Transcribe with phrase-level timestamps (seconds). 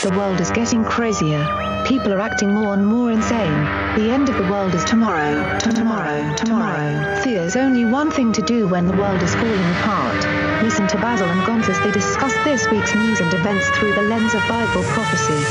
[0.00, 1.44] The world is getting crazier.
[1.86, 3.52] People are acting more and more insane.
[3.96, 5.58] The end of the world is tomorrow.
[5.58, 6.34] Tomorrow.
[6.36, 7.22] Tomorrow.
[7.22, 10.62] There's only one thing to do when the world is falling apart.
[10.62, 14.02] Listen to Basil and Gonz as they discuss this week's news and events through the
[14.02, 15.44] lens of Bible prophecy.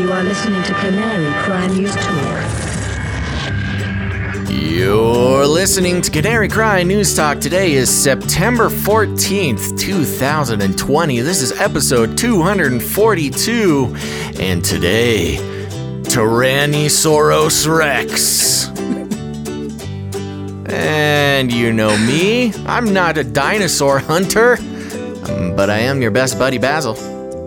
[0.00, 2.67] You are listening to Canary Cry News Talk.
[4.60, 7.38] You're listening to Canary Cry News Talk.
[7.38, 11.20] Today is September 14th, 2020.
[11.20, 13.94] This is episode 242.
[14.40, 15.36] And today,
[16.02, 18.68] Tyrannosaurus Rex.
[20.68, 24.56] and you know me, I'm not a dinosaur hunter,
[25.54, 26.96] but I am your best buddy, Basil.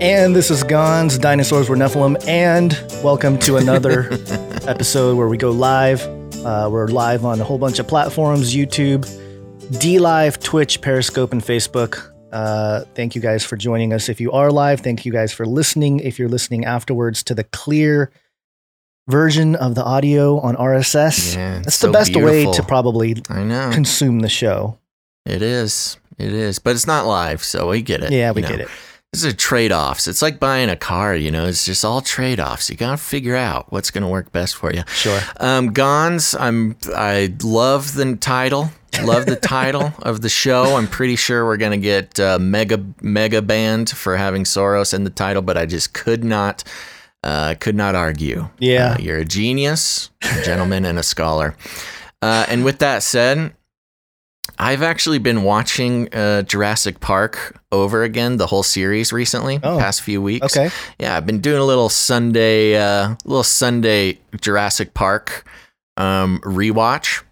[0.02, 2.72] And this is Gonz, Dinosaurs Were Nephilim, and
[3.04, 4.08] welcome to another
[4.66, 6.21] episode where we go live.
[6.46, 9.06] Uh, we're live on a whole bunch of platforms YouTube,
[9.80, 12.12] D Live, Twitch, Periscope, and Facebook.
[12.32, 14.10] Uh, thank you guys for joining us.
[14.10, 16.00] If you are live, thank you guys for listening.
[16.00, 18.12] If you're listening afterwards to the clear
[19.08, 23.44] version of the audio on RSS, Yeah, that's so the best way to probably I
[23.44, 23.70] know.
[23.72, 24.80] consume the show.
[25.26, 25.98] It is.
[26.18, 26.58] It is.
[26.58, 28.12] But it's not live, so we get it.
[28.12, 28.48] Yeah, we know.
[28.48, 28.68] get it.
[29.14, 30.08] This is trade offs.
[30.08, 32.70] It's like buying a car, you know, it's just all trade offs.
[32.70, 34.84] You gotta figure out what's gonna work best for you.
[34.88, 35.20] Sure.
[35.38, 38.72] Um, Gonz, I'm I love the title.
[39.04, 40.78] Love the title of the show.
[40.78, 45.10] I'm pretty sure we're gonna get uh, mega mega banned for having Soros in the
[45.10, 46.64] title, but I just could not
[47.22, 48.48] uh, could not argue.
[48.60, 48.94] Yeah.
[48.94, 51.58] Uh, you're a genius, a gentleman, and a scholar.
[52.22, 53.54] Uh, and with that said,
[54.58, 59.80] I've actually been watching uh, Jurassic Park over again, the whole series recently, Oh.
[59.80, 60.56] past few weeks.
[60.58, 60.74] Okay.
[61.00, 65.46] Yeah, I've been doing a little Sunday, uh, little Sunday Jurassic Park
[65.98, 67.24] um, rewatch,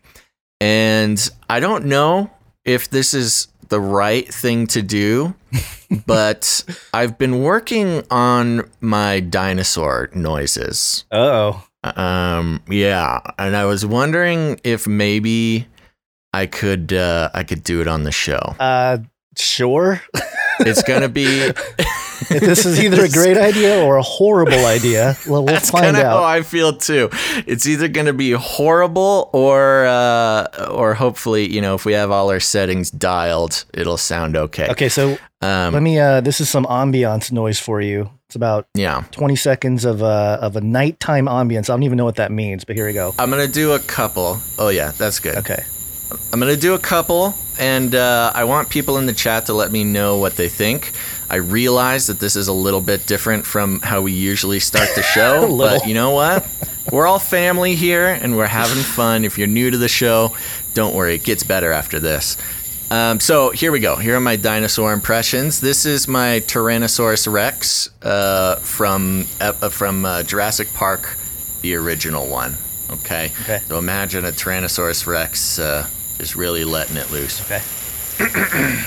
[0.62, 2.32] and I don't know
[2.66, 5.36] if this is the right thing to do,
[6.08, 11.06] but I've been working on my dinosaur noises.
[11.12, 11.66] Oh.
[11.84, 15.68] Um, yeah, and I was wondering if maybe
[16.34, 18.40] I could uh, I could do it on the show.
[18.60, 19.00] Uh,
[19.38, 20.02] sure.
[20.60, 21.52] It's gonna be
[22.30, 25.16] this is either a great idea or a horrible idea.
[25.28, 26.24] Well, we'll That's find kind of how out.
[26.24, 27.10] I feel too.
[27.48, 32.12] It's either going to be horrible or, uh, or hopefully, you know, if we have
[32.12, 34.68] all our settings dialed, it'll sound okay.
[34.70, 35.98] Okay, so Um, let me.
[35.98, 38.10] Uh, this is some ambiance noise for you.
[38.28, 41.70] It's about yeah, 20 seconds of a of a nighttime ambience.
[41.70, 43.16] I don't even know what that means, but here we go.
[43.18, 44.38] I'm gonna do a couple.
[44.60, 45.38] Oh yeah, that's good.
[45.38, 45.64] Okay.
[46.12, 49.72] I'm gonna do a couple, and uh, I want people in the chat to let
[49.72, 50.94] me know what they think.
[51.30, 55.04] I realize that this is a little bit different from how we usually start the
[55.14, 56.48] show, but you know what?
[56.92, 59.24] We're all family here, and we're having fun.
[59.26, 60.36] If you're new to the show,
[60.74, 62.38] don't worry, it gets better after this.
[62.92, 63.96] Um, so here we go.
[63.98, 65.62] Here are my dinosaur impressions.
[65.62, 71.16] This is my Tyrannosaurus Rex uh, from uh, from uh, Jurassic Park,
[71.62, 72.58] the original one.
[72.90, 73.32] Okay.
[73.44, 73.60] Okay.
[73.68, 75.88] So imagine a Tyrannosaurus Rex uh,
[76.20, 77.42] just really letting it loose.
[77.42, 77.62] Okay.
[78.20, 78.86] I'm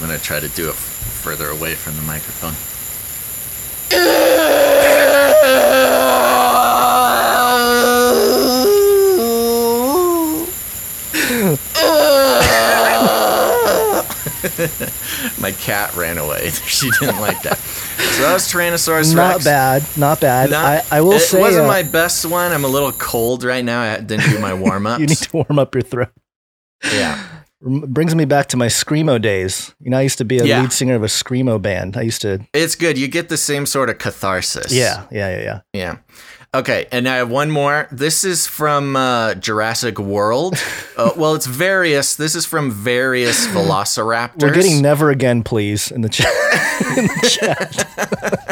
[0.00, 2.54] gonna try to do it f- further away from the microphone.
[15.40, 16.50] My cat ran away.
[16.66, 17.58] she didn't like that.
[17.58, 19.44] So that was Tyrannosaurus Not Rex.
[19.44, 19.84] bad.
[19.96, 20.50] Not bad.
[20.50, 22.52] Not- I, I will it say wasn't uh, my best one.
[22.52, 23.80] I'm a little cold right now.
[23.80, 25.00] I didn't do my warm ups.
[25.00, 26.10] you need to warm up your throat.
[26.92, 27.22] Yeah.
[27.64, 29.72] Brings me back to my screamo days.
[29.80, 30.62] You know, I used to be a Yeah.
[30.62, 31.96] lead singer of a screamo band.
[31.96, 32.40] I used to.
[32.52, 32.98] It's good.
[32.98, 34.72] You get the same sort of catharsis.
[34.72, 35.04] Yeah.
[35.12, 35.30] Yeah.
[35.36, 35.42] Yeah.
[35.42, 35.60] Yeah.
[35.72, 35.96] Yeah.
[36.54, 37.88] Okay, and I have one more.
[37.90, 40.56] This is from uh, Jurassic World.
[40.94, 42.16] Uh, well, it's various.
[42.16, 44.42] This is from various Velociraptors.
[44.42, 46.26] We're getting never again, please, in the chat.
[46.98, 48.48] in the chat.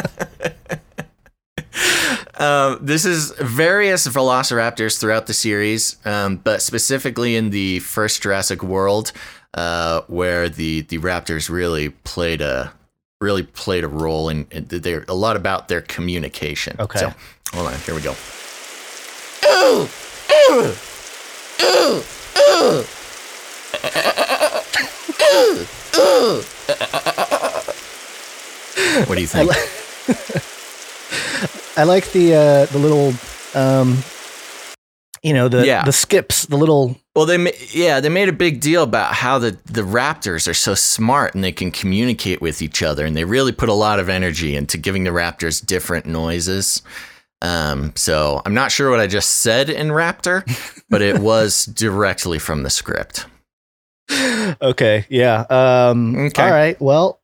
[2.41, 8.63] Um, this is various Velociraptors throughout the series, um, but specifically in the first Jurassic
[8.63, 9.11] World,
[9.53, 12.73] uh, where the the raptors really played a
[13.19, 16.77] really played a role in, in they're a lot about their communication.
[16.79, 16.97] Okay.
[16.97, 17.13] So,
[17.53, 18.15] hold on, here we go.
[29.05, 29.51] What do you think?
[31.77, 33.13] I like the uh, the little,
[33.55, 33.97] um,
[35.23, 35.83] you know, the Yeah.
[35.85, 36.97] the skips, the little.
[37.15, 40.53] Well, they ma- yeah they made a big deal about how the the raptors are
[40.53, 43.99] so smart and they can communicate with each other, and they really put a lot
[43.99, 46.81] of energy into giving the raptors different noises.
[47.43, 50.43] Um, so I'm not sure what I just said in Raptor,
[50.89, 53.25] but it was directly from the script.
[54.61, 55.45] okay, yeah.
[55.49, 56.43] Um, Okay.
[56.43, 56.79] All right.
[56.81, 57.20] Well,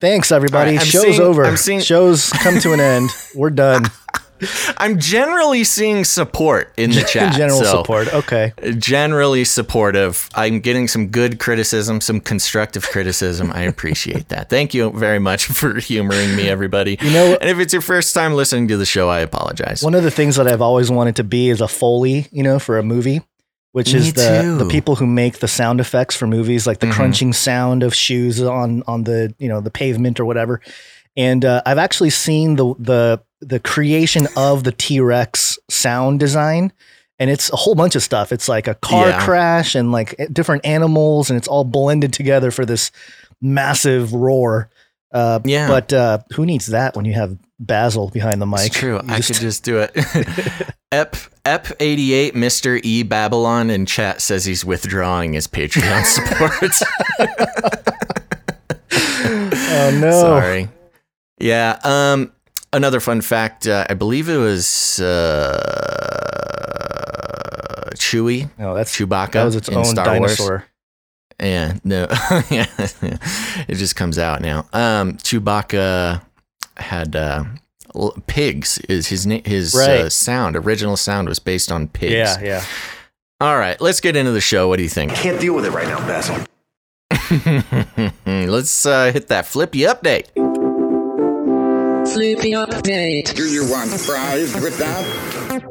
[0.00, 0.76] thanks everybody.
[0.76, 1.56] Right, Show's seeing- over.
[1.56, 3.10] Seeing- Show's come to an end.
[3.34, 3.84] We're done.
[4.76, 7.34] I'm generally seeing support in the chat.
[7.34, 8.12] General so support.
[8.12, 8.52] Okay.
[8.62, 10.28] Uh, generally supportive.
[10.34, 13.50] I'm getting some good criticism, some constructive criticism.
[13.52, 14.50] I appreciate that.
[14.50, 16.98] Thank you very much for humoring me, everybody.
[17.00, 19.82] You know- and if it's your first time listening to the show, I apologize.
[19.82, 22.58] One of the things that I've always wanted to be is a foley, you know,
[22.58, 23.22] for a movie,
[23.76, 24.56] which Me is the too.
[24.56, 26.92] the people who make the sound effects for movies, like the Mhm.
[26.92, 30.62] crunching sound of shoes on on the you know the pavement or whatever.
[31.14, 36.72] And uh, I've actually seen the the the creation of the T Rex sound design,
[37.18, 38.32] and it's a whole bunch of stuff.
[38.32, 39.20] It's like a car Yeah.
[39.26, 42.90] crash and like different animals, and it's all blended together for this
[43.42, 44.70] massive roar.
[45.12, 45.68] Uh, Yeah.
[45.68, 48.66] but uh, who needs that when you have Basil behind the mic?
[48.66, 48.94] It's true.
[48.96, 49.90] You I just- could just do it.
[50.92, 52.80] Ep Ep88 Mr.
[52.82, 56.72] E Babylon in chat says he's withdrawing his Patreon support.
[58.90, 60.10] Oh no!
[60.12, 60.68] Sorry.
[61.38, 61.78] Yeah.
[61.84, 62.32] Um.
[62.72, 63.66] Another fun fact.
[63.66, 65.60] Uh, I believe it was uh,
[67.94, 70.48] Chewie, No, that's Chewbacca that was its in own Star dinosaur.
[70.50, 70.62] Wars.
[71.40, 71.74] Yeah.
[71.84, 72.06] No.
[72.50, 72.66] yeah.
[73.68, 74.66] It just comes out now.
[74.72, 75.14] Um.
[75.18, 76.22] Chewbacca
[76.78, 77.44] had uh,
[77.94, 78.78] l- pigs.
[78.88, 82.12] Is his na- his uh, sound original sound was based on pigs.
[82.14, 82.64] Yeah, yeah.
[83.40, 83.78] All right.
[83.80, 84.68] Let's get into the show.
[84.68, 85.12] What do you think?
[85.12, 86.36] Can't deal with it right now, Basil.
[88.50, 90.26] let's uh, hit that flippy update.
[92.12, 93.34] Flippy update.
[93.34, 95.62] Do you want fries with that?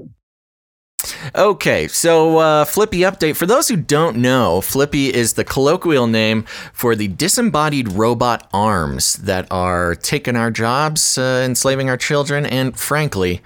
[1.36, 3.36] Okay, so uh, Flippy update.
[3.36, 6.44] For those who don't know, Flippy is the colloquial name
[6.74, 12.78] for the disembodied robot arms that are taking our jobs, uh, enslaving our children, and
[12.78, 13.42] frankly,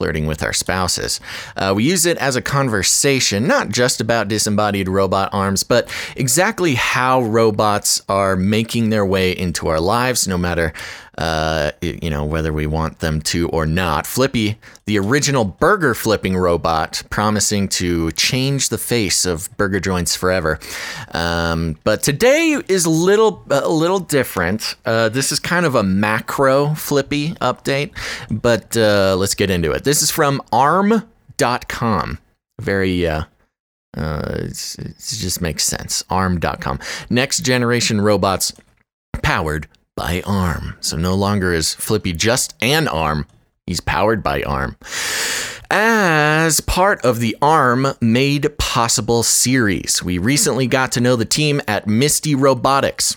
[0.00, 1.20] flirting with our spouses.
[1.56, 6.74] Uh, we use it as a conversation, not just about disembodied robot arms, but exactly
[6.74, 10.72] how robots are making their way into our lives, no matter
[11.18, 14.06] uh, you know whether we want them to or not.
[14.06, 20.58] Flippy, the original burger flipping robot, promising to change the face of burger joints forever.
[21.12, 24.74] Um, but today is a little a little different.
[24.84, 27.92] Uh, this is kind of a macro Flippy update,
[28.30, 29.84] but uh, let's get into it.
[29.84, 32.18] This is from ARM.com.
[32.60, 33.24] Very uh,
[33.96, 36.04] uh, it just makes sense.
[36.10, 36.80] ARM.com.
[37.10, 38.52] Next generation robots
[39.22, 40.76] powered by ARM.
[40.80, 43.26] So no longer is Flippy just an arm,
[43.66, 44.76] he's powered by ARM.
[45.70, 51.60] As part of the ARM Made Possible series, we recently got to know the team
[51.66, 53.16] at Misty Robotics.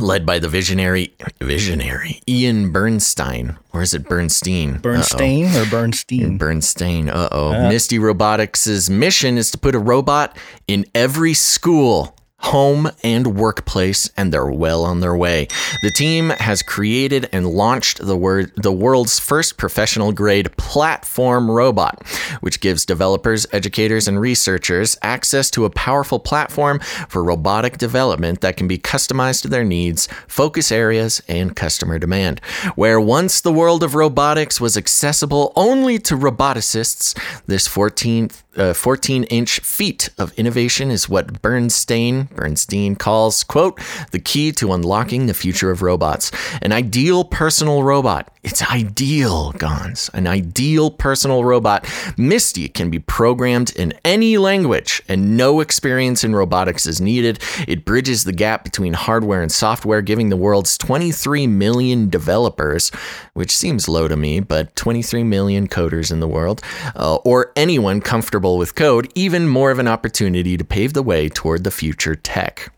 [0.00, 4.74] Led by the visionary, visionary Ian Bernstein, or is it Bernstein?
[4.74, 4.80] Uh-oh.
[4.80, 6.38] Bernstein or Bernstein?
[6.38, 7.08] Bernstein.
[7.08, 7.52] Uh oh.
[7.52, 7.68] Uh.
[7.68, 10.36] Misty Robotics' mission is to put a robot
[10.66, 12.15] in every school,
[12.46, 15.48] home, and workplace, and they're well on their way.
[15.82, 22.06] The team has created and launched the, the world's first professional grade platform robot,
[22.40, 26.78] which gives developers, educators, and researchers access to a powerful platform
[27.08, 32.40] for robotic development that can be customized to their needs, focus areas, and customer demand.
[32.76, 39.24] Where once the world of robotics was accessible only to roboticists, this 14 uh, 14
[39.24, 43.80] inch feat of innovation is what Bernstein Bernstein calls quote
[44.10, 46.30] the key to unlocking the future of robots.
[46.62, 48.30] An ideal personal robot.
[48.42, 50.08] It's ideal, Gonz.
[50.14, 51.84] An ideal personal robot.
[52.16, 57.40] Misty can be programmed in any language, and no experience in robotics is needed.
[57.66, 62.90] It bridges the gap between hardware and software, giving the world's 23 million developers,
[63.34, 66.62] which seems low to me, but 23 million coders in the world,
[66.94, 71.28] uh, or anyone comfortable with code, even more of an opportunity to pave the way
[71.28, 72.72] toward the future tech.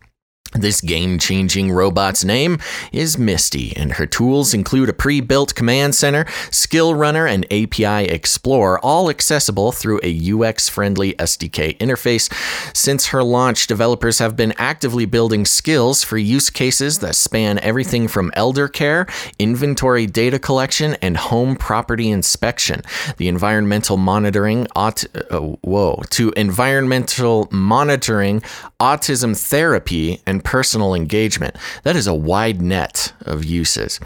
[0.53, 2.57] This game changing robot's name
[2.91, 8.05] is Misty, and her tools include a pre built command center, skill runner, and API
[8.05, 12.33] Explorer, all accessible through a UX friendly SDK interface.
[12.75, 18.07] Since her launch, developers have been actively building skills for use cases that span everything
[18.07, 19.05] from elder care,
[19.37, 22.81] inventory data collection, and home property inspection.
[23.17, 28.41] The environmental monitoring, aut- uh, whoa, to environmental monitoring,
[28.79, 31.55] autism therapy, and personal engagement.
[31.83, 33.99] That is a wide net of uses.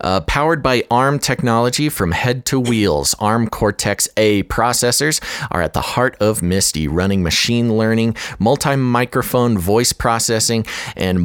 [0.00, 5.72] Uh, powered by ARM technology from head to wheels, ARM Cortex A processors are at
[5.72, 10.66] the heart of Misty, running machine learning, multi microphone voice processing,
[10.96, 11.18] and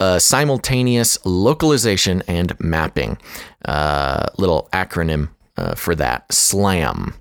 [0.00, 3.18] uh, simultaneous localization and mapping.
[3.64, 7.14] Uh, little acronym uh, for that SLAM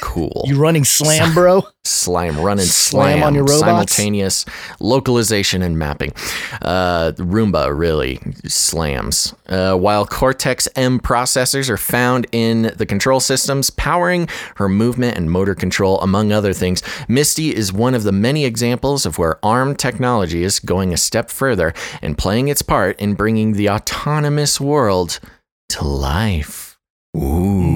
[0.00, 0.42] cool.
[0.46, 1.62] You running slam, bro?
[1.84, 3.60] Slime running Slam slam, on your robots?
[3.60, 4.44] simultaneous
[4.78, 6.12] localization and mapping.
[6.60, 9.34] Uh, Roomba really slams.
[9.48, 15.30] Uh, while Cortex M processors are found in the control systems powering her movement and
[15.30, 19.74] motor control, among other things, Misty is one of the many examples of where ARM
[19.74, 25.20] technology is going a step further and playing its part in bringing the autonomous world
[25.70, 26.78] to life.
[27.16, 27.67] Ooh.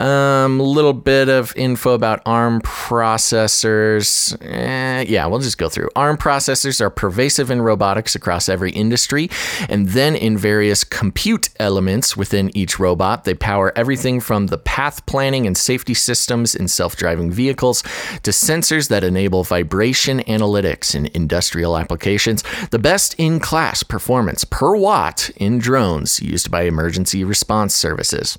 [0.00, 4.34] Um, a little bit of info about ARM processors.
[4.42, 5.90] Eh, yeah, we'll just go through.
[5.94, 9.28] ARM processors are pervasive in robotics across every industry,
[9.68, 13.24] and then in various compute elements within each robot.
[13.24, 17.82] They power everything from the path planning and safety systems in self driving vehicles
[18.22, 22.42] to sensors that enable vibration analytics in industrial applications.
[22.70, 28.38] The best in class performance per watt in drones used by emergency response services.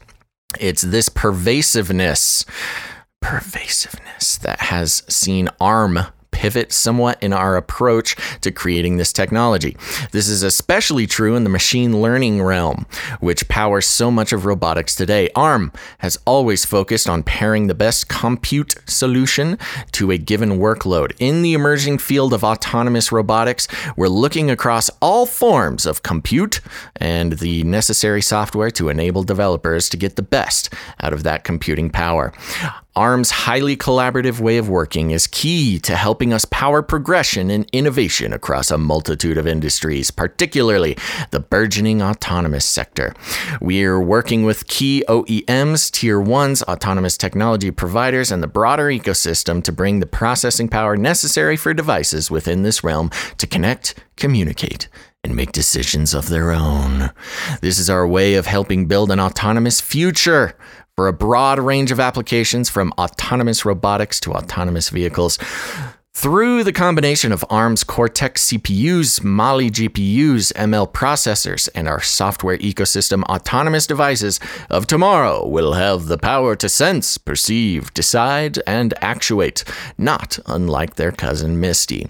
[0.59, 2.45] It's this pervasiveness,
[3.21, 5.99] pervasiveness that has seen ARM
[6.31, 9.77] pivot somewhat in our approach to creating this technology.
[10.11, 12.85] This is especially true in the machine learning realm,
[13.19, 15.29] which powers so much of robotics today.
[15.35, 19.57] ARM has always focused on pairing the best compute solution
[19.91, 21.13] to a given workload.
[21.19, 26.61] In the emerging field of autonomous robotics, we're looking across all forms of compute
[26.95, 31.89] and the necessary software to enable developers to get the best out of that computing
[31.89, 32.33] power.
[32.93, 38.33] ARM's highly collaborative way of working is key to helping us power progression and innovation
[38.33, 40.97] across a multitude of industries, particularly
[41.29, 43.13] the burgeoning autonomous sector.
[43.61, 49.71] We're working with key OEMs, Tier 1s, autonomous technology providers, and the broader ecosystem to
[49.71, 54.89] bring the processing power necessary for devices within this realm to connect, communicate,
[55.23, 57.11] and make decisions of their own.
[57.61, 60.55] This is our way of helping build an autonomous future
[60.95, 65.37] for a broad range of applications from autonomous robotics to autonomous vehicles.
[66.13, 73.23] Through the combination of ARM's Cortex CPUs, Mali GPUs, ML processors, and our software ecosystem,
[73.23, 79.63] autonomous devices of tomorrow will have the power to sense, perceive, decide, and actuate,
[79.97, 82.09] not unlike their cousin Misty.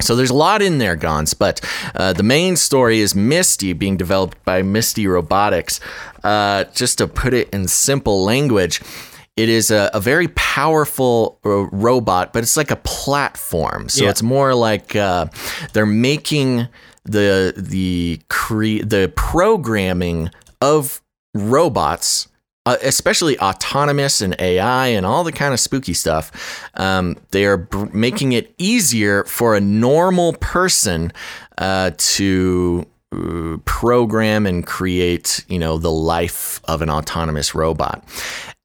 [0.00, 1.60] So there's a lot in there, Gonz, but
[1.94, 5.80] uh, the main story is Misty being developed by Misty Robotics.
[6.24, 8.80] Uh, just to put it in simple language,
[9.36, 13.88] it is a, a very powerful uh, robot, but it's like a platform.
[13.88, 14.10] So Yeah.
[14.10, 15.26] it's more like uh,
[15.72, 16.68] they're making
[17.04, 20.30] the the cre- the programming
[20.60, 21.00] of
[21.34, 22.28] robots
[22.66, 27.56] uh, especially autonomous and AI and all the kind of spooky stuff, um, they are
[27.56, 31.12] br- making it easier for a normal person
[31.58, 38.04] uh, to uh, program and create, you know, the life of an autonomous robot.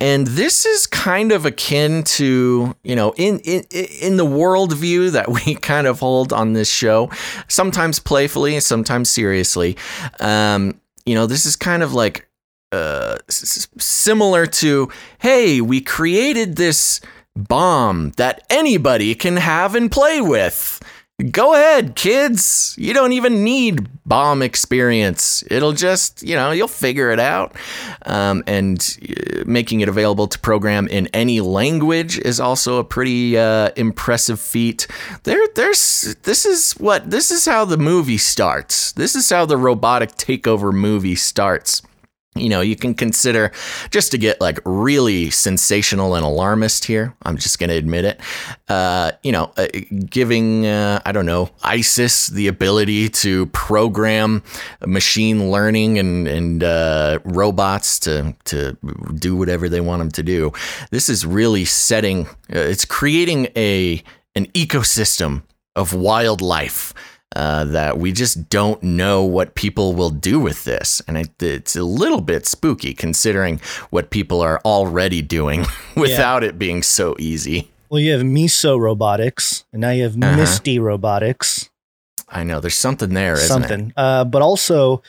[0.01, 5.31] And this is kind of akin to, you know, in in in the worldview that
[5.45, 7.09] we kind of hold on this show,
[7.47, 9.77] sometimes playfully, sometimes seriously.
[10.19, 12.27] Um, you know, this is kind of like
[12.75, 14.89] uh, similar to,
[15.19, 17.01] hey, we created this
[17.35, 20.81] bomb that anybody can have and play with.
[21.31, 22.75] Go ahead, kids.
[22.77, 25.45] You don't even need bomb experience.
[25.49, 27.55] It'll just, you know, you'll figure it out.
[28.05, 33.37] Um, and uh, making it available to program in any language is also a pretty
[33.37, 34.87] uh, impressive feat.
[35.23, 38.91] There, there's this is what this is how the movie starts.
[38.91, 41.81] This is how the robotic takeover movie starts
[42.35, 43.51] you know, you can consider
[43.91, 47.15] just to get like really sensational and alarmist here.
[47.23, 48.19] I'm just going to admit it.
[48.67, 49.67] Uh, you know, uh,
[50.09, 54.43] giving uh, I don't know ISIS the ability to program
[54.85, 58.77] machine learning and and uh, robots to to
[59.15, 60.51] do whatever they want them to do.
[60.91, 62.27] This is really setting.
[62.53, 64.03] Uh, it's creating a
[64.35, 65.43] an ecosystem
[65.77, 66.93] of wildlife
[67.35, 71.01] uh, that we just don't know what people will do with this.
[71.07, 75.65] And it, it's a little bit spooky considering what people are already doing
[75.95, 77.71] without it being so easy.
[77.89, 80.35] Well, you have Miso Robotics, and now you have Uh-huh.
[80.37, 81.69] Misty Robotics.
[82.27, 83.93] I know there's something there, isn't something.
[83.95, 85.03] Uh, but also,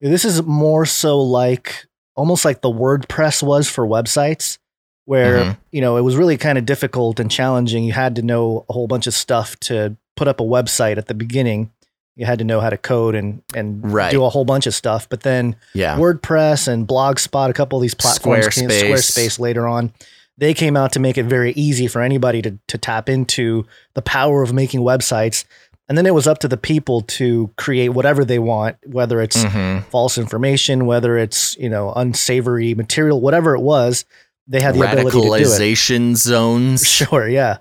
[0.00, 4.58] this is more so like almost like the WordPress was for websites,
[5.06, 5.56] where Mhm.
[5.72, 7.84] you know it was really kind of difficult and challenging.
[7.84, 11.06] You had to know a whole bunch of stuff to put up a website at
[11.06, 11.70] the beginning.
[12.16, 14.10] You had to know how to code and and Right.
[14.10, 15.08] do a whole bunch of stuff.
[15.08, 15.54] But then?
[15.74, 15.96] Yeah.
[15.96, 18.90] WordPress and Blogspot, a couple of these platforms, came, Squarespace.
[18.90, 19.92] Squarespace later on,
[20.36, 24.02] they came out to make it very easy for anybody to to tap into the
[24.02, 25.44] power of making websites.
[25.88, 29.36] And then it was up to the people to create whatever they want, whether it's
[29.42, 29.84] Mhm.
[29.86, 34.04] false information, whether it's you know unsavory material, whatever it was.
[34.50, 35.40] they had the ability to do it.
[35.42, 36.88] radicalization zones.
[36.98, 37.58] Sure, yeah.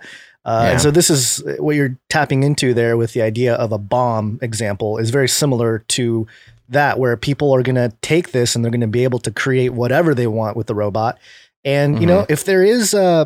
[0.47, 0.71] Uh, Yeah.
[0.71, 4.39] And so this is what you're tapping into there with the idea of a bomb
[4.41, 6.25] example is very similar to
[6.69, 9.31] that, where people are going to take this and they're going to be able to
[9.31, 11.17] create whatever they want with the robot.
[11.65, 13.25] And you know, if there is uh,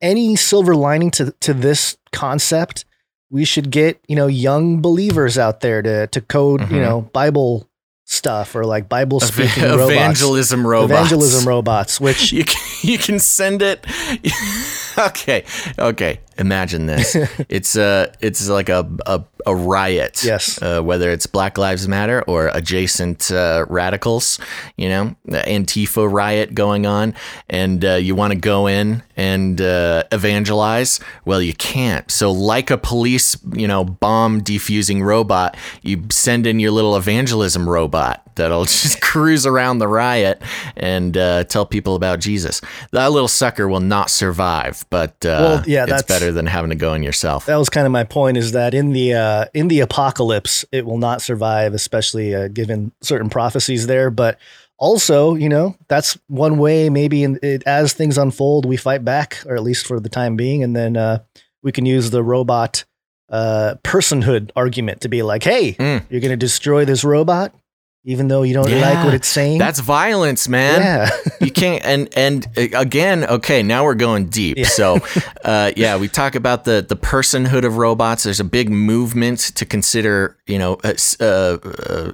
[0.00, 2.84] any silver lining to to this concept,
[3.30, 6.82] we should get you know young believers out there to to code you Mhm.
[6.82, 7.68] know Bible
[8.04, 9.90] stuff or like Bible speaking robots.
[9.90, 10.92] evangelism robots.
[10.92, 13.84] Evangelism robots, which You can, you can send it.
[14.98, 15.44] okay,
[15.78, 16.20] okay.
[16.42, 17.16] Imagine this.
[17.48, 20.22] it's uh it's like a a, a riot.
[20.24, 20.60] Yes.
[20.60, 24.38] Uh, whether it's Black Lives Matter or adjacent uh, radicals,
[24.76, 27.14] you know, Antifa riot going on,
[27.48, 31.00] and uh, you want to go in and uh, evangelize.
[31.24, 32.10] Well, you can't.
[32.10, 37.68] So, like a police, you know, bomb defusing robot, you send in your little evangelism
[37.68, 40.40] robot that'll just cruise around the riot
[40.76, 42.60] and uh, tell people about Jesus.
[42.92, 46.76] That little sucker will not survive, but uh, Well, yeah, that's- better than having to
[46.76, 47.46] go in yourself.
[47.46, 50.84] that was kind of my point is that in the uh, in the apocalypse it
[50.86, 54.38] will not survive especially uh, given certain prophecies there but
[54.78, 59.42] also you know that's one way maybe in, it, as things unfold we fight back
[59.46, 61.18] or at least for the time being and then uh,
[61.62, 62.84] we can use the robot
[63.30, 66.04] uh, personhood argument to be like hey Mm.
[66.10, 67.54] you're going to destroy this robot
[68.04, 69.58] even though you don't like what it's saying?
[69.58, 70.80] That's violence, man.
[70.80, 71.10] yeah.
[71.40, 74.56] You can't and and uh, again okay now we're going deep.
[74.58, 74.66] Yeah.
[74.66, 74.98] so
[75.44, 78.24] uh, yeah we talk about the the personhood of robots.
[78.24, 82.12] There's a big movement to consider you know uh, uh, uh,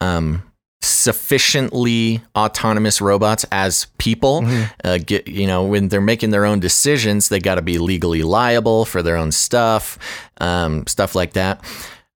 [0.00, 0.42] um
[0.82, 4.44] sufficiently autonomous robots as people.
[4.82, 8.22] Uh, get you know when they're making their own decisions they got to be legally
[8.22, 9.98] liable for their own stuff
[10.40, 11.62] um, stuff like that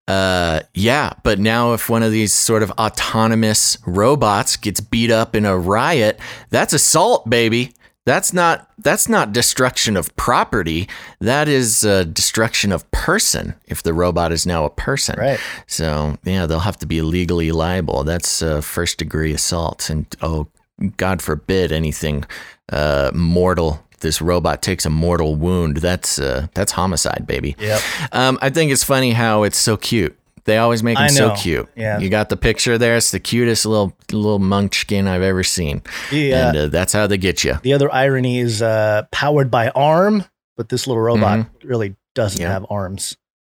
[0.06, 5.34] uh, yeah, but now if one of these sort of autonomous robots gets beat up
[5.34, 6.20] in a riot,
[6.50, 7.73] that's assault, baby.
[8.06, 10.88] That's not that's not destruction of property.
[11.20, 13.54] That is uh, destruction of person.
[13.66, 15.40] If the robot is now a person, Right.
[15.66, 18.04] So yeah, they'll have to be legally liable.
[18.04, 20.48] That's uh, first degree assault, and oh,
[20.98, 22.26] God forbid anything
[22.70, 23.83] uh, mortal.
[24.04, 25.78] This robot takes a mortal wound.
[25.78, 27.56] That's uh, that's homicide, baby.
[27.58, 27.80] Yep.
[28.12, 30.16] Um, I think it's funny how it's so cute.
[30.44, 31.66] They always make him I so cute.
[31.74, 31.98] Yeah.
[31.98, 32.96] You got the picture there.
[32.98, 35.82] It's the cutest little little munchkin I've ever seen.
[36.12, 36.48] Yeah.
[36.48, 37.54] And uh, that's how they get you.
[37.62, 40.24] The other irony is uh, powered by ARM,
[40.58, 42.50] but this little robot really doesn't Mm-hmm.
[42.50, 43.16] Have arms.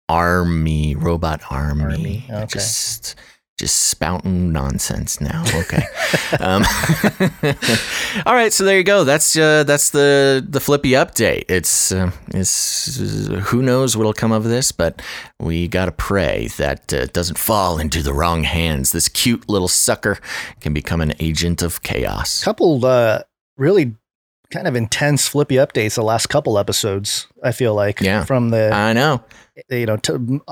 [0.08, 1.82] Army, robot army.
[1.82, 2.46] Army, okay.
[2.46, 3.16] Just
[3.58, 5.42] just spouting nonsense now.
[5.54, 5.82] Okay.
[6.40, 6.62] um,
[8.26, 9.04] all right, so there you go.
[9.04, 11.44] That's uh, that's the the Flippy update.
[11.48, 15.00] It's uh, it's uh, who knows what'll come of this, but
[15.40, 18.92] we gotta pray that uh, it doesn't fall into the wrong hands.
[18.92, 20.18] This cute little sucker
[20.60, 22.44] can become an agent of chaos.
[22.44, 23.22] couple uh,
[23.56, 23.94] really
[24.50, 28.24] kind of intense flippy updates the last couple episodes i feel like Yeah.
[28.24, 29.22] from the I know.
[29.70, 29.98] you know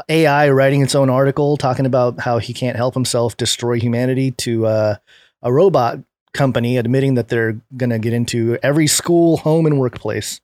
[0.08, 4.66] ai writing its own article talking about how he can't help himself destroy humanity to
[4.66, 4.96] uh,
[5.42, 5.98] a robot
[6.32, 10.40] company admitting that they're going to get into every school home and workplace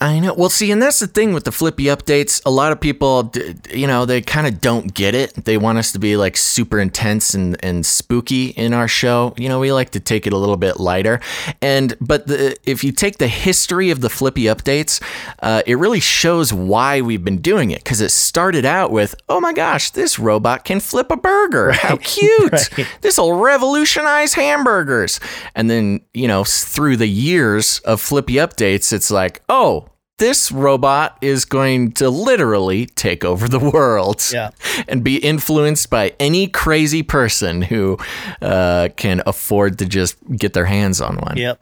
[0.00, 0.34] I know.
[0.34, 2.42] Well, see, and that's the thing with the flippy updates.
[2.44, 3.32] A lot of people,
[3.70, 5.32] you know, they kind of don't get it.
[5.44, 9.34] They want us to be like super intense and, and spooky in our show.
[9.38, 11.20] You know, we like to take it a little bit lighter.
[11.62, 15.00] And, but the, if you take the history of the flippy updates,
[15.38, 17.84] uh, it really shows why we've been doing it.
[17.84, 21.70] Cause it started out with, oh my gosh, this robot can flip a burger.
[21.70, 22.52] How cute.
[22.52, 22.86] Right.
[23.00, 25.20] This will revolutionize hamburgers.
[25.54, 31.18] And then, you know, through the years of flippy updates, it's like, oh, this robot
[31.20, 34.50] is going to literally take over the world Yeah.
[34.88, 37.98] and be influenced by any crazy person who
[38.40, 41.36] uh, can afford to just get their hands on one.
[41.36, 41.60] Yep.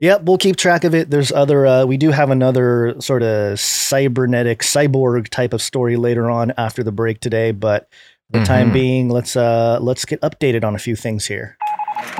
[0.00, 1.10] Yep, we'll keep track of it.
[1.10, 6.30] There's other uh, we do have another sort of cybernetic cyborg type of story later
[6.30, 7.88] on after the break today, but
[8.32, 8.74] for the time Mhm.
[8.74, 11.56] being, let's uh let's get updated on a few things here.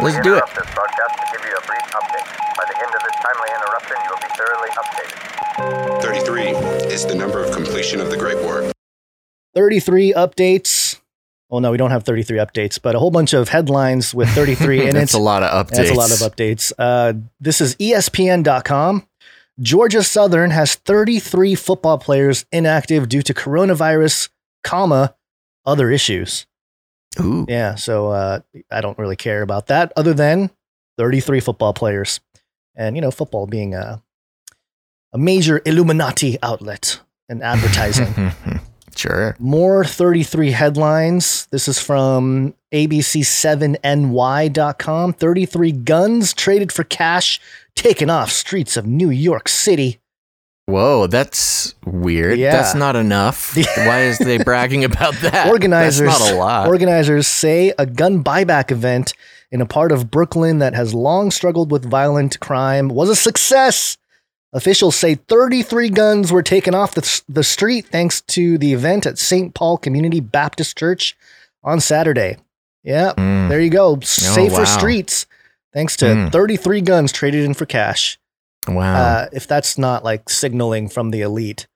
[0.00, 0.42] Let's do it.
[6.90, 8.72] Is the number of completion of the Great War.
[9.54, 10.98] 33 updates.
[11.50, 14.80] Well, no, we don't have 33 updates, but a whole bunch of headlines with 33
[14.82, 14.92] in it.
[14.92, 15.76] That's a lot of updates.
[15.76, 16.72] That's a lot of updates.
[16.78, 19.06] Uh, this is ESPN.com.
[19.60, 24.28] Georgia Southern has 33 football players inactive due to coronavirus,
[24.62, 25.14] comma,
[25.66, 26.46] other issues.
[27.20, 27.44] Ooh.
[27.48, 30.50] Yeah, so uh, I don't really care about that other than
[30.98, 32.20] 33 football players.
[32.76, 34.02] And, you know, football being a,
[35.12, 38.32] a major Illuminati outlet and advertising.
[38.96, 39.36] Sure.
[39.38, 41.46] More 33 headlines.
[41.52, 45.12] This is from ABC7NY.com.
[45.12, 47.40] 33 guns traded for cash
[47.76, 50.00] taken off streets of New York City.
[50.66, 52.38] Whoa, that's weird.
[52.38, 52.50] Yeah.
[52.50, 53.56] That's not enough.
[53.76, 55.46] Why is they bragging about that?
[55.48, 56.66] Organizers, That's not a lot.
[56.68, 59.14] organizers say a gun buyback event
[59.52, 63.96] in a part of Brooklyn that has long struggled with violent crime was a success.
[64.52, 69.18] Officials say 33 guns were taken off the, the street thanks to the event at
[69.18, 69.52] St.
[69.54, 71.16] Paul Community Baptist Church
[71.62, 72.36] on Saturday.
[72.82, 73.48] Yeah, Mm.
[73.50, 73.98] there you go.
[74.00, 74.64] Safer wow.
[74.64, 75.26] streets
[75.74, 76.32] thanks to Mm.
[76.32, 78.18] 33 guns traded in for cash.
[78.66, 78.94] wow.
[78.96, 81.66] Uh, if that's not like signaling from the elite,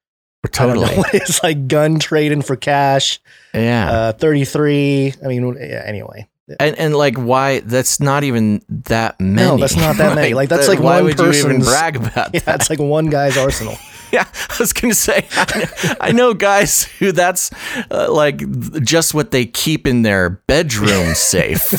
[0.50, 0.88] totally.
[1.12, 3.20] it's like gun trading for cash.
[3.52, 3.90] Yeah.
[3.90, 5.14] Uh, 33.
[5.22, 6.26] I mean, yeah, anyway.
[6.60, 9.48] And and like why that's not even that many.
[9.48, 10.34] No, that's not that many.
[10.34, 12.60] Like, that's like why one would you even brag about Yeah, that?
[12.60, 13.76] it's like one guy's arsenal.
[14.12, 17.50] Yeah, I was gonna say, I know, I know guys who that's
[17.90, 18.42] uh, like
[18.82, 21.72] just what they keep in their bedroom safe.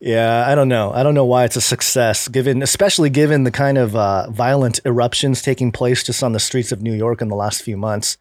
[0.00, 0.90] yeah, I don't know.
[0.92, 4.80] I don't know why it's a success, given especially given the kind of uh, violent
[4.86, 8.16] eruptions taking place just on the streets of New York in the last few months.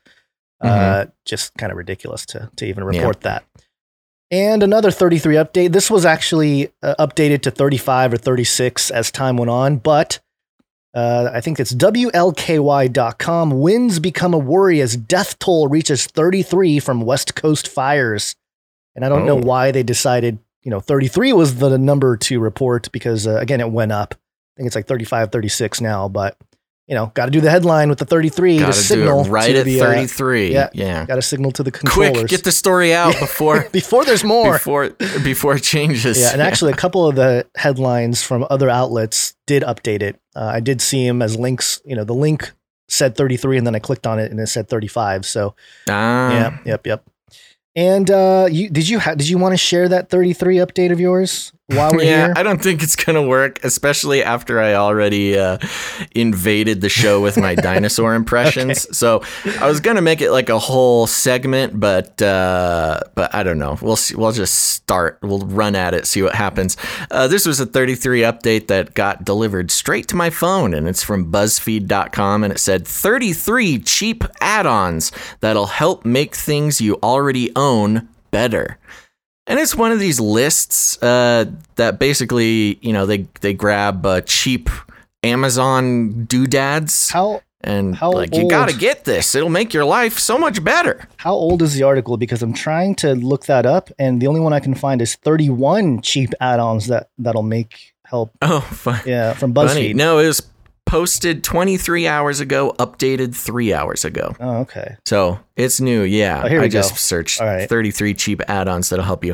[0.60, 2.93] Uh, just kind of ridiculous to to even Mm-hmm.
[2.93, 3.00] Yeah.
[3.00, 3.46] report that.
[4.34, 5.74] And another 33 update.
[5.74, 10.19] This was actually uh, updated to 35 or 36 as time went on, but
[10.96, 13.52] uh, I think it's WLKY.com.
[13.62, 18.36] Winds become a worry as death toll reaches 33 from West Coast fires.
[18.96, 19.41] And I don't know Oh.
[19.46, 23.69] why they decided, you know, 33 was the number to report because, uh, again, it
[23.72, 24.15] went up.
[24.15, 26.38] I think it's like 35, 36 now, but,
[26.93, 29.51] you know, got to do the headline with the 33 Got to signal it right
[29.51, 30.53] to at the, uh, thirty-three.
[30.53, 30.69] yeah.
[30.75, 31.08] yeah.
[31.08, 32.12] Got to signal to the controllers.
[32.19, 34.53] Quick, get the story out before before there's more.
[34.53, 34.91] before
[35.23, 36.19] before it changes.
[36.19, 40.19] Yeah, and actually, a couple of the headlines from other outlets did update it.
[40.36, 41.82] Uh, I did see them as links.
[41.84, 42.51] You know, the link
[42.89, 45.25] said 33, and then I clicked on it, and it said 35.
[45.25, 45.56] So,
[45.89, 47.03] Ah, yeah, yep, yep.
[47.75, 50.99] And uh, you did you ha- did you want to share that 33 update of
[50.99, 52.34] yours while we're yeah, here?
[52.36, 55.58] I don't think it's gonna work, especially after I already uh,
[56.16, 58.98] invaded the show with my dinosaur impressions.
[58.98, 59.24] So
[59.60, 63.78] I was gonna make it like a whole segment, but uh, but I don't know.
[63.82, 64.16] We'll see.
[64.16, 65.20] We'll just start.
[65.22, 66.78] We'll run at it, see what happens.
[67.12, 71.04] Uh, this was a 33 update that got delivered straight to my phone, and it's
[71.04, 78.08] from BuzzFeed.com, and it said 33 cheap add-ons that'll help make things you already own
[78.32, 78.78] better.
[79.45, 84.21] And it's one of these lists uh, that basically, you know, they they grab uh,
[84.21, 84.69] cheap
[85.21, 89.36] Amazon doodads how and how like you got to get this.
[89.36, 91.08] It'll make your life so much better.
[91.17, 92.17] how old is the article?
[92.17, 95.15] Because I'm trying to look that up, and the only one I can find is
[95.15, 98.32] 31 cheap add-ons that that'll make help.
[98.41, 99.01] Oh, fun.
[99.06, 99.89] Yeah, from Funny.
[99.91, 99.95] BuzzFeed.
[99.95, 100.41] No, it was
[100.93, 104.36] posted 23 hours ago, updated 3 hours ago.
[104.39, 104.95] Oh, okay.
[105.06, 106.43] So it's new, yeah.
[106.45, 106.97] Oh, here we I just go.
[106.97, 107.67] searched right.
[107.67, 109.34] 33 cheap add-ons that'll help you.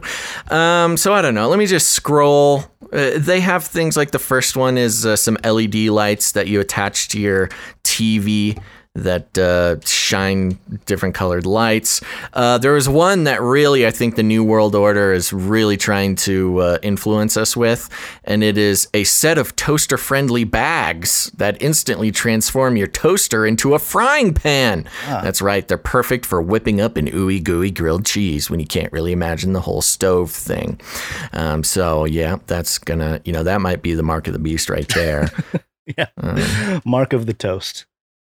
[0.49, 1.49] Um, so I don't know.
[1.49, 2.63] Let me just scroll.
[2.93, 6.61] Uh, they have things like the first one is uh, some LED lights that you
[6.61, 7.49] attach to your
[7.83, 8.57] TV
[8.95, 12.02] that uh, shine different colored lights.
[12.34, 16.15] Uh, there was one that really I think the New World Order is really trying
[16.17, 17.88] to uh, influence us with,
[18.23, 23.75] and it is a set of toaster friendly bags that instantly transform your toaster into
[23.75, 24.86] a frying pan.
[25.06, 28.91] That's right, they're perfect for whipping up an ooey gooey grilled cheese when you can't
[28.91, 30.82] really imagine the whole stove thing.
[31.34, 34.69] Um, so, yeah, that's gonna, you know, that might be the mark of the beast
[34.69, 35.30] right there.
[35.97, 36.82] Yeah.
[36.86, 37.88] Mark of the toast.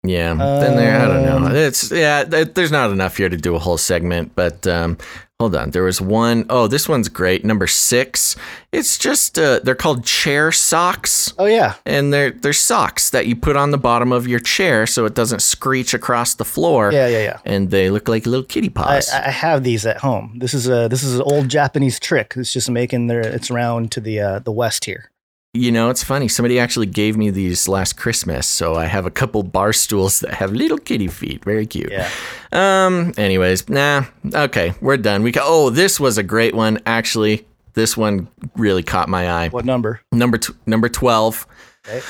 [0.06, 0.34] Yeah.
[0.34, 1.56] then there, I don't know.
[1.56, 2.24] It's yeah.
[2.26, 4.98] Th- there's not enough here to do a whole segment, but um,
[5.40, 5.72] hold on.
[5.72, 7.46] There was one oh this one's great.
[7.46, 8.36] Number six.
[8.74, 11.76] It's just uh, they're called chair socks, Oh yeah.
[11.86, 15.14] and they're they're socks that you put on the bottom of your chair so it
[15.14, 16.92] doesn't screech across the floor.
[16.92, 17.40] Yeah, yeah, yeah.
[17.46, 19.10] And they look like little kitty I, paws.
[19.10, 20.34] I have these at home.
[20.40, 22.34] This is a this is an old Japanese trick.
[22.36, 25.12] It's just making their its round to the uh, the west here.
[25.56, 26.28] You know, it's funny.
[26.28, 30.34] Somebody actually gave me these last Christmas, so I have a couple bar stools that
[30.34, 31.44] have little kitty feet.
[31.46, 31.92] Very cute.
[31.92, 32.10] Yeah.
[32.52, 33.14] Um.
[33.18, 34.06] Anyways, nah.
[34.34, 35.22] Okay, we're done.
[35.22, 36.80] We ca- oh, this was a great one.
[36.88, 39.50] Actually, this one really caught my eye.
[39.50, 40.02] What number?
[40.12, 41.46] Number t- number twelve.
[41.88, 42.02] Okay.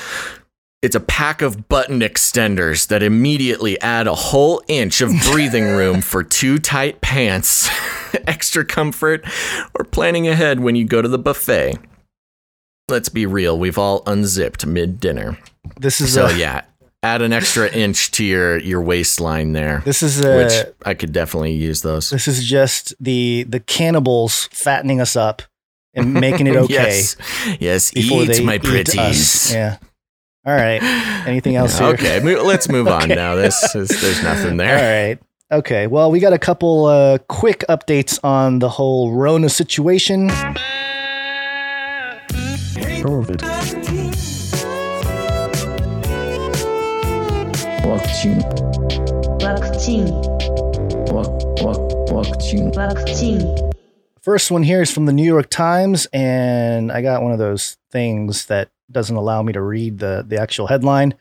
[0.81, 5.99] It's a pack of button extenders that immediately add a whole inch of breathing room
[6.01, 7.69] for too tight pants,
[8.25, 9.25] extra comfort,
[9.77, 11.75] or planning ahead when you go to the buffet.
[12.89, 15.37] Let's be real, we've all unzipped mid dinner.
[15.79, 16.63] This is So a, yeah,
[17.01, 19.81] add an extra inch to your your waistline there.
[19.85, 22.09] This is a, which I could definitely use those.
[22.09, 25.41] this is just the the cannibals fattening us up
[25.93, 27.15] and making it okay yes,
[27.59, 27.91] yes.
[27.91, 28.97] before Eat my eat pretties.
[28.97, 29.53] us.
[29.53, 29.77] Yeah.
[30.45, 30.83] All right.
[31.25, 31.87] Anything else here?
[31.87, 33.35] Okay, let's move on now.
[33.35, 34.77] This is there's nothing there.
[34.77, 35.19] All right.
[35.59, 40.29] Okay, well, we got a couple uh, quick updates on the whole Rona situation.
[54.21, 57.77] First one here is from the New York Times, and I got one of those
[57.91, 61.15] things that doesn't allow me to read the, the actual headline.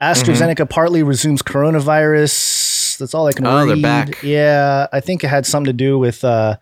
[0.00, 2.98] AstraZeneca partly resumes coronavirus.
[2.98, 3.68] That's all I can Oh, read.
[3.70, 4.22] they're back.
[4.22, 6.58] Yeah, I think it had something to do with uh,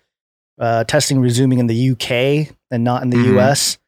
[0.58, 3.36] uh, testing resuming in the UK and not in the Mhm.
[3.38, 3.78] US.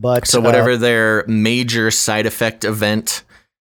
[0.00, 3.24] But So uh, whatever their major side effect event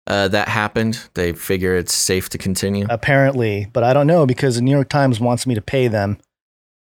[0.07, 2.88] uh, that happened, they figure it's safe to continue.
[2.89, 6.17] apparently, but I don't know because the New York Times wants me to pay them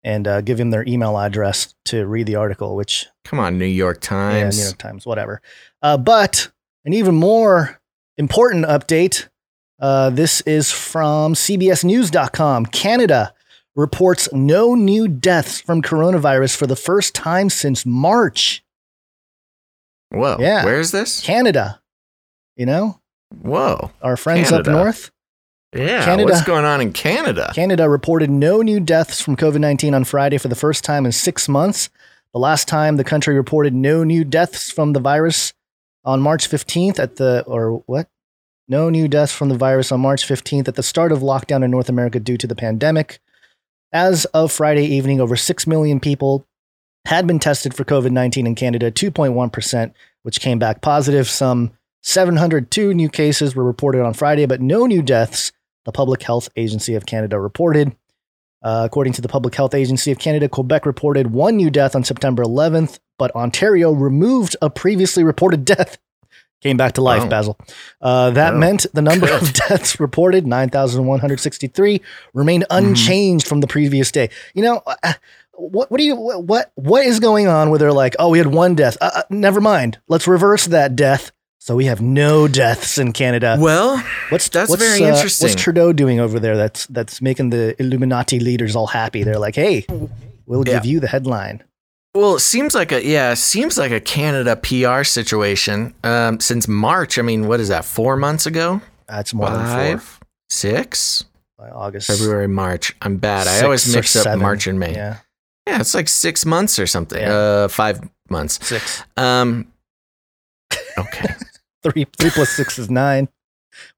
[0.04, 3.64] and uh, give them their email address to read the article, which Come on, New
[3.66, 4.58] York Yeah, Times.
[4.58, 5.40] New York Times, whatever.
[5.80, 6.50] Uh, but
[6.84, 7.80] an even more
[8.18, 9.28] important update.
[9.80, 12.66] Uh, this is from CBSNews.com.
[12.66, 13.34] Canada
[13.74, 18.61] reports no new deaths from coronavirus for the first time since March.
[20.12, 20.36] Whoa.
[20.38, 20.64] Yeah.
[20.64, 21.20] Where is this?
[21.20, 21.80] Canada,
[22.56, 23.00] you know,
[23.40, 23.90] Whoa.
[24.02, 24.70] our friends Canada.
[24.70, 25.10] up north.
[25.74, 26.04] Yeah.
[26.04, 26.32] Canada.
[26.32, 27.50] What's going on in Canada?
[27.54, 31.12] Canada reported no new deaths from COVID 19 on Friday for the first time in
[31.12, 31.88] six months.
[32.34, 35.52] The last time the country reported no new deaths from the virus
[36.04, 38.08] on March 15th at the, or what?
[38.68, 41.70] No new deaths from the virus on March 15th at the start of lockdown in
[41.70, 43.20] North America due to the pandemic.
[43.92, 46.46] As of Friday evening, over 6 million people
[47.06, 51.28] had been tested for COVID 19 in Canada, 2.1%, which came back positive.
[51.28, 55.52] Some 702 new cases were reported on Friday, but no new deaths
[55.84, 57.96] the Public Health Agency of Canada reported.
[58.62, 62.04] Uh, according to the Public Health Agency of Canada, Quebec reported one new death on
[62.04, 65.98] September 11th, but Ontario removed a previously reported death.
[66.60, 67.28] Came back to life.
[67.28, 67.58] Basil.
[68.00, 69.42] Uh, that meant the number good.
[69.42, 72.00] of deaths reported, 9,163,
[72.34, 72.88] remained Mm-hmm.
[72.88, 74.30] unchanged from the previous day.
[74.54, 75.14] You know, uh,
[75.54, 78.48] what, what do you, what, what, is going on where they're like, oh, we had
[78.48, 78.96] one death.
[79.00, 79.98] Uh, uh, never mind.
[80.08, 81.32] Let's reverse that death.
[81.58, 83.56] So we have no deaths in Canada.
[83.60, 83.98] Well,
[84.30, 85.48] What's That's what's, very uh, interesting.
[85.48, 86.56] What's Trudeau doing over there?
[86.56, 89.22] That's that's making the Illuminati leaders all happy.
[89.22, 89.86] They're like, hey,
[90.44, 90.74] we'll Yeah.
[90.74, 91.62] give you the headline.
[92.14, 95.94] Well, it seems like a yeah, it seems like a Canada PR situation.
[96.02, 97.84] Um, since March, I mean, what is that?
[97.84, 98.82] Four months ago?
[99.06, 101.24] That's more than Five, six,
[101.56, 101.68] four.
[101.68, 102.94] By August, February, March.
[103.00, 103.46] I'm bad.
[103.46, 104.38] I always mix up.
[104.38, 104.94] March and May.
[104.94, 105.18] Yeah,
[105.66, 107.20] Yeah, it's like six months or something.
[107.20, 107.32] Yeah.
[107.32, 108.64] Uh, five months.
[108.66, 109.02] six.
[109.16, 109.68] Um,
[110.98, 111.34] okay,
[111.82, 113.28] Three three plus six is nine.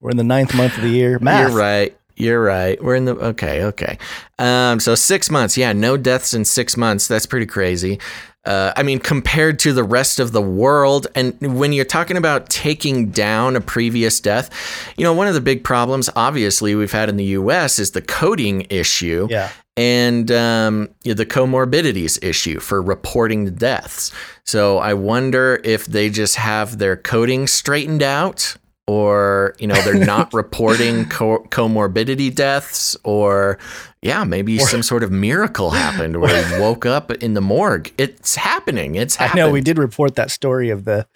[0.01, 1.19] We're in the ninth month of the year.
[1.19, 1.49] Math.
[1.51, 1.97] you're right.
[2.17, 2.83] You're right.
[2.83, 3.99] We're in the okay, okay.
[4.39, 5.57] Um, so six months.
[5.59, 7.09] Yeah, no deaths in six months.
[7.09, 7.99] That's pretty crazy.
[8.45, 12.51] Uh, I mean, compared to the rest of the world, and when you're talking about
[12.51, 14.51] taking down a previous death,
[14.99, 17.79] you know, one of the big problems, obviously, we've had in the U.S.
[17.79, 19.51] is the coding issue Yeah.
[19.77, 24.13] And um, the comorbidities issue for reporting the deaths.
[24.45, 28.57] So I wonder if they just have their coding straightened out,
[28.87, 33.59] or you know they're not reporting co- comorbidity deaths, or
[34.03, 37.91] yeah, maybe some sort of miracle happened where he woke up in the morgue.
[37.99, 38.95] It's happening.
[38.95, 39.39] It's I happened.
[39.41, 41.07] know we did report that story of the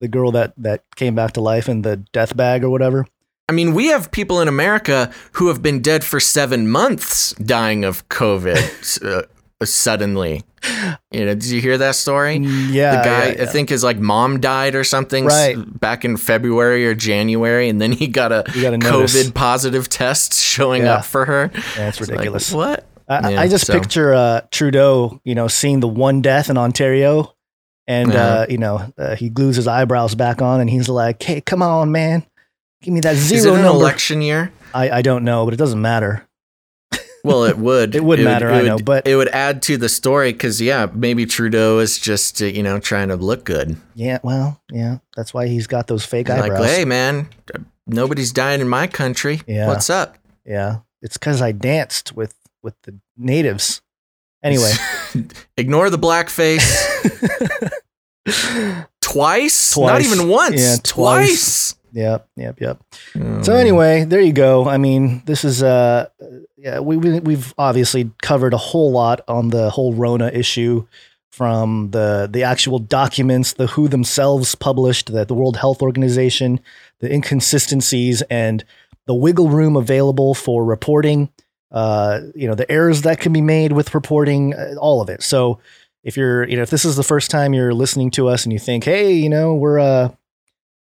[0.00, 3.06] the girl that that came back to life in the death bag or whatever.
[3.48, 7.84] I mean, we have people in America who have been dead for seven months dying
[7.84, 9.04] of COVID
[9.60, 10.44] uh, suddenly.
[11.12, 12.36] You know, did you hear that story?
[12.36, 13.42] Yeah, the guy yeah, yeah.
[13.42, 15.56] I think his like mom died or something Right.
[15.78, 18.44] back in February or January, and then he got a
[18.78, 19.14] notice.
[19.14, 20.94] COVID positive test showing Yeah.
[20.94, 21.50] up for her.
[21.76, 22.50] Yeah, it's Like, ridiculous.
[22.50, 22.86] what?
[23.06, 27.34] I, I just so- picture uh, Trudeau, you know, seeing the one death in Ontario,
[27.86, 31.42] and uh, you know, uh, he glues his eyebrows back on, and he's like, "Hey,
[31.42, 32.24] come on, man,
[32.84, 34.52] give me that Is it zero an number." election year?
[34.72, 36.26] I, I don't know, but it doesn't matter.
[37.24, 37.94] Well, it would.
[37.94, 41.24] It would matter, I know, but- it would add to the story because yeah, maybe
[41.24, 43.78] Trudeau is just uh, you know trying to look good.
[43.94, 46.66] Yeah, well, yeah, that's why he's got those fake Like, eyebrows.
[46.66, 47.28] hey man,
[47.86, 49.40] nobody's dying in my country.
[49.46, 49.68] Yeah.
[49.68, 50.18] What's up?
[50.44, 53.80] Yeah, it's because I danced with with the natives.
[54.42, 54.72] Anyway,
[55.56, 56.60] Ignore the blackface.
[59.00, 59.72] Twice?
[59.72, 59.76] twice?
[59.78, 60.60] Not even once.
[60.60, 61.72] Yeah, twice.
[61.72, 61.74] twice.
[61.94, 62.82] Yep, yep, yep.
[63.16, 64.68] Oh, So anyway, there you go.
[64.68, 66.08] I mean, this is uh
[66.58, 70.86] yeah, we, we we've obviously covered a whole lot on the whole Rona issue
[71.30, 76.60] from the the actual documents, the WHO themselves published, the, the World Health Organization,
[77.00, 78.64] the inconsistencies and
[79.06, 81.28] the wiggle room available for reporting,
[81.70, 85.22] uh, you know, the errors that can be made with reporting, uh, all of it.
[85.22, 85.58] So
[86.04, 88.52] if you're, you know, if this is the first time you're listening to us and
[88.52, 90.08] you think, hey, you know, we're uh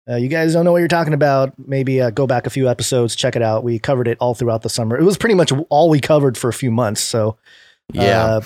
[0.09, 1.53] Uh, you guys don't know what you're talking about.
[1.67, 3.63] Maybe uh, go back a few episodes, check it out.
[3.63, 4.97] We covered it all throughout the summer.
[4.97, 7.01] It was pretty much all we covered for a few months.
[7.01, 7.37] So,
[7.93, 8.25] Yeah.
[8.25, 8.41] uh,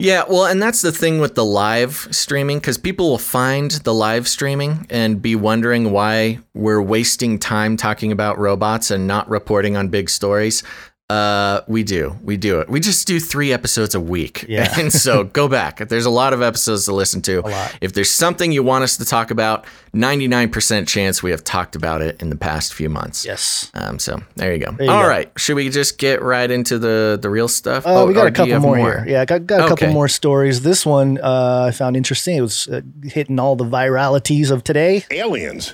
[0.00, 3.92] Yeah, well, and that's the thing with the live streaming because people will find the
[3.92, 9.76] live streaming and be wondering why we're wasting time talking about robots and not reporting
[9.76, 10.62] on big stories.
[11.10, 12.68] Uh, we do, we do it.
[12.68, 14.78] We just do three episodes a week, Yeah.
[14.78, 15.78] and so go back.
[15.88, 17.38] There's a lot of episodes to listen to.
[17.40, 17.78] A lot.
[17.80, 22.02] If there's something you want us to talk about, 99% chance we have talked about
[22.02, 23.24] it in the past few months.
[23.24, 23.70] yes.
[23.72, 24.76] Um, so there you go.
[24.78, 25.08] you All go.
[25.08, 27.84] right, should we just get right into the the real stuff?
[27.86, 29.04] Oh, we got a couple have more, here.
[29.08, 30.60] Yeah, I got, got a couple more stories.
[30.60, 32.36] This one uh, I found interesting.
[32.36, 35.72] It was uh, hitting all the viralities of today Aliens.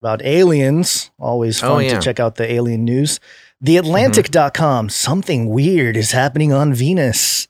[0.00, 1.10] about aliens.
[1.18, 1.94] Always fun Oh, yeah.
[1.96, 3.18] to check out the alien news.
[3.64, 4.88] TheAtlantic.com.
[4.88, 7.46] Something weird is happening on Venus.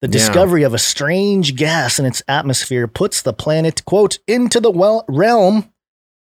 [0.00, 0.12] The Yeah.
[0.12, 5.04] discovery of a strange gas in its atmosphere puts the planet, quote, into the well-
[5.08, 5.70] realm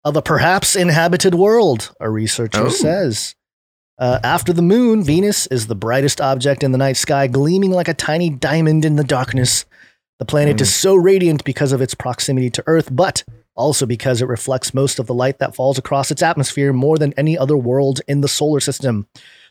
[0.05, 2.71] of a perhaps inhabited world, a researcher Oh.
[2.71, 3.35] says.
[3.99, 7.89] Uh, after the moon, Venus is the brightest object in the night sky, gleaming like
[7.89, 9.65] a tiny diamond in the darkness.
[10.19, 13.25] The planet is so radiant because of its proximity to Earth, but
[13.57, 17.15] also because it reflects most of the light that falls across its atmosphere more than
[17.17, 19.07] any other world in the solar system.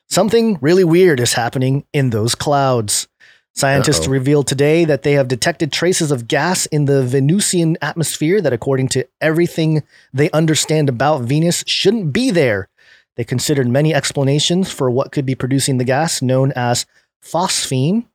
[0.07, 3.07] Something really weird is happening in those clouds.
[3.55, 4.11] Scientists Uh-oh.
[4.11, 8.89] revealed today that they have detected traces of gas in the Venusian atmosphere that, according
[8.89, 9.81] to everything
[10.13, 12.67] they understand about Venus, shouldn't be there.
[13.15, 16.85] They considered many explanations for what could be producing the gas, known as
[17.23, 18.05] phosphine,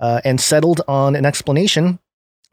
[0.00, 1.98] uh, and settled on an explanation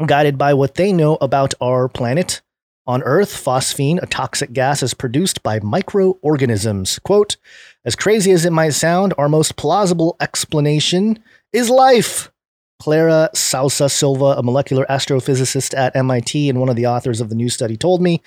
[0.06, 2.42] guided by what they know about our planet.
[2.88, 7.00] On Earth, phosphine, a toxic gas, is produced by microorganisms.
[7.00, 7.38] Quote,
[7.84, 11.20] as crazy as it might sound, our most plausible explanation
[11.52, 12.32] is life.
[12.80, 17.36] Clara Sousa Silva, a molecular astrophysicist at MIT and one of the authors of the
[17.36, 18.22] new study, told me.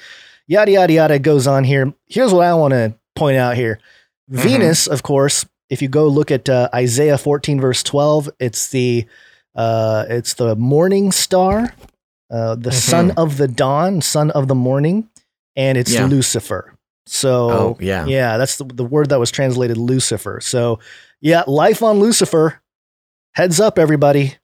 [0.46, 1.92] Yada, yada, yada goes on here.
[2.06, 3.78] Here's what I want to point out here
[4.28, 9.06] Venus, of course, if you go look at uh, Isaiah 14, verse 12, it's the
[9.54, 11.74] uh, it's the morning star,
[12.30, 15.08] uh, the son of the dawn, son of the morning,
[15.56, 16.06] and it's Yeah.
[16.06, 16.74] Lucifer.
[17.06, 18.04] So Oh, yeah.
[18.06, 20.40] yeah, that's the, the word that was translated Lucifer.
[20.42, 20.78] So
[21.20, 22.60] yeah, life on Lucifer.
[23.34, 24.34] Heads up, everybody!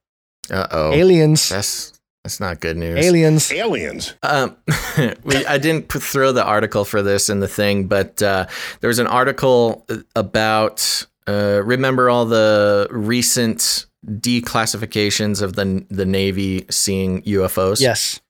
[0.50, 0.92] Uh oh.
[0.92, 1.92] Aliens, That's
[2.22, 3.04] that's not good news.
[3.04, 3.52] aliens.
[3.52, 4.14] Aliens.
[4.22, 4.56] Um,
[5.24, 8.46] we, I didn't put, throw the article for this in the thing, but uh,
[8.80, 9.84] there was an article
[10.16, 11.06] about.
[11.26, 17.80] Uh, remember all the recent declassifications of the the Navy seeing UFOs?
[17.80, 18.20] Yes,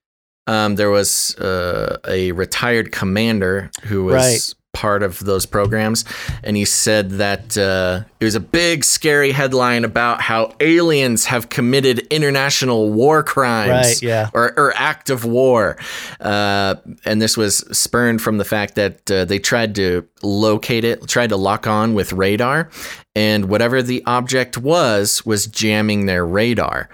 [0.46, 4.54] Um, there was uh, a retired commander who was Right.
[4.74, 6.04] Part of those programs,
[6.42, 11.48] and he said that uh, it was a big, scary headline about how aliens have
[11.48, 14.30] committed international war crimes, Right, yeah.
[14.34, 15.78] or, or act of war.
[16.20, 16.74] Uh,
[17.06, 21.30] and this was spurned from the fact that uh, they tried to locate it, tried
[21.30, 22.68] to lock on with radar,
[23.14, 26.88] and whatever the object was was jamming their radar.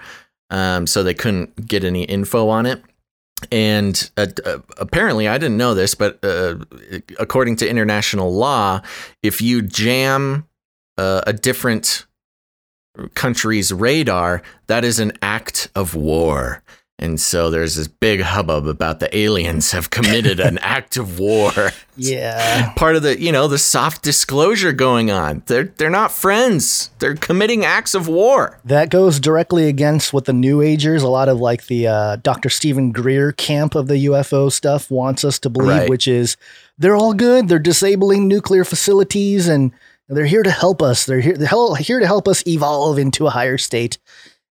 [0.49, 2.83] Um, so they couldn't get any info on it.
[3.51, 6.57] And uh, uh, apparently, I didn't know this, but uh,
[7.19, 8.81] according to international law,
[9.23, 10.47] if you jam
[10.97, 12.05] uh, a different
[13.13, 16.61] country's radar, that is an act of war.
[17.01, 21.51] And so there's this big hubbub about the aliens have committed an act of war.
[21.97, 22.71] yeah.
[22.75, 25.41] Part of the, you know, the soft disclosure going on.
[25.47, 26.91] They're they're not friends.
[26.99, 28.59] They're committing acts of war.
[28.63, 32.49] That goes directly against what the New Agers, a lot of like the uh, Dr.
[32.49, 35.89] Steven Greer camp of the UFO stuff, wants us to believe, Right.
[35.89, 36.37] which is
[36.77, 37.47] they're all good.
[37.47, 39.71] They're disabling nuclear facilities and
[40.07, 41.05] they're here to help us.
[41.05, 43.97] They're here, they're here to help us evolve into a higher state.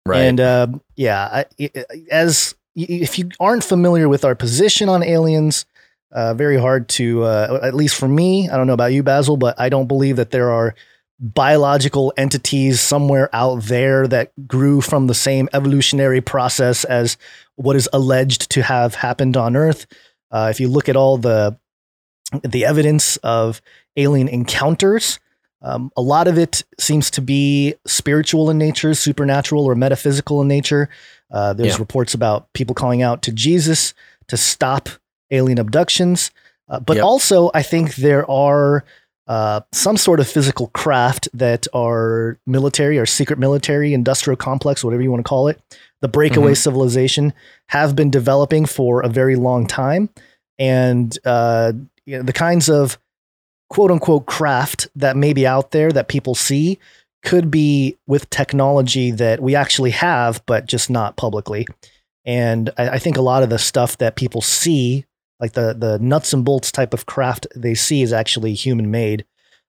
[0.06, 0.22] Right.
[0.22, 1.70] And uh, yeah, I,
[2.10, 5.66] as if you aren't familiar with our position on aliens,
[6.12, 9.36] uh, very hard to, uh, at least for me, I don't know about you, Basil,
[9.36, 10.74] but I don't believe that there are
[11.20, 17.18] biological entities somewhere out there that grew from the same evolutionary process as
[17.56, 19.86] what is alleged to have happened on Earth.
[20.30, 21.58] Uh, if you look at all the
[22.42, 23.60] the evidence of
[23.96, 25.18] alien encounters,
[25.62, 30.48] um, a lot of it seems to be spiritual in nature, supernatural or metaphysical in
[30.48, 30.88] nature.
[31.30, 31.80] Uh, there's Yeah.
[31.80, 33.94] reports about people calling out to Jesus
[34.28, 34.88] to stop
[35.30, 36.30] alien abductions.
[36.68, 37.04] Uh, but Yep.
[37.04, 38.84] also, I think there are
[39.28, 45.02] uh, some sort of physical craft that are military or secret military, industrial complex, whatever
[45.04, 45.60] you want to call it,
[46.00, 47.32] the breakaway civilization
[47.68, 50.08] have been developing for a very long time.
[50.58, 51.72] And uh,
[52.06, 52.98] you know, the kinds of
[53.70, 56.78] quote unquote craft that may be out there that people see
[57.22, 61.66] could be with technology that we actually have, but just not publicly.
[62.24, 65.06] And I, I think a lot of the stuff that people see
[65.38, 69.24] like the the nuts and bolts type of craft they see is actually human made,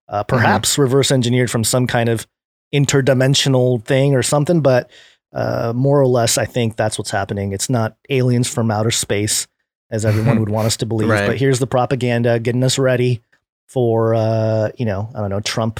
[0.09, 2.27] uh, perhaps reverse engineered from some kind of
[2.73, 4.61] interdimensional thing or something.
[4.61, 4.91] But
[5.33, 7.53] uh, more or less, I think that's what's happening.
[7.53, 9.47] It's not aliens from outer space,
[9.89, 11.09] as everyone would want us to believe.
[11.09, 11.27] Right.
[11.27, 13.21] But here's the propaganda getting us ready
[13.71, 15.79] for uh, you know I don't know Trump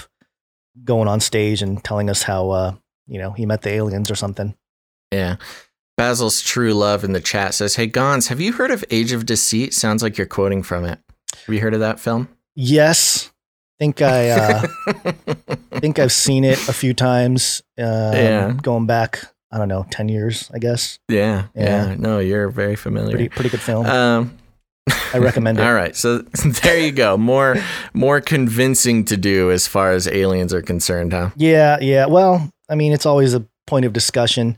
[0.83, 2.73] going on stage and telling us how uh,
[3.07, 4.55] you know he met the aliens or something.
[5.11, 5.35] Yeah.
[5.97, 9.25] Basil's true love in the chat says, "Hey Gonz, have you heard of Age of
[9.25, 9.73] Deceit?
[9.73, 10.97] Sounds like you're quoting from it.
[11.45, 13.29] Have you heard of that film?" Yes,
[13.77, 14.67] think I uh,
[15.79, 17.61] think I've seen it a few times.
[17.77, 17.85] Um,
[18.15, 18.53] Yeah.
[18.61, 19.21] going back,
[19.51, 20.97] I don't know, ten years, I guess.
[21.09, 21.89] yeah, Yeah.
[21.89, 23.11] yeah, No, you're very familiar.
[23.11, 23.85] Pretty pretty good film.
[23.85, 24.37] Um,
[25.13, 25.63] I recommend it.
[25.65, 26.19] All right, so
[26.63, 27.17] there you go.
[27.17, 27.57] More
[27.93, 31.31] more convincing to do as far as aliens are concerned, huh?
[31.35, 32.05] Yeah, yeah.
[32.05, 34.57] Well, I mean, it's always a point of discussion,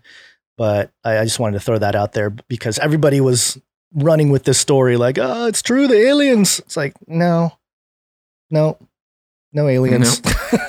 [0.58, 3.60] but I, I just wanted to throw that out there because everybody was
[3.94, 6.60] running with this story like, oh, it's true, the aliens.
[6.60, 7.54] It's like, no,
[8.50, 8.78] no,
[9.52, 10.22] no aliens,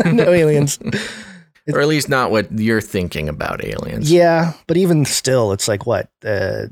[0.05, 0.79] no aliens.
[1.73, 4.11] or at least not what you're thinking about aliens.
[4.11, 6.67] Yeah, but even still, it's like what uh,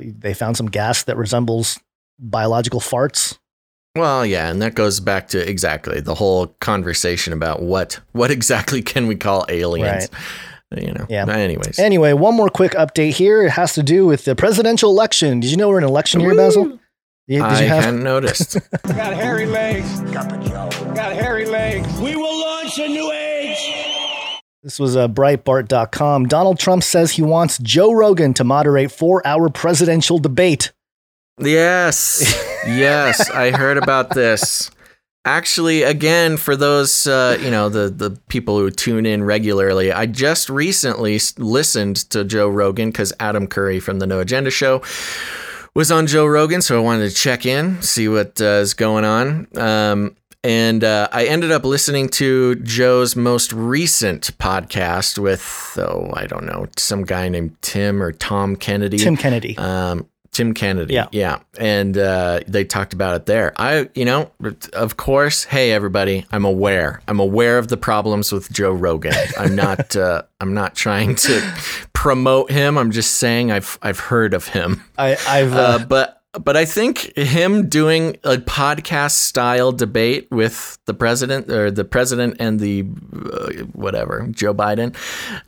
[0.00, 1.78] they found some gas that resembles
[2.18, 3.38] biological farts.
[3.96, 8.82] Well, yeah, and that goes back to exactly the whole conversation about what what exactly
[8.92, 10.08] can we call aliens?
[10.76, 11.06] You know.
[11.08, 11.28] Yeah.
[11.28, 11.78] Anyways.
[11.78, 13.42] Anyway, one more quick update here.
[13.44, 15.38] It has to do with the presidential election.
[15.38, 16.64] Did you know we're in election year, Basil?
[16.64, 16.80] Did,
[17.28, 17.84] did I you have?
[17.84, 18.58] hadn't noticed.
[18.82, 20.00] Got hairy legs.
[20.12, 21.88] Got hairy legs.
[22.00, 24.40] We will launch a new age.
[24.62, 26.26] This was uh, Breitbart.com.
[26.26, 30.72] Donald Trump says he wants Joe Rogan to moderate four-hour presidential debate.
[31.38, 32.22] Yes.
[32.66, 34.70] Yes, I heard about this.
[35.26, 40.04] Actually, again, for those uh, you know the the people who tune in regularly, I
[40.04, 44.82] just recently listened to Joe Rogan because Adam Curry from the No Agenda Show
[45.74, 49.04] was on Joe Rogan, so I wanted to check in, see what uh, is going
[49.06, 49.48] on.
[49.56, 50.14] Um,
[50.44, 56.44] and uh, I ended up listening to Joe's most recent podcast with oh I don't
[56.44, 58.98] know some guy named Tim or Tom Kennedy.
[58.98, 59.56] Tim Kennedy.
[59.56, 60.92] Um, Tim Kennedy.
[60.92, 61.06] Yeah.
[61.12, 61.38] Yeah.
[61.58, 63.54] And uh, they talked about it there.
[63.56, 64.30] I, you know,
[64.74, 67.00] of course, hey, everybody, I'm aware.
[67.08, 69.14] I'm aware of the problems with Joe Rogan.
[69.38, 71.40] I'm not, uh, I'm not trying to
[71.92, 72.76] promote him.
[72.76, 74.82] I'm just saying I've, I've heard of him.
[74.98, 80.78] I, I've uh, Uh, but, but I think him doing a podcast style debate with
[80.86, 82.84] the president or the president and the
[83.32, 84.96] uh, whatever Joe Biden,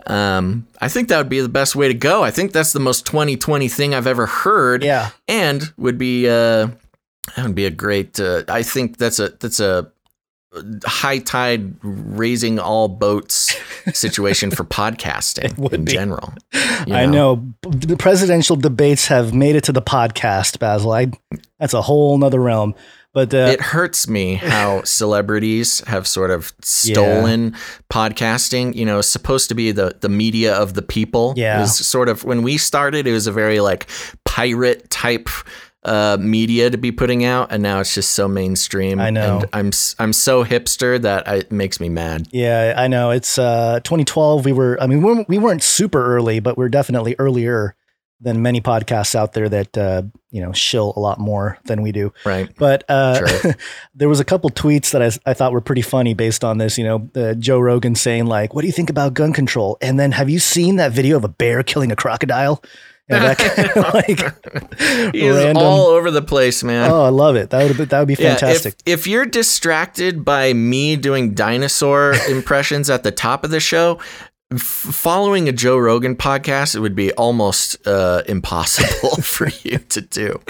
[0.09, 2.22] um, I think that would be the best way to go.
[2.22, 4.84] I think that's the most 2020 thing I've ever heard.
[4.84, 5.11] yeah.
[5.28, 6.68] and would be uh,
[7.34, 8.20] that would be a great.
[8.20, 9.91] Uh, I think that's a that's a
[10.85, 13.57] high tide raising all boats
[13.93, 15.93] situation for podcasting in be.
[15.93, 16.33] general.
[16.87, 20.93] you I know the presidential debates have made it to the podcast, Basil.
[20.93, 21.11] I,
[21.59, 22.75] that's a whole nother realm.
[23.17, 27.57] But uh, it hurts me how celebrities have sort of stolen
[27.91, 28.75] podcasting.
[28.75, 31.33] You know, supposed to be the the media of the people.
[31.35, 31.57] Yeah.
[31.57, 33.89] it was sort of when we started, it was a very like
[34.27, 35.31] pirate type
[35.87, 39.01] uh, media to be putting out, and now it's just so mainstream.
[39.01, 39.39] I know.
[39.39, 42.28] and I'm I'm so hipster that I, it makes me mad.
[42.32, 44.45] yeah, I know it's uh, 2012.
[44.45, 47.74] We were, I mean, we weren't, we weren't super early, but we're definitely earlier
[48.18, 51.93] than many podcasts out there that uh, you know shill a lot more than we
[51.93, 52.12] do.
[52.24, 52.51] Right?
[52.59, 53.55] But uh, Sure.
[53.95, 56.78] there was a couple tweets that I, I thought were pretty funny based on this.
[56.78, 60.01] You know, uh, Joe Rogan saying like, "What do you think about gun control?" And
[60.01, 62.62] then, have you seen that video of a bear killing a crocodile?
[63.09, 64.19] Kind of like
[65.15, 65.57] He's random.
[65.63, 66.91] all over the place, man.
[66.91, 67.51] oh, I love it.
[67.51, 68.75] That would be, that would be Yeah, fantastic.
[68.85, 74.01] if, if you're distracted by me doing dinosaur impressions at the top of the show,
[74.53, 80.01] f- following a Joe Rogan podcast, it would be almost uh, impossible for you to
[80.01, 80.41] do.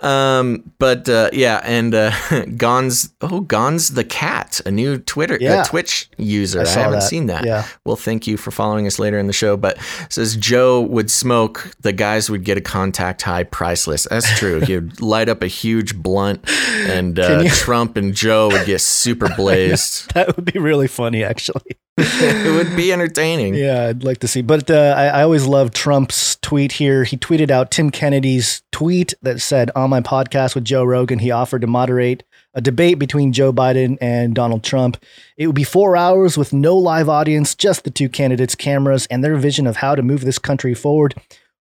[0.00, 2.12] Um, but uh, yeah, and uh,
[2.56, 5.60] Gons, oh, Gons the cat, a new Twitter, Yeah.
[5.62, 6.60] uh, Twitch user.
[6.60, 7.02] I I, haven't that.
[7.02, 7.44] seen that.
[7.44, 7.66] Yeah.
[7.84, 9.56] Well, thank you for following us later in the show.
[9.56, 14.06] But it says Joe would smoke, the guys would get a contact high priceless.
[14.10, 14.60] That's true.
[14.60, 16.48] He would light up a huge blunt,
[16.88, 20.14] and uh, you- Trump and Joe would get super blazed.
[20.14, 21.76] that would be really funny, actually.
[22.00, 23.54] it would be entertaining.
[23.54, 24.40] Yeah, I'd like to see.
[24.40, 27.02] But uh, I, I always love Trump's tweet here.
[27.02, 31.30] He tweeted out Tim Kennedy's tweet that said, On my podcast with Joe Rogan, he
[31.30, 32.22] offered to moderate
[32.52, 35.02] a debate between Joe Biden and Donald Trump.
[35.38, 39.24] It would be four hours with no live audience, just the two candidates' cameras and
[39.24, 41.14] their vision of how to move this country forward.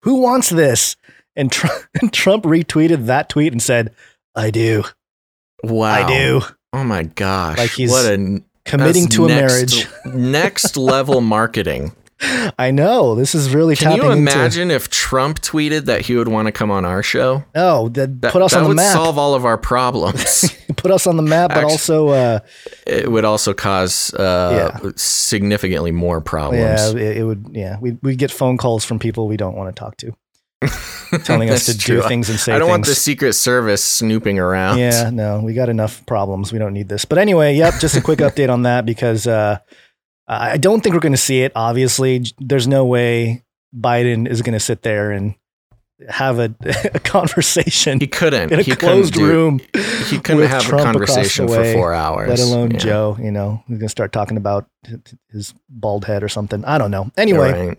[0.01, 0.95] Who wants this?
[1.36, 3.93] And Trump, and Trump retweeted that tweet and said,
[4.34, 4.86] I do.
[5.63, 5.93] Wow.
[5.93, 6.41] I do.
[6.73, 7.59] Oh my gosh.
[7.59, 9.86] Like he's what a Committing to a marriage.
[10.05, 11.91] next level marketing.
[12.57, 14.13] I know this is really Can you into.
[14.18, 17.43] imagine if Trump tweeted that he would want to come on our show?
[17.53, 18.93] Oh, that, That, put us that on the would map.
[18.93, 20.49] solve all of our problems.
[20.78, 22.39] put us on the map, but Actu- also, uh,
[22.88, 24.91] it would also cause uh, Yeah.
[24.95, 26.93] significantly more problems.
[26.93, 27.47] yeah, it, it would.
[27.51, 30.16] Yeah, we we get phone calls from people we don't want to talk to,
[31.26, 32.95] telling us to That's do things and say I don't want the.
[32.95, 34.80] Secret Service snooping around.
[34.80, 36.51] Yeah, no, we got enough problems.
[36.53, 37.03] We don't need this.
[37.05, 39.57] But anyway, yep, just a quick update on that because uh,
[40.28, 41.51] I don't think we're going to see it.
[41.55, 43.43] Obviously, there's no way
[43.76, 45.36] Biden is going to sit there and
[46.09, 46.53] have a,
[46.93, 48.51] a conversation He couldn't.
[48.51, 49.59] in a he couldn't closed do- room.
[50.07, 52.28] He couldn't have Trump a conversation for four hours.
[52.30, 52.78] let alone Yeah.
[52.78, 53.17] Joe.
[53.21, 54.67] You know, he's going to start talking about
[55.32, 56.65] his bald head or something.
[56.65, 57.11] I don't know.
[57.17, 57.78] Anyway, Right.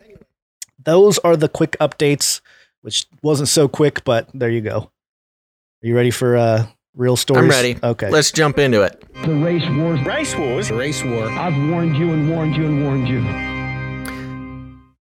[0.83, 2.41] those are the quick updates,
[2.83, 4.91] which wasn't so quick, but there you go.
[5.83, 6.67] Are you ready for uh,
[6.97, 7.45] real stories?
[7.45, 7.79] I'm ready.
[7.83, 8.11] Okay.
[8.11, 9.03] Let's jump into it.
[9.25, 10.01] The race wars.
[10.03, 10.71] Race wars.
[10.71, 11.29] Race war.
[11.31, 13.56] I've warned you and warned you and warned you.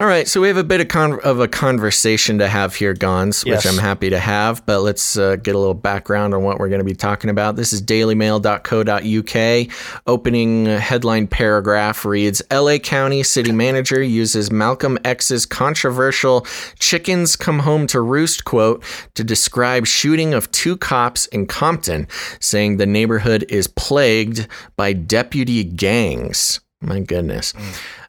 [0.00, 2.94] All right, so we have a bit of, con- of a conversation to have here,
[2.94, 3.66] Gonz, which Yes.
[3.66, 4.66] I'm happy to have.
[4.66, 7.54] But let's uh, get a little background on what we're going to be talking about.
[7.54, 10.02] This is dailymail.co.uk.
[10.08, 16.44] Opening headline paragraph reads LA County City Manager uses Malcolm X's controversial
[16.80, 18.82] chickens come home to roost quote
[19.14, 22.08] to describe shooting of two cops in Compton,
[22.40, 26.58] saying the neighborhood is plagued by deputy gangs.
[26.80, 27.54] My goodness.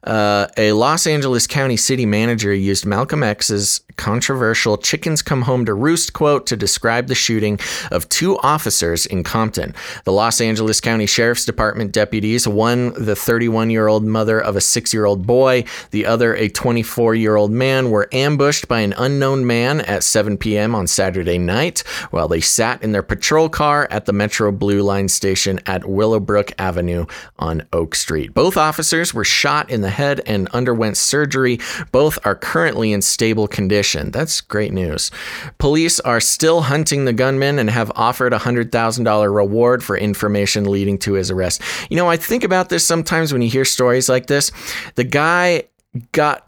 [0.05, 5.73] Uh, a Los Angeles County city manager used Malcolm X's controversial chickens come home to
[5.73, 7.59] roost quote to describe the shooting
[7.91, 9.73] of two officers in Compton.
[10.03, 14.61] The Los Angeles County Sheriff's Department deputies, one the 31 year old mother of a
[14.61, 18.93] six year old boy, the other a 24 year old man, were ambushed by an
[18.97, 20.75] unknown man at 7 p.m.
[20.75, 21.79] on Saturday night
[22.11, 26.51] while they sat in their patrol car at the Metro Blue Line station at Willowbrook
[26.59, 27.05] Avenue
[27.39, 28.33] on Oak Street.
[28.33, 31.59] Both officers were shot in the head and underwent surgery.
[31.91, 33.84] Both are currently in stable condition.
[33.93, 35.11] That's great news.
[35.57, 40.97] Police are still hunting the gunman and have offered a $100,000 reward for information leading
[40.99, 41.61] to his arrest.
[41.89, 44.51] You know, I think about this sometimes when you hear stories like this.
[44.95, 45.63] The guy
[46.11, 46.45] got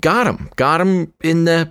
[0.00, 1.70] got him got him in the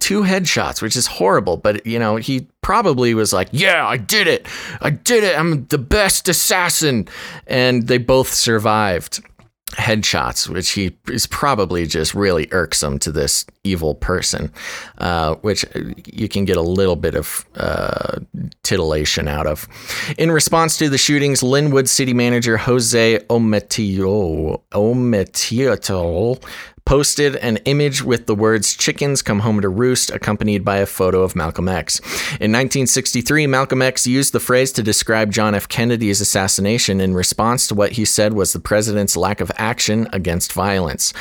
[0.00, 4.26] two headshots which is horrible but you know he probably was like yeah i did
[4.26, 4.46] it
[4.82, 7.08] i did it i'm the best assassin
[7.46, 9.24] and they both survived
[9.72, 14.52] headshots, which he is probably just really irksome to this evil person,
[14.98, 15.64] uh, which
[16.06, 18.18] you can get a little bit of uh,
[18.62, 19.68] titillation out of.
[20.16, 26.42] In response to the shootings, Lynwood City Manager Jose Ometio, Ometio
[26.88, 31.20] posted an image with the words chickens come home to roost accompanied by a photo
[31.20, 31.98] of Malcolm X.
[32.40, 35.68] In 1963, Malcolm X used the phrase to describe John F.
[35.68, 40.54] Kennedy's assassination in response to what he said was the president's lack of action against
[40.54, 41.12] violence.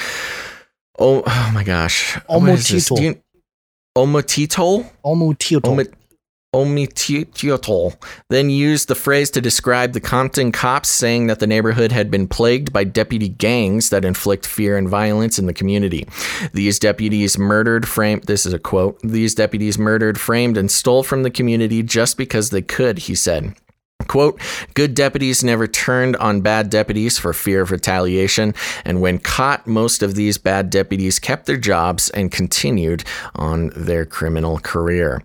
[0.97, 2.15] Oh, oh my gosh.
[2.27, 2.87] What is this?
[2.97, 3.21] Do you-
[3.97, 4.89] Omotitol?
[6.53, 7.69] Omotito.
[7.69, 7.97] Omit-
[8.29, 12.27] then used the phrase to describe the Compton cops, saying that the neighborhood had been
[12.27, 16.07] plagued by deputy gangs that inflict fear and violence in the community.
[16.53, 21.23] These deputies murdered, framed, this is a quote, these deputies murdered, framed, and stole from
[21.23, 23.53] the community just because they could, he said.
[24.07, 24.39] Quote,
[24.73, 28.53] good deputies never turned on bad deputies for fear of retaliation,
[28.85, 33.03] and when caught, most of these bad deputies kept their jobs and continued
[33.35, 35.23] on their criminal career.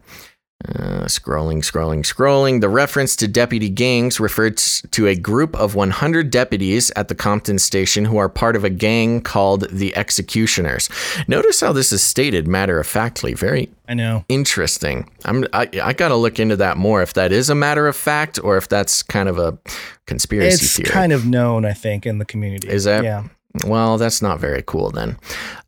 [0.69, 2.61] Uh, scrolling, scrolling, scrolling.
[2.61, 7.59] The reference to deputy gangs referred to a group of 100 deputies at the Compton
[7.59, 10.89] station who are part of a gang called the Executioners.
[11.27, 13.35] Notice how this is stated matter of factly.
[13.35, 14.25] Very I know.
[14.29, 15.11] interesting.
[15.25, 17.97] I'm I, I got to look into that more if that is a matter of
[17.97, 19.59] fact or if that's kind of a
[20.07, 20.91] conspiracy It's theory.
[20.91, 22.69] kind of known, I think, in the community.
[22.69, 23.03] Is that?
[23.03, 23.25] Yeah.
[23.67, 25.19] Well, that's not very cool then.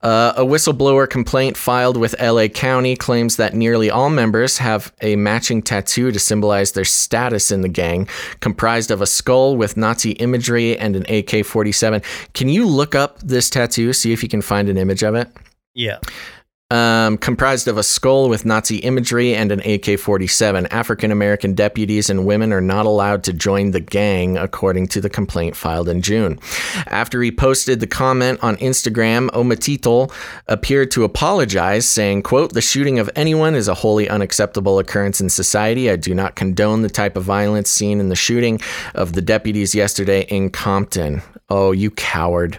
[0.02, 5.16] Uh, a whistleblower complaint filed with LA County claims that nearly all members have a
[5.16, 8.08] matching tattoo to symbolize their status in the gang,
[8.40, 12.00] comprised of a skull with Nazi imagery and an AK 47.
[12.32, 15.28] Can you look up this tattoo, see if you can find an image of it?
[15.74, 15.98] Yeah.
[16.70, 20.66] Um, comprised of a skull with Nazi imagery and an AK 47.
[20.68, 25.10] African American deputies and women are not allowed to join the gang, according to the
[25.10, 26.38] complaint filed in June.
[26.86, 30.12] After he posted the comment on Instagram, Omatitol
[30.48, 35.28] appeared to apologize, saying, quote, The shooting of anyone is a wholly unacceptable occurrence in
[35.28, 35.90] society.
[35.90, 38.60] I do not condone the type of violence seen in the shooting
[38.94, 41.22] of the deputies yesterday in Compton.
[41.50, 42.58] Oh, you coward.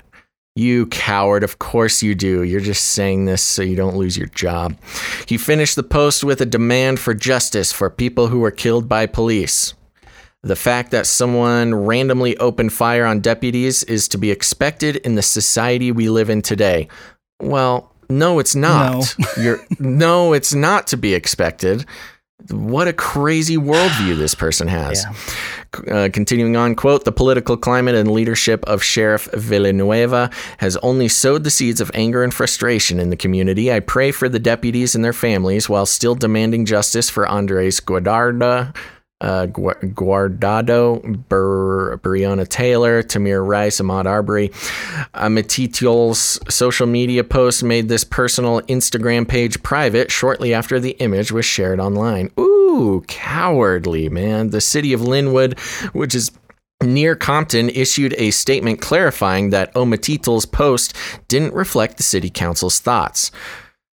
[0.55, 1.43] You coward.
[1.43, 2.43] Of course you do.
[2.43, 4.77] You're just saying this so you don't lose your job.
[5.27, 9.05] He finished the post with a demand for justice for people who were killed by
[9.05, 9.73] police.
[10.43, 15.21] The fact that someone randomly opened fire on deputies is to be expected in the
[15.21, 16.87] society we live in today.
[17.41, 19.13] Well, no, it's not.
[19.37, 21.85] You're no, it's not to be expected.
[22.49, 25.05] What a crazy worldview this person has.
[25.91, 30.29] Uh, continuing on, quote, the political climate and leadership of Sheriff Villanueva
[30.59, 33.73] has only sowed the seeds of anger and frustration in the community.
[33.73, 38.73] I pray for the deputies and their families while still demanding justice for Andres Guarda,
[39.25, 44.49] uh, Guardado, Bur- Breonna Taylor, Tamir Rice, Ahmaud Arbery.
[45.15, 51.45] Amititiol's social media post made this personal Instagram page private shortly after the image was
[51.45, 52.29] shared online.
[52.39, 54.51] Ooh, cowardly, man.
[54.51, 55.57] The city of Lynwood,
[55.93, 56.31] which is
[56.83, 60.93] near Compton, issued a statement clarifying that Omatitol's post
[61.27, 63.31] didn't reflect the city council's thoughts.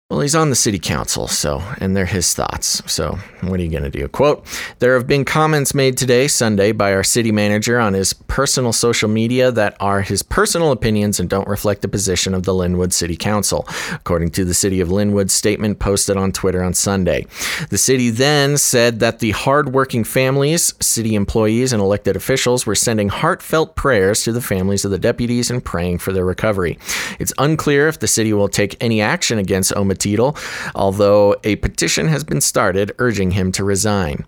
[0.10, 2.82] Well, he's on the city council, so, and they're his thoughts.
[2.91, 4.07] So, what are you going to do?
[4.07, 4.43] Quote
[4.80, 9.07] There have been comments made today, Sunday, by our city manager on his personal social
[9.07, 13.16] media that are his personal opinions and don't reflect the position of the Lynwood City
[13.16, 17.28] Council, according to the City of Lynwood statement posted on Twitter on Sunday.
[17.70, 23.10] The city then said that the hardworking families, city employees, and elected officials were sending
[23.10, 26.80] heartfelt prayers to the families of the deputies and praying for their recovery.
[27.20, 30.36] It's unclear if the city will take any action against Omatito,
[30.76, 34.26] although a petition has been started urging him to resign.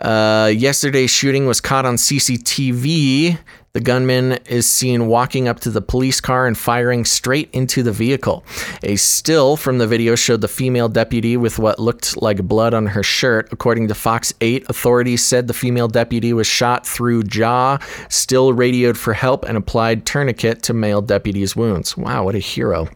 [0.00, 3.38] Uh, yesterday's shooting was caught on CCTV.
[3.72, 7.92] The gunman is seen walking up to the police car and firing straight into the
[7.92, 8.44] vehicle.
[8.82, 12.86] A still from the video showed the female deputy with what looked like blood on
[12.86, 13.48] her shirt.
[13.52, 17.78] According to Fox 8, authorities said the female deputy was shot through jaw,
[18.10, 21.96] still radioed for help, and applied tourniquet to male deputy's wounds.
[21.96, 22.88] Wow, what a hero.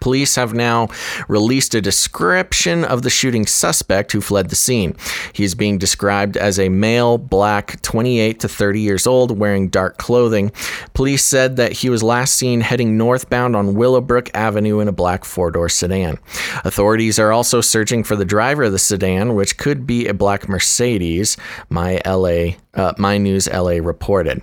[0.00, 0.88] Police have now
[1.28, 4.96] released a description of the shooting suspect who fled the scene.
[5.32, 9.96] He is being described as a male, black, 28 to 30 years old, wearing dark
[9.96, 10.50] clothing.
[10.94, 15.24] Police said that he was last seen heading northbound on Willowbrook Avenue in a black
[15.24, 16.18] four door sedan.
[16.64, 20.48] Authorities are also searching for the driver of the sedan, which could be a black
[20.48, 21.36] Mercedes,
[21.70, 24.42] my LA, uh, my news LA reported.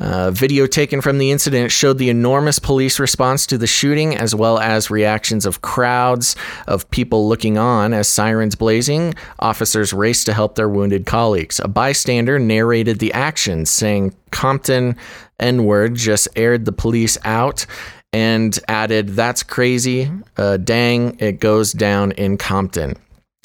[0.00, 4.34] Uh, video taken from the incident showed the enormous police response to the shooting, as
[4.34, 6.34] well as reactions of crowds
[6.66, 9.14] of people looking on as sirens blazing.
[9.40, 11.60] Officers raced to help their wounded colleagues.
[11.60, 14.96] A bystander narrated the action, saying, Compton
[15.38, 17.66] N word just aired the police out
[18.10, 20.10] and added, That's crazy.
[20.38, 22.96] Uh, dang, it goes down in Compton.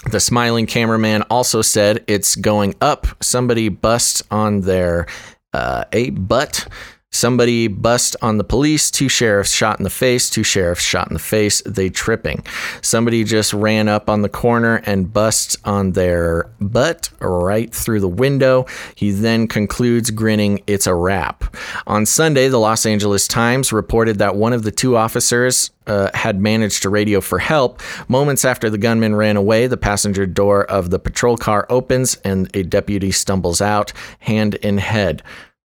[0.09, 3.07] The smiling cameraman also said, It's going up.
[3.21, 5.07] Somebody bust on their
[5.55, 6.67] uh, a butt.
[7.15, 11.13] Somebody bust on the police, two sheriffs shot in the face, two sheriffs shot in
[11.13, 12.45] the face, they tripping.
[12.81, 18.09] Somebody just ran up on the corner and bust on their butt right through the
[18.09, 18.65] window.
[18.95, 21.55] He then concludes grinning, it's a wrap.
[21.87, 26.41] On Sunday, the Los Angeles Times reported that one of the two officers uh, had
[26.41, 27.81] managed to radio for help.
[28.09, 32.53] Moments after the gunman ran away, the passenger door of the patrol car opens and
[32.53, 35.23] a deputy stumbles out, hand in head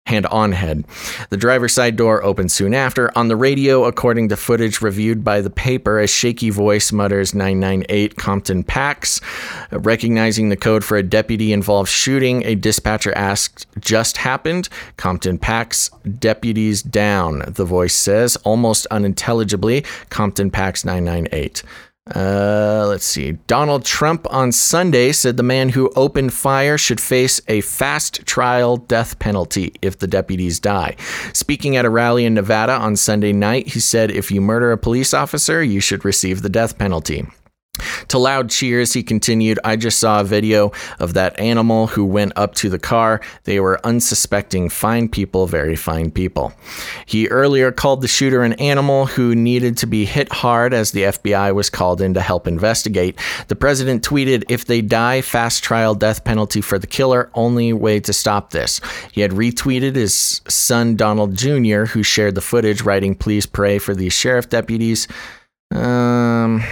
[0.10, 0.84] hand on head.
[1.30, 3.16] The driver's side door opens soon after.
[3.18, 8.16] On the radio, according to footage reviewed by the paper, a shaky voice mutters 998
[8.16, 9.22] Compton Pax.
[9.72, 14.68] Recognizing the code for a deputy involved shooting, a dispatcher asked, Just happened?
[14.98, 19.86] Compton Pax, deputies down, the voice says, almost unintelligibly.
[20.10, 21.64] Compton Pax 998.
[22.16, 23.34] Uh, let's see.
[23.48, 28.78] Donald Trump on Sunday said the man who opened fire should face a fast trial
[28.78, 30.96] death penalty if the deputies die.
[31.34, 34.78] Speaking at a rally in Nevada on Sunday night, he said, If you murder a
[34.78, 37.26] police officer, you should receive the death penalty.
[38.10, 42.34] To loud cheers, he continued, I just saw a video of that animal who went
[42.36, 43.22] up to the car.
[43.44, 46.54] They were unsuspecting, fine people, very fine people.
[47.06, 51.04] He earlier called the shooter an animal who needed to be hit hard as the
[51.04, 53.20] FBI was called in to help investigate.
[53.48, 58.00] The president tweeted, If they die, fast trial death penalty for the killer, only way
[58.02, 58.82] to stop this.
[59.12, 63.96] He had retweeted his son, Donald Jr., who shared the footage, writing, Please pray for
[63.96, 65.08] these sheriff deputies.
[65.72, 66.64] Um.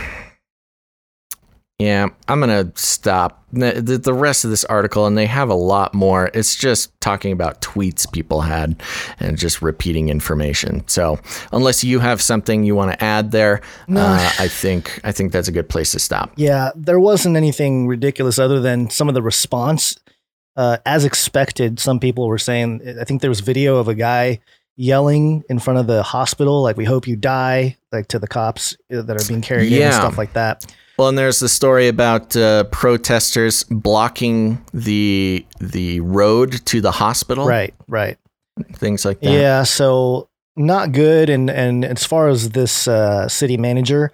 [1.79, 3.43] Yeah, I'm going to stop.
[3.53, 7.31] The, the, rest of this article, and they have a lot more, it's just talking
[7.31, 8.81] about tweets people had
[9.19, 10.87] and just repeating information.
[10.87, 11.19] So,
[11.51, 15.47] unless you have something you want to add there, uh, I think I think that's
[15.47, 16.31] a good place to stop.
[16.35, 19.97] Yeah, there wasn't anything ridiculous other than some of the response.
[20.55, 24.39] Uh, as expected, some people were saying, I think there was video of a guy
[24.75, 28.75] yelling in front of the hospital, like, we hope you die, like to the cops
[28.89, 30.65] that are being carried in and stuff like that.
[30.97, 37.45] Well, and there's the story about uh, protesters blocking the the road to the hospital,
[37.45, 38.17] Right, right.
[38.73, 39.31] Things like that.
[39.31, 41.29] Yeah, so not good.
[41.29, 44.11] And and as far as this uh, city manager,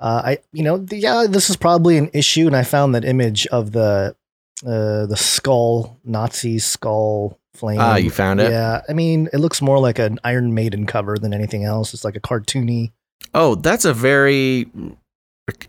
[0.00, 2.48] uh, I you know yeah, this is probably an issue.
[2.48, 4.16] And I found that image of the
[4.66, 7.78] uh, the skull Nazi skull flame.
[7.80, 8.50] Ah, you found it?
[8.50, 11.94] Yeah, I mean it looks more like an Iron Maiden cover than anything else.
[11.94, 12.90] It's like a cartoony.
[13.32, 14.66] Oh, that's a very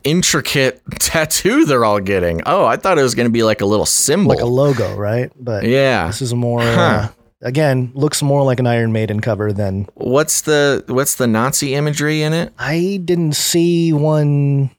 [0.03, 2.41] intricate tattoo they're all getting.
[2.45, 4.29] Oh, I thought it was going to be like a little symbol.
[4.29, 5.31] like a logo, right?
[5.39, 6.07] But yeah.
[6.07, 7.09] this is more uh,
[7.41, 12.21] again looks more like an Iron Maiden cover than What's the what's the Nazi imagery
[12.21, 12.53] in it?
[12.57, 14.71] I didn't see one.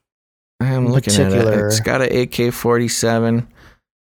[0.59, 1.47] I'm In looking at it.
[1.47, 3.45] It's got an AK-47.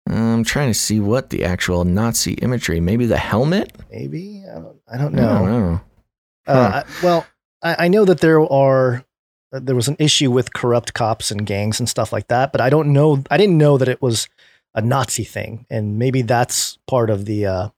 [0.09, 2.81] I'm trying to see what the actual Nazi imagery.
[2.81, 3.71] Maybe the helmet.
[3.89, 5.39] Maybe I don't, I don't I know.
[5.39, 5.81] don't know.
[6.45, 7.25] Uh, I- well,
[7.61, 9.01] I, I know that there are uh,
[9.61, 12.69] there was an issue with corrupt cops and gangs and stuff like that, but I
[12.69, 13.23] don't know.
[13.29, 14.27] I didn't know that it was
[14.73, 17.69] a Nazi thing, and maybe that's part of the uh,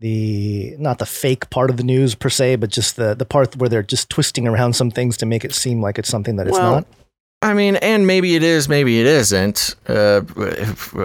[0.00, 3.56] the not the fake part of the news per se, but just the the part
[3.56, 6.48] where they're just twisting around some things to make it seem like it's something that
[6.48, 6.86] it's Well, not.
[7.42, 9.76] I mean, and maybe it is, maybe it isn't.
[9.86, 10.22] Uh,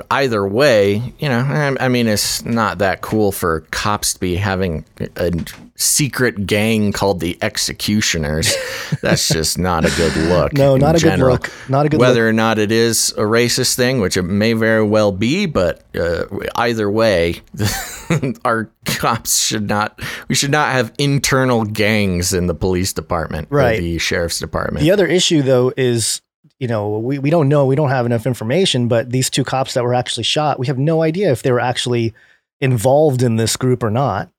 [0.09, 4.38] either way, you know, I, I mean, it's not that cool for cops to be
[4.38, 4.86] having
[5.17, 5.32] a
[5.75, 8.55] secret gang called the Executioners.
[9.01, 10.53] That's just not a good look.
[10.53, 11.36] No, not a general.
[11.38, 11.69] good look.
[11.69, 12.07] Not a good look.
[12.07, 12.29] Whether look.
[12.29, 16.23] or not it is a racist thing, which it may very well be, but uh,
[16.55, 17.41] either way,
[18.45, 19.99] our cops should not.
[20.29, 23.79] We should not have internal gangs in the police department, or Right.
[23.79, 24.84] the sheriff's department.
[24.84, 26.21] The other issue, though, is
[26.62, 29.74] you know we, we don't know we don't have enough information, but these two cops
[29.74, 32.14] that were actually shot, we have no idea if they were actually
[32.62, 34.30] involved in this group or not.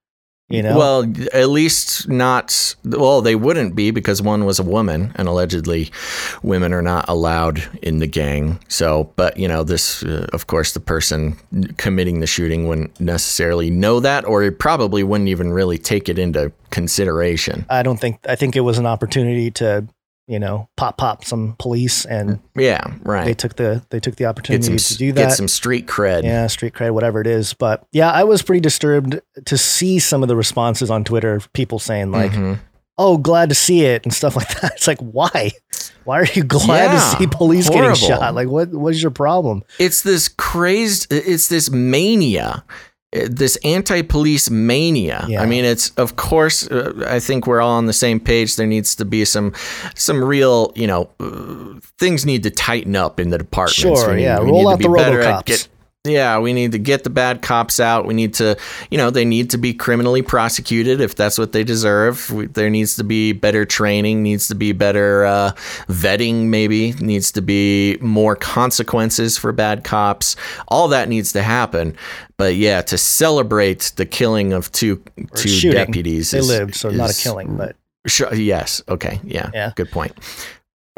[0.49, 2.77] You know, Well, at least not.
[2.85, 5.91] Well, they wouldn't be because one was a woman, and allegedly,
[6.43, 8.61] women are not allowed in the gang.
[8.69, 11.39] So, but you know, this, uh, of course, the person
[11.79, 16.53] committing the shooting wouldn't necessarily know that, or probably wouldn't even really take it into
[16.71, 17.65] consideration.
[17.71, 19.89] I don't think I think it was an opportunity to
[20.33, 23.25] you know pop pop some police, and Yeah, right.
[23.27, 25.29] they took the they took the opportunity some, to do that.
[25.29, 26.25] get some street cred.
[26.25, 27.53] yeah, street cred, whatever it is.
[27.55, 31.53] But yeah, I was pretty disturbed to see some of the responses on Twitter, of
[31.53, 32.59] people saying like, Mhm.
[32.99, 34.73] "Oh, glad to see it" and stuff like that.
[34.77, 35.53] It's like, why?
[36.05, 37.91] Why are you glad Yeah, to see police horrible.
[37.95, 38.35] getting shot?
[38.35, 38.71] Like, what?
[38.71, 39.63] What is your problem?
[39.79, 42.65] it's this crazed it's this mania
[43.13, 45.43] this anti-police mania Yeah.
[45.43, 48.67] i mean it's of course uh, i think we're all on the same page there
[48.67, 49.53] needs to be some
[49.95, 54.23] some real you know uh, things need to tighten up in the departments Sure, We
[54.23, 54.41] yeah.
[54.41, 55.47] we Roll need out the better at RoboCops.
[55.47, 55.69] get-
[56.05, 58.07] yeah, we need to get the bad cops out.
[58.07, 58.57] We need to,
[58.91, 62.29] you know, they need to be criminally prosecuted if that's what they deserve.
[62.31, 65.53] We, there needs to be better training, needs to be better uh,
[65.87, 70.35] vetting, maybe, needs to be more consequences for bad cops.
[70.67, 71.97] All that needs to happen.
[72.37, 75.87] But yeah, to celebrate the killing of two Or two shooting.
[75.87, 77.77] deputies, They is- lived, so not a killing, but
[78.09, 78.83] Sure, yes.
[78.89, 79.21] Okay.
[79.23, 79.51] Yeah.
[79.55, 79.71] Yeah.
[79.77, 80.13] Good point.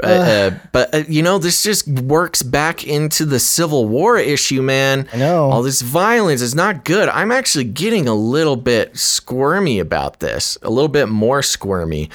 [0.03, 4.61] Uh, uh, but uh, you know, this just works back into the Civil War issue,
[4.61, 5.09] man.
[5.12, 5.45] I know.
[5.51, 7.09] All this violence is not good.
[7.09, 12.11] I'm actually getting a little bit squirmy about this, a little bit more squirmy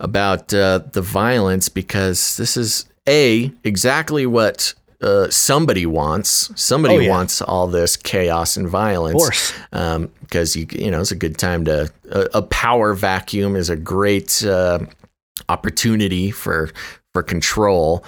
[0.00, 4.72] about uh, the violence because this is a exactly what
[5.02, 6.50] uh, somebody wants.
[6.60, 7.10] Somebody Oh, yeah.
[7.10, 9.16] wants all this chaos and violence.
[9.16, 9.52] Of course.
[9.72, 13.68] Um, because you you know it's a good time to a, a power vacuum is
[13.68, 14.78] a great uh,
[15.48, 16.70] opportunity for
[17.18, 18.04] for control.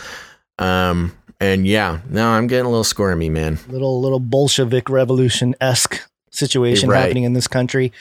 [0.59, 3.59] Um, and yeah, no, I'm getting a little squirmy, man.
[3.69, 6.01] little little Bolshevik revolution esque
[6.31, 7.01] situation Right.
[7.01, 7.93] happening in this country.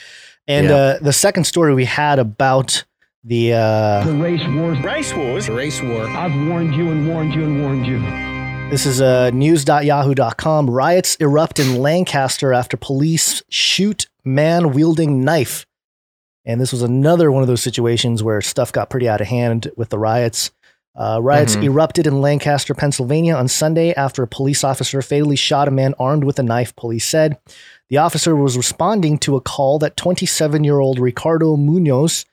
[0.46, 0.74] And Yeah.
[0.76, 2.84] uh, the second story we had about
[3.24, 4.78] the uh, The race wars.
[4.84, 5.48] Race wars.
[5.48, 6.06] Race war.
[6.08, 7.98] I've warned you and warned you and warned you.
[8.70, 10.70] this is uh, news.yahoo.com.
[10.70, 15.66] Riots erupt in Lancaster after police shoot man wielding knife.
[16.46, 19.70] And this was another one of those situations where stuff got pretty out of hand
[19.76, 20.50] with the riots.
[20.96, 21.64] Uh, riots Mhm.
[21.64, 26.24] erupted in Lancaster, Pennsylvania on Sunday after a police officer fatally shot a man armed
[26.24, 27.38] with a knife, police said.
[27.88, 32.24] The officer was responding to a call that 27 year old Ricardo Munoz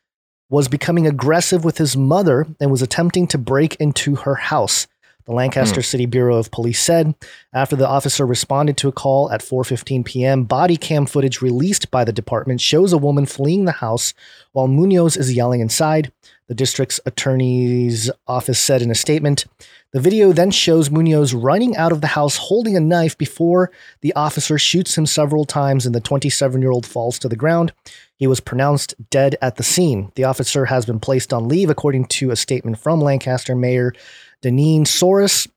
[0.49, 4.87] was becoming aggressive with his mother and was attempting to break into her house.
[5.25, 7.13] The Lancaster City Bureau of Police said
[7.53, 12.05] after the officer responded to a call at 4:15 p.m., body cam footage released by
[12.05, 14.13] the department shows a woman fleeing the house
[14.53, 16.13] while Munoz is yelling inside.
[16.47, 19.45] The district's attorney's office said in a statement,
[19.91, 23.69] the video then shows Munoz running out of the house holding a knife before
[24.01, 27.73] the officer shoots him several times and the 27-year-old falls to the ground.
[28.15, 30.11] He was pronounced dead at the scene.
[30.15, 33.93] The officer has been placed on leave according to a statement from Lancaster Mayor
[34.41, 35.47] Danene Sorace.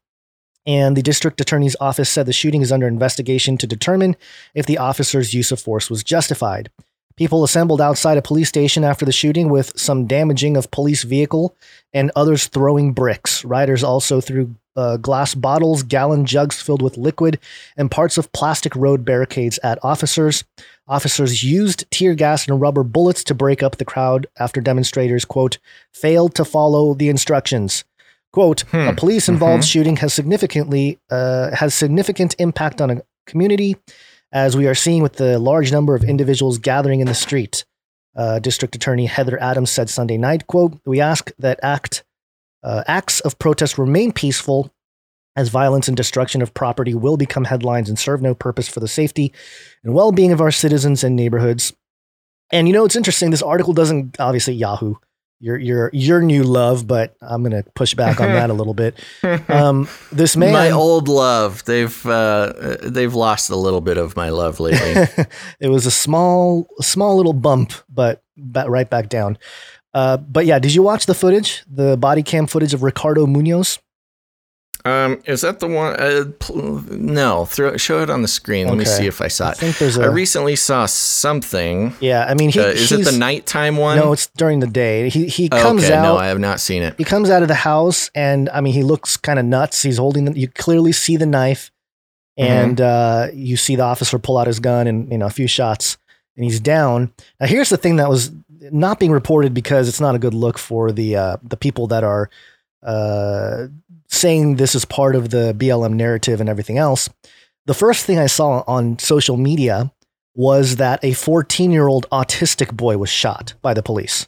[0.67, 4.17] And the district attorney's office said the shooting is under investigation to determine
[4.55, 6.71] if the officer's use of force was justified.
[7.21, 11.55] People assembled outside a police station after the shooting with some damaging of police vehicle
[11.93, 13.45] and others throwing bricks.
[13.45, 17.39] Riders also threw uh, glass bottles, gallon jugs filled with liquid,
[17.77, 20.45] and parts of plastic road barricades at officers.
[20.89, 25.59] Officers used tear gas and rubber bullets to break up the crowd after demonstrators, quote,
[25.93, 27.85] failed to follow the instructions.
[28.33, 33.77] Quote, a police involved shooting has significantly uh, has significant impact on a community,
[34.33, 37.65] as we are seeing with the large number of individuals gathering in the street.
[38.17, 42.05] Uh, District Attorney Heather Adams said Sunday night, quote, we ask that act
[42.63, 44.71] uh, acts of protest remain peaceful
[45.37, 48.89] as violence and destruction of property will become headlines and serve no purpose for the
[48.89, 49.33] safety
[49.83, 51.73] and well-being of our citizens and neighborhoods.
[52.53, 53.31] And you know, it's interesting.
[53.31, 54.97] This article doesn't obviously Yahoo,
[55.41, 58.99] your your your new love, but I'm gonna push back on that a little bit.
[59.49, 61.65] Um, this man, my old love.
[61.65, 65.27] They've uh, they've lost a little bit of my love lately.
[65.61, 69.39] it was a small small little bump, but ba- right back down.
[69.93, 73.79] Uh, but yeah, did you watch the footage, the body cam footage of Ricardo Munoz?
[74.85, 75.95] Um, is that the one?
[75.99, 78.67] Uh, pl- no, throw, show it on the screen.
[78.69, 79.57] Let me see if I saw I it.
[79.59, 81.95] think there's I recently saw something.
[82.01, 83.99] Yeah, I mean, he, Uh, is it the nighttime one?
[83.99, 85.09] No, it's during the day.
[85.11, 86.03] He he Oh, comes okay, out.
[86.03, 86.95] no, I have not seen it.
[86.99, 89.83] he comes out of the house, and I mean, he looks kind of nuts.
[89.83, 90.25] He's holding.
[90.25, 91.71] The, you clearly see the knife,
[92.39, 92.53] Mm-hmm.
[92.53, 95.47] and uh, you see the officer pull out his gun, and you know a few
[95.49, 95.99] shots,
[96.37, 97.13] and he's down.
[97.39, 98.31] Now, here's the thing that was
[98.71, 102.03] not being reported because it's not a good look for the uh, the people that
[102.05, 102.31] are
[102.83, 103.67] uh,
[104.11, 107.09] saying this is part of the BLM narrative and everything else.
[107.67, 109.93] The first thing I saw on social media
[110.35, 114.27] was that a 14 year old autistic boy was shot by the police.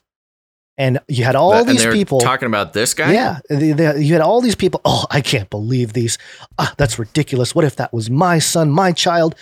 [0.78, 3.12] And you had all and these people talking about this guy.
[3.12, 4.80] yeah, the- the- you had all these people.
[4.84, 6.16] Oh, I can't believe these.
[6.58, 7.54] Ah, that's ridiculous.
[7.54, 9.34] What if that was my son, my child?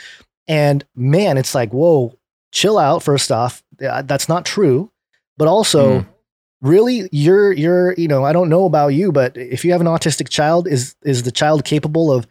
[0.48, 2.14] And man, it's like, whoa,
[2.52, 3.02] chill out.
[3.04, 4.90] First off, that's not true.
[5.38, 6.06] But also, Mhm.
[6.62, 9.86] Really, you're you're you know, I don't know about you, but if you have an
[9.86, 12.26] autistic child, is is the child capable of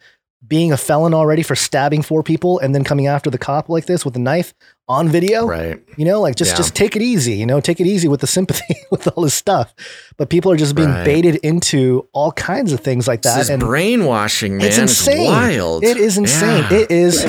[0.47, 3.86] being a felon already for stabbing four people and then coming after the cop like
[3.88, 4.53] this with a knife
[4.88, 5.45] on video?
[5.45, 5.80] Right.
[5.97, 6.57] You know, like just Yeah.
[6.57, 7.34] just take it easy.
[7.34, 9.75] You know, take it easy with the sympathy with all this stuff.
[10.17, 11.03] But people are just being Right.
[11.05, 14.65] baited into all kinds of things like that, this and brainwashing, man.
[14.67, 15.27] it's insane.
[15.27, 15.84] wild.
[15.84, 16.63] It is insane.
[16.71, 16.77] Yeah.
[16.80, 17.25] It is.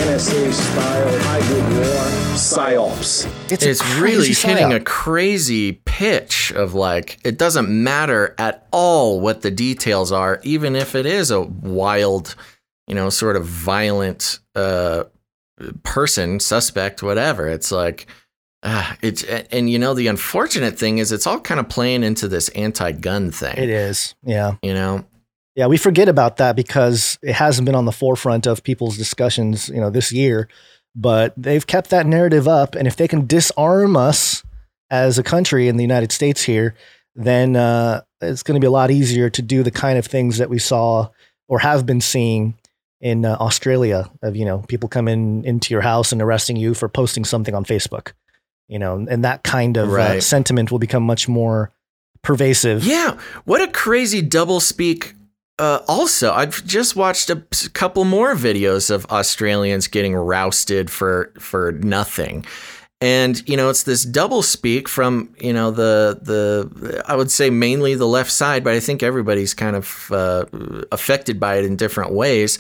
[2.41, 3.31] Psyops.
[3.53, 9.21] It's, it's really crazy hitting a crazy pitch of like it doesn't matter at all
[9.21, 12.35] what the details are even if it is a wild
[12.87, 15.05] you know sort of violent uh
[15.83, 18.07] person suspect whatever it's like
[18.63, 22.27] uh, it's and you know the unfortunate thing is it's all kind of playing into
[22.27, 24.15] this anti-gun thing It is.
[24.23, 24.55] Yeah.
[24.63, 25.05] you know
[25.57, 29.69] Yeah, we forget about that because it hasn't been on the forefront of people's discussions,
[29.69, 30.49] you know, this year.
[30.95, 34.43] But they've kept that narrative up, and if they can disarm us
[34.91, 36.75] as a country in the United States here,
[37.15, 40.39] then uh, it's going to be a lot easier to do the kind of things
[40.39, 41.09] that we saw
[41.49, 42.55] or have been seeing
[43.01, 44.11] in uh, Australia.
[44.23, 47.65] Of you know, people coming into your house and arresting you for posting something on
[47.65, 48.13] Facebook.
[48.69, 51.73] You know, and that kind of uh, sentiment will become much more
[52.23, 52.85] pervasive.
[52.85, 55.15] Yeah, what a crazy double speak.
[55.61, 57.37] Uh, also, I've just watched a
[57.75, 62.47] couple more videos of Australians getting rousted for for nothing,
[63.03, 67.51] and you know it's this double speak from you know the the I would say
[67.51, 70.47] mainly the left side, but I think everybody's kind of uh,
[70.93, 72.59] affected by it in different ways.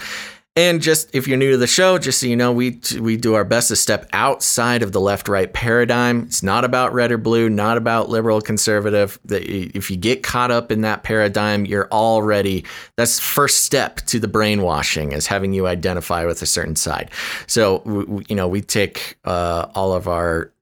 [0.57, 3.35] And just if you're new to the show, just so you know, we we do
[3.35, 6.25] our best to step outside of the left right paradigm.
[6.25, 9.19] It's not about red or blue, not about liberal conservative.
[9.29, 12.65] If you get caught up in that paradigm, you're already
[12.97, 17.13] that's first step to the brainwashing is having you identify with a certain side.
[17.47, 20.53] So you know we take uh, all of our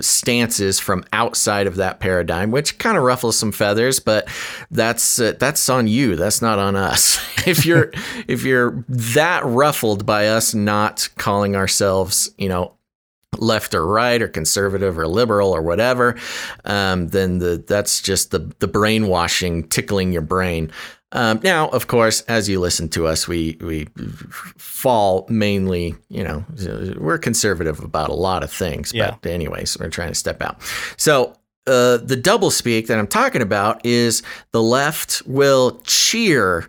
[0.00, 4.28] stances from outside of that paradigm, which kind of ruffles some feathers, but
[4.70, 6.16] that's uh, that's on you.
[6.16, 7.18] That's not on us.
[7.46, 7.90] if you're
[8.28, 12.74] if you're that ruffled by us not calling ourselves, you know,
[13.38, 16.16] left or right or conservative or liberal or whatever,
[16.64, 20.70] um, then the that's just the the brainwashing tickling your brain.
[21.14, 23.86] Um, now, of course, as you listen to us, we we
[24.58, 26.44] fall mainly, you know,
[26.98, 28.92] we're conservative about a lot of things.
[28.92, 29.16] Yeah.
[29.22, 30.60] But anyways, we're trying to step out.
[30.96, 31.36] So
[31.66, 36.68] uh, the double speak that I'm talking about is the left will cheer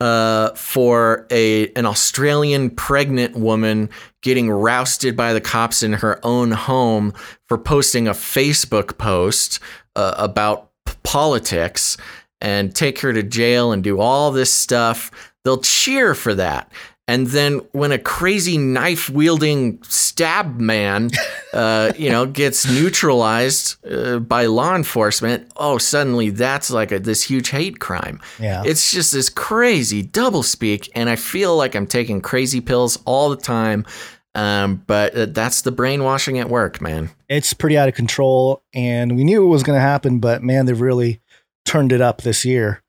[0.00, 3.88] uh, for a an Australian pregnant woman
[4.22, 7.12] getting rousted by the cops in her own home
[7.46, 9.60] for posting a Facebook post
[9.94, 11.96] uh, about p- politics.
[12.42, 15.10] And take her to jail and do all this stuff,
[15.44, 16.70] they'll cheer for that.
[17.08, 21.10] And then when a crazy knife wielding stab man,
[21.52, 27.22] uh, you know, gets neutralized uh, by law enforcement, oh, suddenly that's like a, this
[27.22, 28.20] huge hate crime.
[28.40, 28.62] Yeah.
[28.64, 30.90] It's just this crazy doublespeak.
[30.94, 33.86] And I feel like I'm taking crazy pills all the time.
[34.34, 37.10] Um, but uh, that's the brainwashing at work, man.
[37.28, 40.64] It's pretty out of control, and we knew it was going to happen, but man,
[40.64, 41.20] they've really
[41.64, 42.82] turned it up this year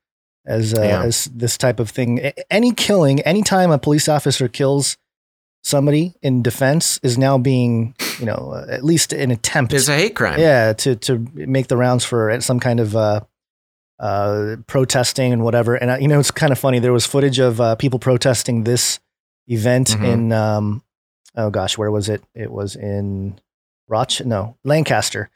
[0.46, 1.02] as uh, Yeah.
[1.04, 2.18] as this type of thing.
[2.50, 4.96] Any killing, anytime a police officer kills
[5.62, 9.72] somebody in defense, is now being, you know, uh, at least an attempt.
[9.72, 10.38] It's a hate crime.
[10.38, 13.20] yeah, to to make the rounds for some kind of uh,
[13.98, 15.74] uh, protesting and whatever.
[15.76, 16.78] And you know, it's kind of funny.
[16.80, 18.98] There was footage of uh, people protesting this
[19.46, 20.04] event Mhm.
[20.12, 20.82] in um,
[21.36, 22.22] oh gosh, where was it?
[22.34, 23.38] It was in
[23.88, 25.30] Roch, no, Lancaster,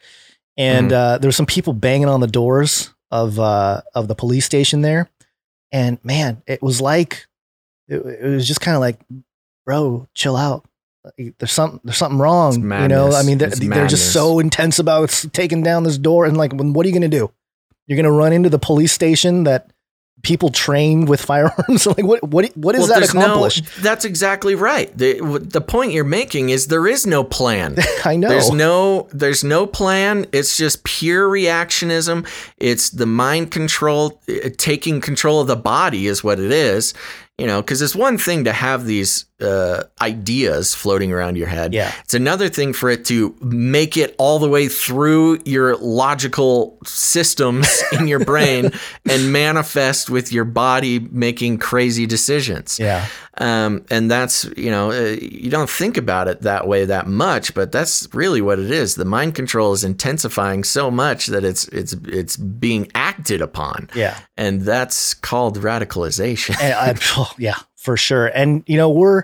[0.57, 0.93] and Mhm.
[0.95, 4.81] uh, there were some people banging on the doors of uh, of the police station
[4.81, 5.09] there.
[5.71, 7.27] And man, it was like
[7.87, 8.99] it, it was just kind of like,
[9.65, 10.65] bro, chill out.
[11.17, 12.53] There's something there's something wrong.
[12.83, 13.11] You know.
[13.13, 16.85] I mean, they're, they're just so intense about taking down this door and like, what
[16.85, 17.31] are you going to do?
[17.87, 19.71] You're going to run into the police station that
[20.21, 21.85] people train with firearms.
[21.85, 23.61] like, what what what does that there's accomplish?
[23.61, 24.95] No, that's exactly right.
[24.97, 27.75] The, the point you're making is there is no plan.
[28.05, 28.29] I know.
[28.29, 30.25] There's no there's no plan.
[30.31, 32.27] It's just pure reactionism.
[32.57, 36.93] It's the mind control uh, taking control of the body is what it is.
[37.37, 41.73] You know, because it's one thing to have these uh, ideas floating around your head.
[41.73, 41.93] Yeah.
[42.03, 47.83] It's another thing for it to make it all the way through your logical systems
[47.93, 48.71] in your brain
[49.09, 52.79] and manifest with your body making crazy decisions.
[52.79, 53.07] yeah.
[53.39, 57.53] Um, and that's, you know, uh, you don't think about it that way that much,
[57.53, 58.95] but that's really what it is.
[58.95, 63.89] The mind control is intensifying so much that it's it's it's being acted upon.
[63.95, 64.19] Yeah.
[64.35, 66.61] And that's called radicalization.
[66.61, 68.27] And I, oh, yeah, for sure.
[68.27, 69.23] And you know, we're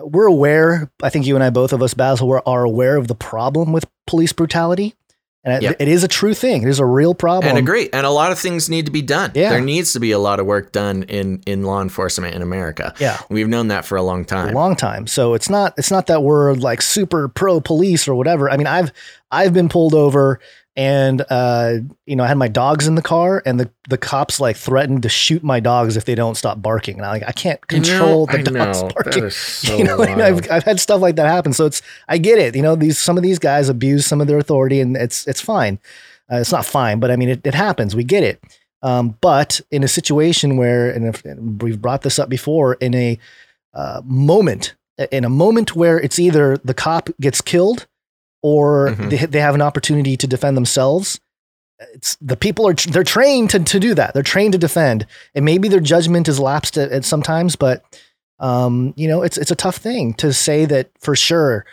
[0.00, 0.90] we're aware.
[1.02, 3.86] I think you and I, both of us, Basil, we're, aware of the problem with
[4.06, 4.94] police brutality,
[5.44, 5.76] and it- Yep.
[5.78, 6.62] it is a true thing.
[6.62, 7.48] It is a real problem.
[7.48, 7.88] and agree.
[7.92, 9.30] And a lot of things need to be done.
[9.34, 9.48] Yeah.
[9.48, 12.92] There needs to be a lot of work done in in law enforcement in America.
[12.98, 13.18] Yeah.
[13.30, 14.52] We've known that for a long a time.
[14.54, 15.06] long time.
[15.06, 18.50] So it's not it's not that we're like super pro police or whatever.
[18.50, 18.92] I mean, I've
[19.30, 20.38] I've been pulled over
[20.78, 21.74] and uh
[22.06, 25.02] you know, I had my dogs in the car and the the cops like threatened
[25.02, 26.98] to shoot my dogs if they don't stop barking.
[26.98, 28.88] And I like I can't control the I dogs know.
[28.94, 29.30] barking.
[29.30, 30.00] So you know.
[30.00, 31.52] I've I've had stuff like that happen.
[31.52, 32.54] So it's I get it.
[32.54, 35.40] You know, these some of these guys abuse some of their authority and it's it's
[35.40, 35.80] fine.
[36.30, 37.96] Uh, it's not fine, but I mean it, it happens.
[37.96, 38.40] We get it.
[38.80, 42.94] Um, but in a situation where, and, if, and we've brought this up before, in
[42.94, 43.18] a
[43.74, 44.76] uh, moment,
[45.10, 47.88] in a moment where it's either the cop gets killed
[48.42, 49.10] or Mhm.
[49.10, 51.20] they, they have an opportunity to defend themselves.
[51.94, 54.12] It's the people are they're trained to, to do that.
[54.14, 57.54] They're trained to defend, and maybe their judgment is lapsed at, at sometimes.
[57.56, 57.84] But
[58.40, 61.64] um, you know, it's it's a tough thing to say that for sure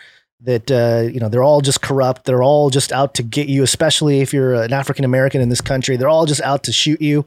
[0.42, 2.26] that uh, you know they're all just corrupt.
[2.26, 5.62] They're all just out to get you, especially if you're an African American in this
[5.62, 5.98] country.
[5.98, 7.26] They're all just out to shoot you.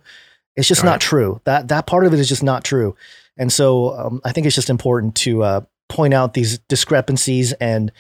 [0.55, 0.91] It's just Right.
[0.91, 1.41] not true.
[1.45, 2.95] That that part of it is just not true.
[3.37, 7.91] And so um, I think it's just important to uh, point out these discrepancies and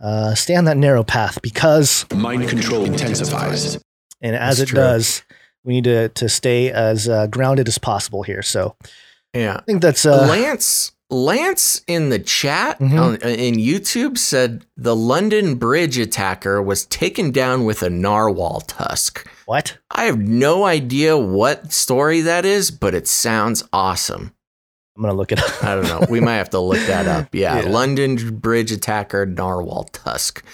[0.00, 3.76] uh, stay on that narrow path because, Mind control intensifies.
[4.20, 4.76] and as That's it true.
[4.76, 5.22] does,
[5.64, 8.42] we need to to stay as uh, grounded as possible here.
[8.42, 8.76] So
[9.34, 9.56] yeah.
[9.58, 13.00] I think that's uh, Lance Lance in the chat Mhm.
[13.00, 19.26] on, in YouTube said the London Bridge attacker was taken down with a narwhal tusk.
[19.46, 24.32] what I have no idea what story that is, but it sounds awesome.
[24.98, 25.62] I'm gonna look it up.
[25.64, 26.04] I don't know.
[26.10, 27.28] We might have to look that up.
[27.32, 27.68] Yeah, Yeah.
[27.70, 30.44] London Bridge attacker narwhal tusk.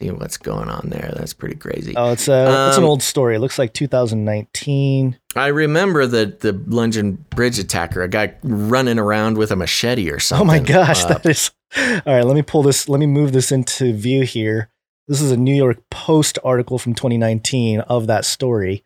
[0.00, 1.12] See what's going on there.
[1.14, 1.94] That's pretty crazy.
[1.94, 3.36] Oh, it's uh, it's an Um, old story.
[3.36, 5.18] It looks like 2019.
[5.36, 10.18] I remember the the London Bridge attacker, a guy running around with a machete or
[10.18, 10.42] something.
[10.42, 11.50] Oh my gosh, Uh, that is.
[11.76, 12.88] All right, let me pull this.
[12.88, 14.70] Let me move this into view here.
[15.06, 18.84] This is a New York Post article from 2019 of that story.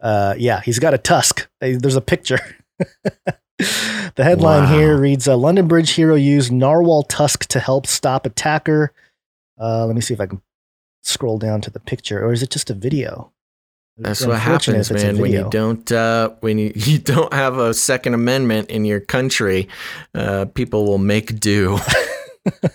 [0.00, 1.46] Uh, yeah, he's got a tusk.
[1.60, 2.38] There's a picture.
[3.58, 4.78] the headline Wow.
[4.78, 8.92] here reads: uh, "London Bridge hero used narwhal tusk to help stop attacker."
[9.60, 10.42] Uh, let me see if I can
[11.02, 13.32] scroll down to the picture, or is it just a video?
[13.98, 15.18] That's what happens, if it's a man.
[15.18, 19.68] When you don't uh, when you, you don't have a Second Amendment in your country,
[20.14, 21.78] uh, people will make do.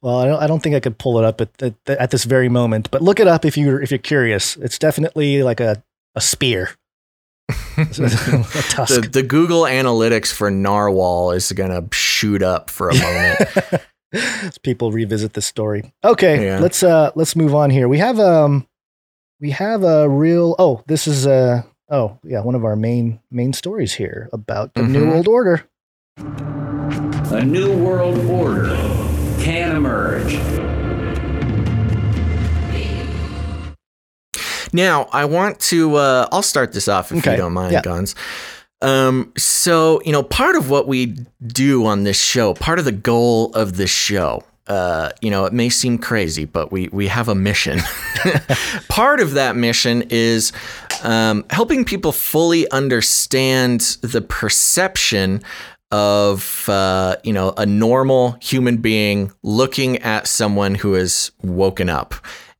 [0.00, 2.24] Well, I don't, I don't think I could pull it up at, at at this
[2.24, 4.56] very moment, but look it up if you're if you're curious.
[4.56, 5.84] It's definitely like a
[6.16, 6.70] a spear.
[7.76, 13.40] the, the Google Analytics for narwhal is gonna shoot up for a moment.
[14.14, 15.92] As people revisit this story.
[16.04, 16.58] Okay, Yeah.
[16.60, 17.88] let's uh let's move on here.
[17.88, 18.66] We have um
[19.40, 23.52] we have a real oh this is a Oh, yeah, one of our main main
[23.52, 24.92] stories here about the Mm-hmm.
[24.92, 25.64] New World Order.
[26.16, 28.68] A new world order
[29.42, 30.34] can emerge.
[34.72, 35.96] Now, I want to.
[35.96, 37.82] Uh, I'll start this off if Okay, you don't mind, yeah.
[37.82, 38.14] Guns.
[38.80, 41.16] Um, so you know, part of what we
[41.46, 45.52] do on this show, part of the goal of this show, uh, you know, it
[45.52, 47.80] may seem crazy, but we we have a mission.
[48.88, 50.52] part of that mission is
[51.02, 55.42] um, helping people fully understand the perception
[55.92, 62.14] of uh, you know a normal human being looking at someone who has woken up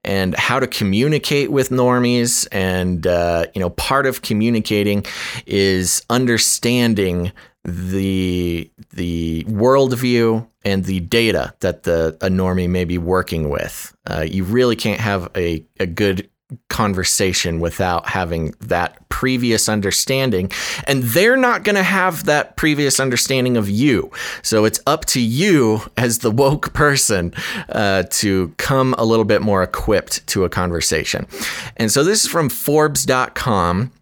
[0.04, 5.04] and how to communicate with normies and uh, you know part of communicating
[5.46, 7.32] is understanding
[7.64, 13.96] the the worldview and the data that the a normie may be working with.
[14.06, 16.28] Uh, you really can't have a, a good
[16.68, 20.50] conversation without having that previous understanding.
[20.84, 24.10] And they're not going to have that previous understanding of you.
[24.42, 27.32] So it's up to you as the woke person
[27.68, 31.26] uh, to come a little bit more equipped to a conversation.
[31.76, 33.92] And so this is from forbes.com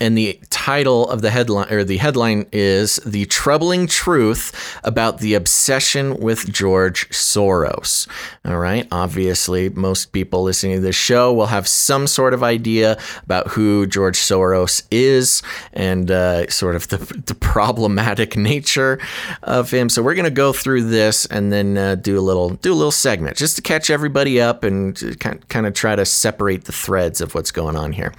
[0.00, 5.34] and the title of the headline or the headline is the troubling truth about the
[5.34, 8.08] obsession with George Soros.
[8.44, 8.88] All right.
[8.90, 13.86] Obviously, most people listening to this show will have some sort of idea about who
[13.86, 15.42] George Soros is
[15.72, 16.96] and uh, sort of the,
[17.26, 18.98] the problematic nature
[19.42, 19.88] of him.
[19.88, 22.74] So we're going to go through this and then uh, do a little do a
[22.74, 26.72] little segment just to catch everybody up and kind kind of try to separate the
[26.72, 28.14] threads of what's going on here.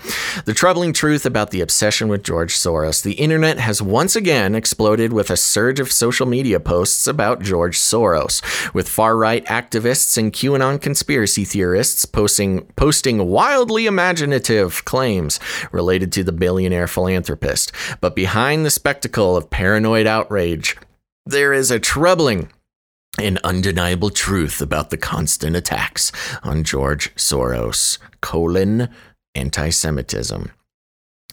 [0.45, 3.01] The troubling truth about the obsession with George Soros.
[3.01, 7.77] The internet has once again exploded with a surge of social media posts about George
[7.77, 8.41] Soros,
[8.73, 15.39] with far-right activists and QAnon conspiracy theorists posting posting wildly imaginative claims
[15.71, 17.71] related to the billionaire philanthropist.
[18.01, 20.75] But behind the spectacle of paranoid outrage,
[21.25, 22.49] there is a troubling
[23.17, 26.11] an undeniable truth about the constant attacks
[26.43, 28.89] on George Soros, colon,
[29.35, 30.51] anti-Semitism.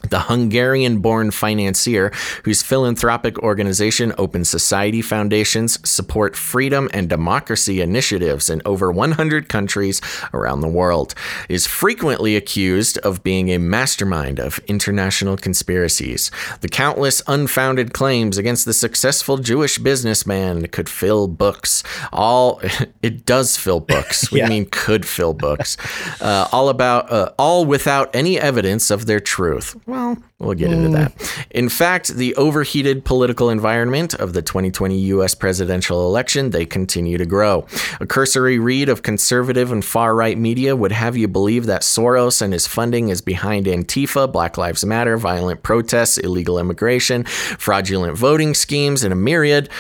[0.03, 2.13] The Hungarian born financier,
[2.45, 10.01] whose philanthropic organization Open Society Foundations support freedom and democracy initiatives in over 100 countries
[10.33, 11.15] around the world,
[11.49, 16.31] is frequently accused of being a mastermind of international conspiracies.
[16.61, 21.83] The countless unfounded claims against the successful Jewish businessman could fill books.
[22.13, 22.61] All
[23.03, 24.31] it does fill books.
[24.39, 24.49] We Yeah.
[24.49, 25.77] mean could fill books.
[26.21, 29.75] Uh, all about uh, all without any evidence of their truth.
[29.89, 31.15] Well, we'll get into that.
[31.51, 35.35] In fact, the overheated political environment of the 2020 U.S.
[35.35, 37.67] presidential election they continue to grow.
[37.99, 42.43] A cursory read of conservative and far right media would have you believe that Soros
[42.43, 48.53] and his funding is behind Antifa, Black Lives Matter, violent protests, illegal immigration, fraudulent voting
[48.53, 49.71] schemes, and a myriad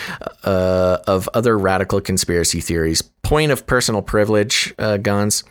[0.45, 3.03] uh, of other radical conspiracy theories.
[3.03, 5.45] Point of personal privilege, uh, guns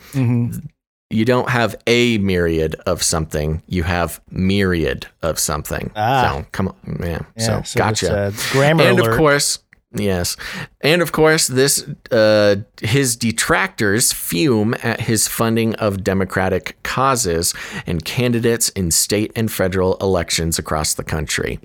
[1.09, 5.91] you don't have a myriad of something you have myriad of something.
[5.95, 6.39] Ah.
[6.39, 7.25] so come on man.
[7.37, 8.27] Yeah, so, gotcha.
[8.27, 9.11] it's, uh, grammar and alert.
[9.11, 9.59] of course
[9.93, 10.35] yes.
[10.81, 17.53] And of course this uh, his detractors fume at his funding of democratic causes
[17.85, 21.59] and candidates in state and federal elections across the country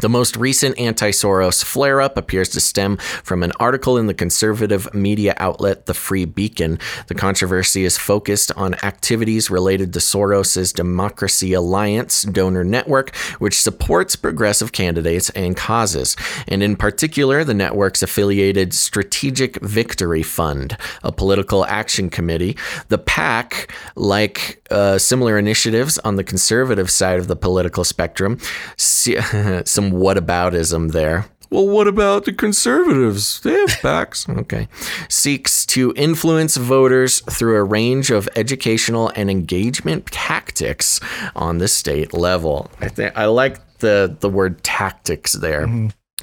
[0.00, 4.14] the most recent anti Soros flare up appears to stem from an article in the
[4.14, 6.78] conservative media outlet The Free Beacon.
[7.08, 14.16] The controversy is focused on activities related to Soros's Democracy Alliance donor network, which supports
[14.16, 21.64] progressive candidates and causes, and in particular, the network's affiliated Strategic Victory Fund, a political
[21.66, 22.56] action committee.
[22.88, 28.38] The PAC, like uh, similar initiatives on the conservative side of the political spectrum,
[28.76, 29.16] see,
[29.88, 31.26] some whataboutism there.
[31.50, 33.40] Well, what about the conservatives?
[33.40, 34.28] They have PACs.
[34.40, 34.68] Okay.
[35.08, 41.00] Seeks to influence voters through a range of educational and engagement tactics
[41.34, 42.70] on the state level.
[42.80, 45.66] I think I like the the word tactics there.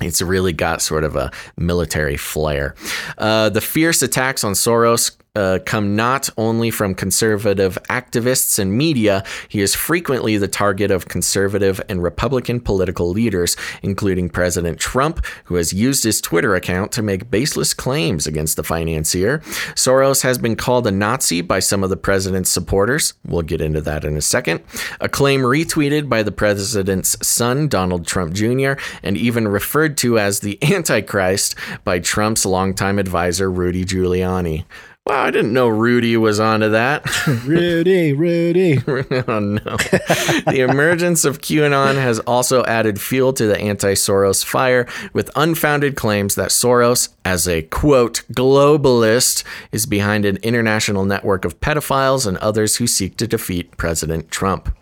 [0.02, 2.76] It's really got sort of a military flair.
[3.18, 9.24] Uh, the fierce attacks on Soros uh, come not only from conservative activists and media,
[9.50, 15.56] he is frequently the target of conservative and Republican political leaders, including President Trump, who
[15.56, 19.40] has used his Twitter account to make baseless claims against the financier.
[19.76, 23.14] Soros has been called a Nazi by some of the president's supporters.
[23.26, 24.62] We'll get into that in a second.
[25.00, 30.40] A claim retweeted by the president's son, Donald Trump Jr., and even referred to as
[30.40, 34.66] the Antichrist by Trump's longtime advisor, Rudy Giuliani.
[35.08, 37.06] Wow, I didn't know Rudy was onto that.
[37.46, 38.80] Rudy, Rudy.
[38.88, 39.60] oh no.
[39.62, 45.96] the emergence of QAnon has also added fuel to the anti Soros fire with unfounded
[45.96, 52.38] claims that Soros, as a quote, globalist, is behind an international network of pedophiles and
[52.38, 54.76] others who seek to defeat President Trump.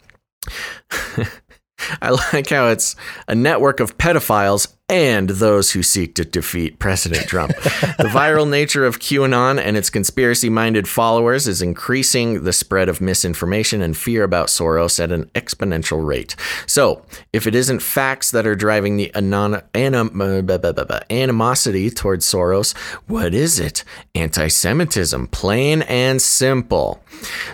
[2.02, 2.96] I like how it's
[3.28, 7.56] a network of pedophiles and those who seek to defeat President Trump.
[7.56, 13.00] the viral nature of QAnon and its conspiracy minded followers is increasing the spread of
[13.00, 16.36] misinformation and fear about Soros at an exponential rate.
[16.68, 22.76] So, if it isn't facts that are driving the anon- anim- uh, animosity towards Soros,
[23.08, 23.86] what is it?
[24.16, 27.02] Anti Semitism, plain and simple.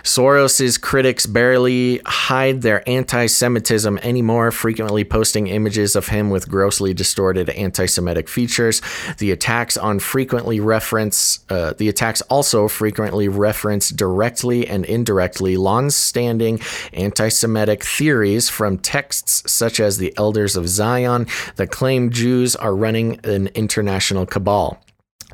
[0.02, 6.92] Soros's critics barely hide their anti Semitism anymore, frequently posting images of him with grossly
[6.92, 8.80] distorted anti-Semitic features.
[9.18, 16.60] The attacks on frequently reference uh, the attacks also frequently reference directly and indirectly long-standing
[16.92, 21.26] anti-Semitic theories from texts such as the Elders of Zion
[21.56, 24.82] that claim Jews are running an international cabal.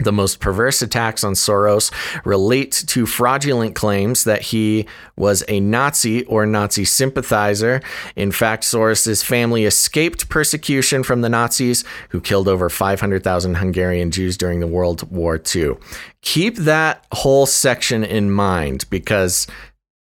[0.01, 1.90] The most perverse attacks on Soros
[2.24, 4.86] relate to fraudulent claims that he
[5.16, 7.81] was a Nazi or Nazi sympathizer.
[8.14, 14.36] In fact, Soros's family escaped persecution from the Nazis, who killed over 500,000 Hungarian Jews
[14.36, 15.74] during the World War II.
[16.20, 19.47] Keep that whole section in mind because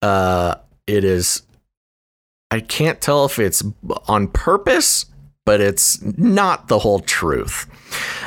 [0.02, 0.56] uh,
[0.86, 1.42] it is.
[2.50, 3.62] I can't tell if it's
[4.06, 5.04] on purpose,
[5.48, 7.66] but it's not the whole truth.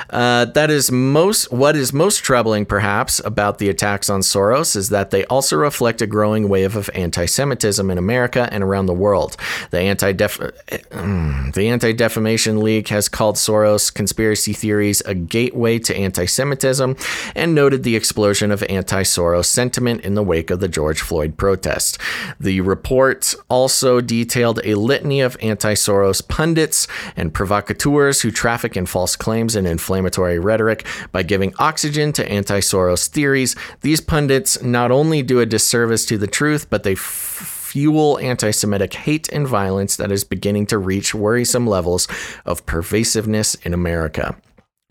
[0.10, 4.89] Uh, that is most what is most troubling, perhaps, about the attacks on Soros is
[4.89, 9.38] that they also reflect a growing wave of anti-Semitism in America and around the world.
[9.69, 16.98] The anti the Anti Defamation League has called Soros conspiracy theories a gateway to anti-Semitism
[17.35, 21.98] and noted the explosion of anti-Soros sentiment in the wake of the George Floyd protest.
[22.39, 29.16] The report also detailed a litany of anti-Soros pundits and provocateurs who traffic in false
[29.16, 33.56] claims and inflammatory rhetoric by giving oxygen to anti Soros theories.
[33.82, 38.52] These pundits not only do a disservice to the truth, but they f- fuel anti
[38.52, 42.08] Semitic hate and violence that is beginning to reach worrisome levels
[42.46, 44.36] of pervasiveness in America.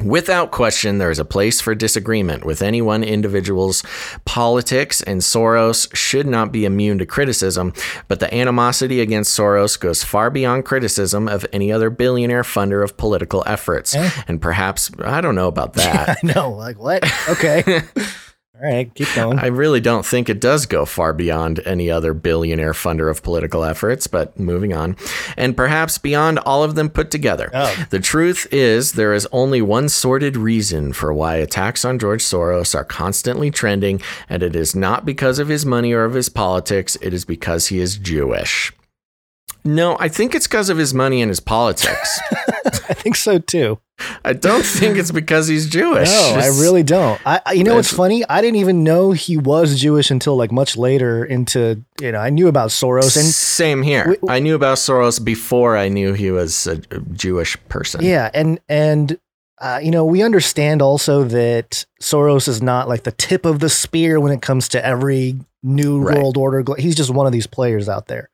[0.05, 3.83] Without question, there is a place for disagreement with any one individual's
[4.25, 7.75] politics, and Soros should not be immune to criticism.
[8.09, 12.97] But the animosity against Soros goes far beyond criticism of any other billionaire funder of
[12.97, 13.95] political efforts.
[13.95, 14.11] Eh?
[14.27, 16.19] And perhaps, I don't know about that.
[16.23, 16.51] I know.
[16.51, 17.05] Like, what?
[17.29, 17.83] Okay.
[18.63, 19.39] All right, keep going.
[19.39, 23.65] I really don't think it does go far beyond any other billionaire funder of political
[23.65, 24.97] efforts, but moving on.
[25.39, 27.51] And perhaps beyond all of them put together.
[27.55, 27.87] Oh.
[27.89, 32.75] The truth is, there is only one sordid reason for why attacks on George Soros
[32.75, 36.99] are constantly trending, and it is not because of his money or of his politics,
[37.01, 38.75] it is because he is Jewish.
[39.65, 42.21] No, I think it's because of his money and his politics.
[42.65, 43.79] I think so too.
[44.25, 46.09] I don't think it's because he's Jewish.
[46.09, 47.21] No, I really don't.
[47.27, 48.25] I, I- you know what's It's- funny?
[48.29, 52.31] I didn't even know he was Jewish until like much later into you know I
[52.31, 54.17] knew about Soros and Same here.
[54.29, 58.03] I knew about Soros before I knew he was a, a Jewish person.
[58.03, 59.19] yeah and and
[59.61, 63.69] uh, you know we understand also that Soros is not like the tip of the
[63.69, 66.17] spear when it comes to every new Right.
[66.17, 66.65] world order.
[66.79, 68.30] He's just one of these players out there.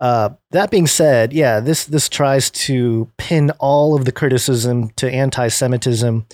[0.00, 5.10] Uh, that being said, yeah, this this tries to pin all of the criticism to
[5.10, 6.24] anti-Semitism,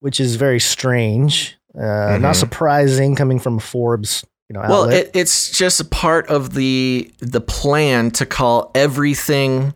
[0.00, 1.56] which is very strange.
[1.78, 2.36] Uh, Not Mhm.
[2.36, 7.40] surprising coming from Forbes, you know, Well, it, it's just a part of the the
[7.42, 9.74] plan to call everything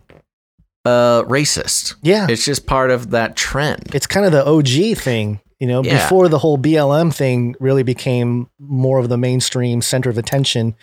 [0.86, 1.94] uh, racist.
[2.02, 3.90] yeah, It's just part of that trend.
[3.94, 6.02] it's kind of the OG thing, you know, Yeah.
[6.02, 10.74] before the whole BLM thing really became more of the mainstream center of attention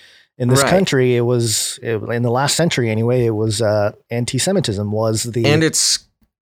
[0.41, 0.69] in this Right.
[0.69, 1.15] country.
[1.15, 3.25] It was it, in the last century anyway.
[3.25, 5.99] It was uh, anti-Semitism was the and it's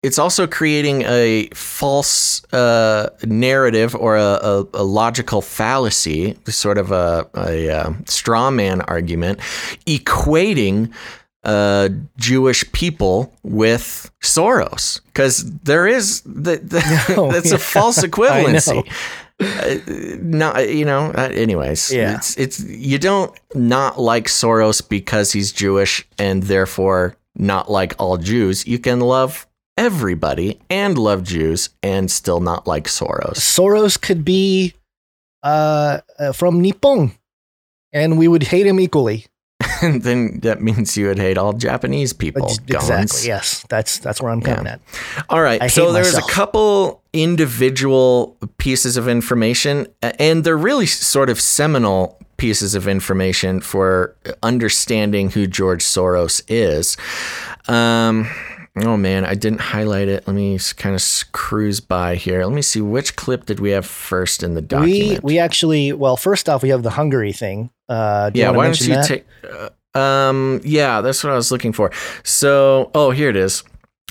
[0.03, 6.91] it's also creating a false uh, narrative or a, a, a logical fallacy, sort of
[6.91, 9.41] a, a, uh straw man argument,
[9.87, 10.91] equating
[11.45, 16.81] uh, Jewish people with Soros, because there is the, the,
[17.17, 17.57] No, that's yeah.
[17.57, 18.91] a false equivalency.
[19.41, 19.79] Uh,
[20.21, 21.11] not you know.
[21.17, 22.17] Uh, anyways, Yeah.
[22.17, 28.19] it's it's you don't not like Soros because he's Jewish and therefore not like all
[28.19, 28.67] Jews.
[28.67, 29.47] You can love
[29.79, 33.37] everybody and love Jews and still not like Soros.
[33.39, 34.75] Soros could be
[35.43, 37.13] uh, uh, from Nippon,
[37.93, 39.25] and we would hate him equally.
[39.83, 42.47] and then that means you would hate all Japanese people.
[42.47, 42.77] Exactly.
[42.77, 43.27] Gonz.
[43.27, 44.73] Yes, that's that's where I'm coming Yeah.
[44.75, 44.81] at.
[45.29, 45.61] All right.
[45.63, 52.19] I so there's a couple individual pieces of information, and they're really sort of seminal
[52.37, 56.97] pieces of information for understanding who George Soros is.
[57.69, 58.29] Um,
[58.87, 60.27] oh man, I didn't highlight it.
[60.27, 62.45] Let me kind of cruise by here.
[62.45, 65.25] Let me see which clip did we have first in the We document.
[65.25, 67.71] we actually well, first off, we have the Hungary thing.
[67.89, 69.07] Uh, do yeah, wanna why don't you that?
[69.07, 69.27] take?
[69.95, 71.91] Uh, um, yeah, that's what I was looking for.
[72.23, 73.65] So, oh, here it is.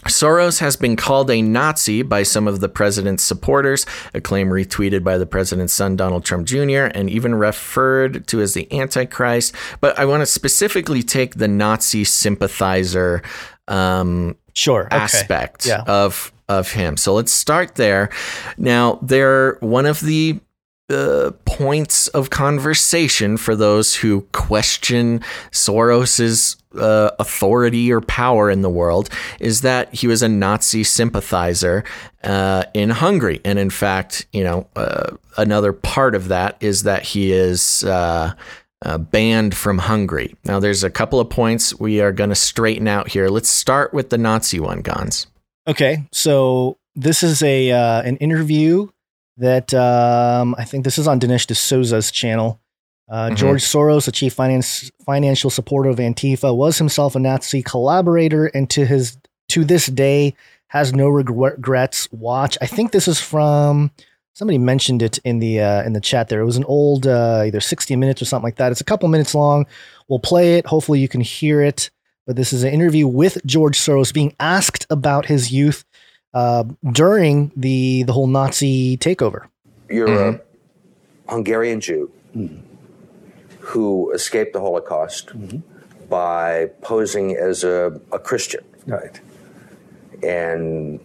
[0.06, 5.04] Soros has been called a Nazi by some of the president's supporters, a claim retweeted
[5.04, 9.54] by the president's son, Donald Trump Jr., and even referred to as the Antichrist.
[9.82, 13.22] But I want to specifically take the Nazi sympathizer
[13.68, 14.86] um, Sure.
[14.88, 14.96] okay.
[14.96, 15.84] aspect Yeah.
[15.88, 16.98] of of him.
[16.98, 18.10] So let's start there.
[18.58, 20.40] Now, they're one of the
[20.90, 25.20] uh, points of conversation for those who question
[25.52, 29.10] Soros's uh, authority or power in the world
[29.40, 31.84] is that he was a Nazi sympathizer
[32.24, 37.04] uh, in Hungary, and in fact, you know, uh, another part of that is that
[37.04, 37.84] he is.
[38.86, 40.34] Uh, banned from Hungary.
[40.46, 43.28] Now, there's a couple of points we are going to straighten out here.
[43.28, 45.26] Let's start with the Nazi one, Gonz.
[45.68, 48.88] Okay, so this is a uh, an interview
[49.36, 52.62] that um, I think this is on Dinesh D'Souza's channel.
[53.10, 53.36] Uh, Mhm.
[53.36, 58.70] George Soros, the chief finance financial supporter of Antifa, was himself a Nazi collaborator, and
[58.70, 59.18] to his
[59.50, 60.36] to this day
[60.68, 62.08] has no regrets.
[62.14, 62.58] Watch.
[62.62, 63.92] I think this is from
[64.40, 66.30] somebody mentioned it in the uh, in the chat.
[66.30, 68.72] There, it was an old uh, either sixty minutes or something like that.
[68.72, 69.68] It's a couple minutes long.
[70.08, 70.66] We'll play it.
[70.66, 71.92] Hopefully, you can hear it.
[72.26, 75.84] But this is an interview with George Soros being asked about his youth
[76.34, 79.48] uh, during the the whole Nazi takeover.
[79.90, 80.42] You're a
[81.28, 82.12] Hungarian Jew
[83.60, 85.34] who escaped the Holocaust
[86.10, 88.64] by posing as a, a Christian.
[88.88, 89.20] Right.
[90.24, 91.00] And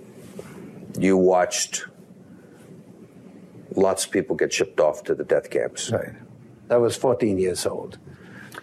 [0.98, 1.84] you watched
[3.76, 5.90] lots of people get shipped off to the death camps.
[5.90, 6.12] Right.
[6.70, 7.98] I was 14 years old.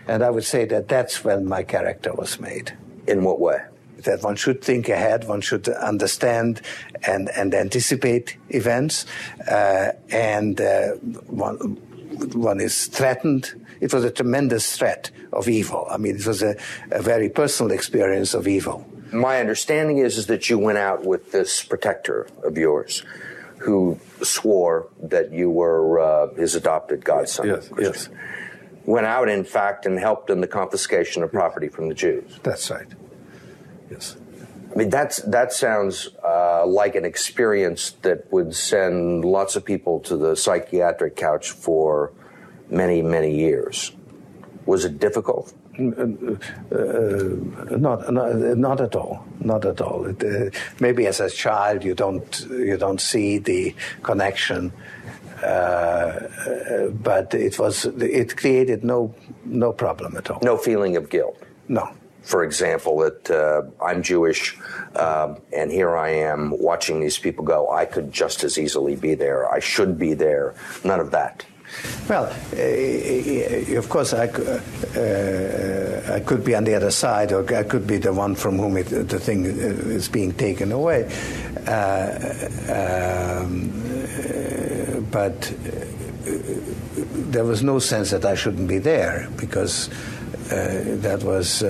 [0.07, 2.77] And I would say that that's when my character was made.
[3.07, 3.61] In what way?
[3.99, 6.61] That one should think ahead, one should understand
[7.05, 9.05] and, and anticipate events,
[9.47, 10.93] uh, and uh,
[11.27, 11.77] one,
[12.33, 13.53] one is threatened.
[13.79, 15.88] It was a tremendous threat of evil.
[15.89, 16.55] I mean, it was a,
[16.89, 18.88] a very personal experience of evil.
[19.11, 23.03] My understanding is, is that you went out with this protector of yours
[23.61, 27.47] who swore that you were uh, his adopted godson.
[27.47, 28.09] Yes, yes.
[28.85, 32.39] Went out, in fact, and helped in the confiscation of property from the Jews.
[32.41, 32.88] That's right.
[33.91, 34.17] Yes.
[34.71, 39.99] I mean, that's that sounds uh, like an experience that would send lots of people
[40.01, 42.13] to the psychiatric couch for
[42.69, 43.91] many, many years.
[44.65, 45.53] Was it difficult?
[45.89, 49.25] Uh, not, not, not at all.
[49.39, 50.05] Not at all.
[50.05, 54.71] It, uh, maybe as a child you don't you don't see the connection,
[55.43, 59.13] uh, uh, but it was it created no
[59.45, 60.39] no problem at all.
[60.43, 61.37] No feeling of guilt.
[61.67, 61.89] No.
[62.23, 64.55] For example, that uh, I'm Jewish,
[64.95, 67.71] um, and here I am watching these people go.
[67.71, 69.51] I could just as easily be there.
[69.51, 70.53] I should be there.
[70.83, 71.43] None of that.
[72.07, 77.64] Well, uh, of course, I, uh, I could be on the other side, or I
[77.64, 81.06] could be the one from whom it, the thing is being taken away.
[81.68, 82.11] Uh,
[82.69, 85.85] um, uh, but uh,
[87.31, 89.89] there was no sense that I shouldn't be there because
[90.52, 91.64] uh, that was.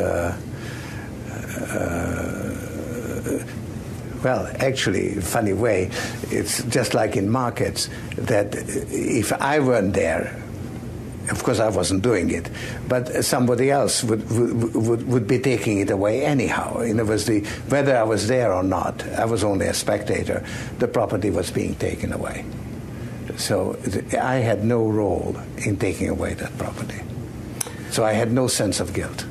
[4.23, 5.89] Well, actually, funny way,
[6.30, 10.39] it's just like in markets that if I weren't there,
[11.31, 12.49] of course I wasn't doing it,
[12.88, 16.80] but somebody else would would, would, would be taking it away anyhow.
[16.81, 20.45] In other words, the, whether I was there or not, I was only a spectator.
[20.80, 22.45] The property was being taken away,
[23.38, 23.76] so
[24.19, 25.35] I had no role
[25.65, 27.02] in taking away that property.
[27.89, 29.26] So I had no sense of guilt.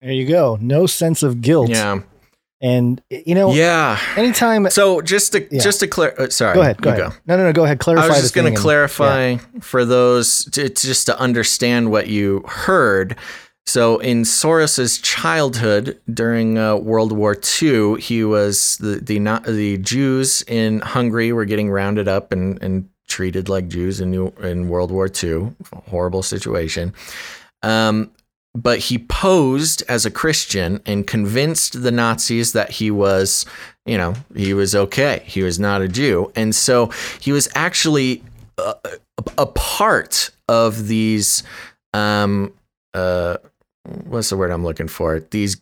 [0.00, 0.58] There you go.
[0.60, 1.70] No sense of guilt.
[1.70, 2.00] Yeah.
[2.64, 3.98] And you know, Yeah.
[4.16, 4.68] anytime.
[4.70, 5.60] So just to Yeah.
[5.62, 6.54] just to clear, uh, sorry.
[6.54, 6.80] go ahead.
[6.80, 7.12] Go ahead.
[7.26, 7.52] No, no, no.
[7.52, 7.78] Go ahead.
[7.78, 8.06] Clarify.
[8.06, 9.38] I was just going to and- clarify yeah.
[9.60, 13.16] for those to, just to understand what you heard.
[13.66, 19.76] So in Soros's childhood during uh, World War II, he was the the not, the
[19.78, 24.68] Jews in Hungary were getting rounded up and, and treated like Jews in New, in
[24.70, 25.52] World War II.
[25.90, 26.94] Horrible situation.
[27.62, 28.10] Um,
[28.54, 33.44] but he posed as a Christian and convinced the Nazis that he was,
[33.84, 35.22] you know, he was okay.
[35.26, 36.30] He was not a Jew.
[36.36, 36.90] And so
[37.20, 38.22] he was actually
[38.58, 38.74] a,
[39.36, 41.42] a part of these
[41.92, 42.52] um,
[42.94, 43.36] uh,
[44.04, 45.20] what's the word I'm looking for?
[45.20, 45.60] These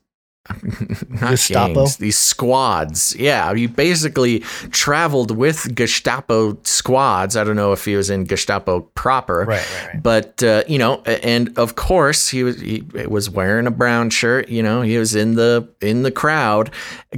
[1.09, 1.75] not Gestapo?
[1.75, 3.15] gangs, these squads.
[3.19, 7.37] Yeah, he basically traveled with Gestapo squads.
[7.37, 10.03] I don't know if he was in Gestapo proper, Right, right, right.
[10.03, 14.49] but uh, you know, and of course he was he was wearing a brown shirt.
[14.49, 16.71] You know, he was in the in the crowd,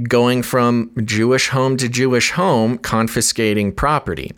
[0.03, 4.31] going from Jewish home to Jewish home, confiscating property.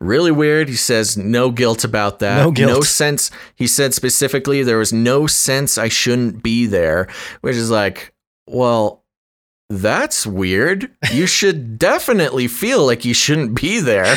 [0.00, 0.68] Really weird.
[0.68, 2.42] He says no guilt about that.
[2.42, 2.70] No guilt.
[2.70, 3.30] No sense.
[3.54, 7.08] He said specifically there was no sense I shouldn't be there,
[7.40, 8.12] which is like,
[8.46, 9.04] well,
[9.70, 10.90] that's weird.
[11.12, 14.16] You should definitely feel like you shouldn't be there.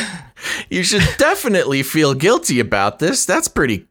[0.70, 3.26] You should definitely feel guilty about this.
[3.26, 3.88] That's pretty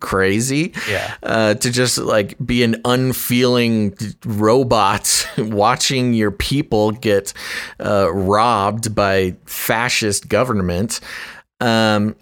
[0.00, 0.72] crazy.
[0.88, 1.14] Yeah.
[1.22, 7.32] Uh, to just like be an unfeeling robot watching your people get
[7.80, 11.00] uh, robbed by fascist government.
[11.60, 12.16] Um,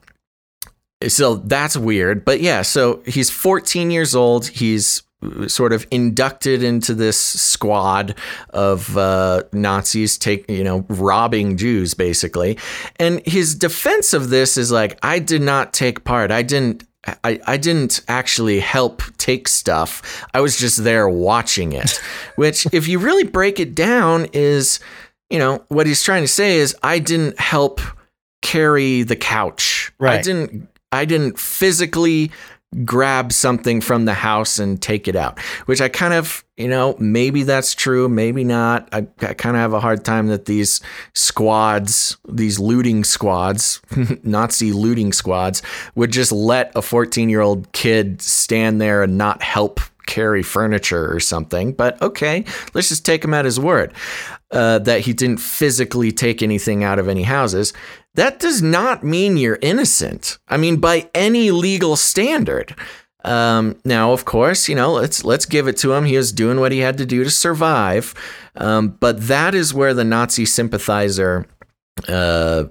[1.08, 2.24] so that's weird.
[2.24, 4.46] But yeah, so he's 14 years old.
[4.46, 5.02] He's
[5.46, 8.14] sort of inducted into this squad
[8.50, 12.58] of uh, Nazis, take you know, robbing Jews basically.
[12.96, 16.30] And his defense of this is like, I did not take part.
[16.30, 16.84] I didn't.
[17.24, 20.24] I, I didn't actually help take stuff.
[20.34, 22.00] I was just there watching it.
[22.36, 24.78] Which, if you really break it down, is
[25.30, 27.80] you know what he's trying to say is I didn't help
[28.40, 29.92] carry the couch.
[29.98, 30.18] Right.
[30.18, 32.30] I didn't I didn't physically
[32.84, 36.94] grab something from the house and take it out, which I kind of, you know,
[37.00, 38.88] maybe that's true, maybe not.
[38.92, 40.80] I, I kind of have a hard time that these
[41.12, 43.80] squads, these looting squads,
[44.22, 45.60] Nazi looting squads,
[45.96, 51.12] would just let a 14 year old kid stand there and not help carry furniture
[51.12, 51.72] or something.
[51.72, 52.44] But okay,
[52.74, 53.92] let's just take him at his word
[54.52, 57.72] uh, that he didn't physically take anything out of any houses.
[58.14, 60.38] That does not mean you're innocent.
[60.48, 62.76] I mean, by any legal standard.
[63.24, 66.04] Um, now, of course, you know, let's let's give it to him.
[66.04, 68.14] He was doing what he had to do to survive.
[68.56, 71.46] Um, but that is where the Nazi sympathizer
[72.08, 72.64] uh,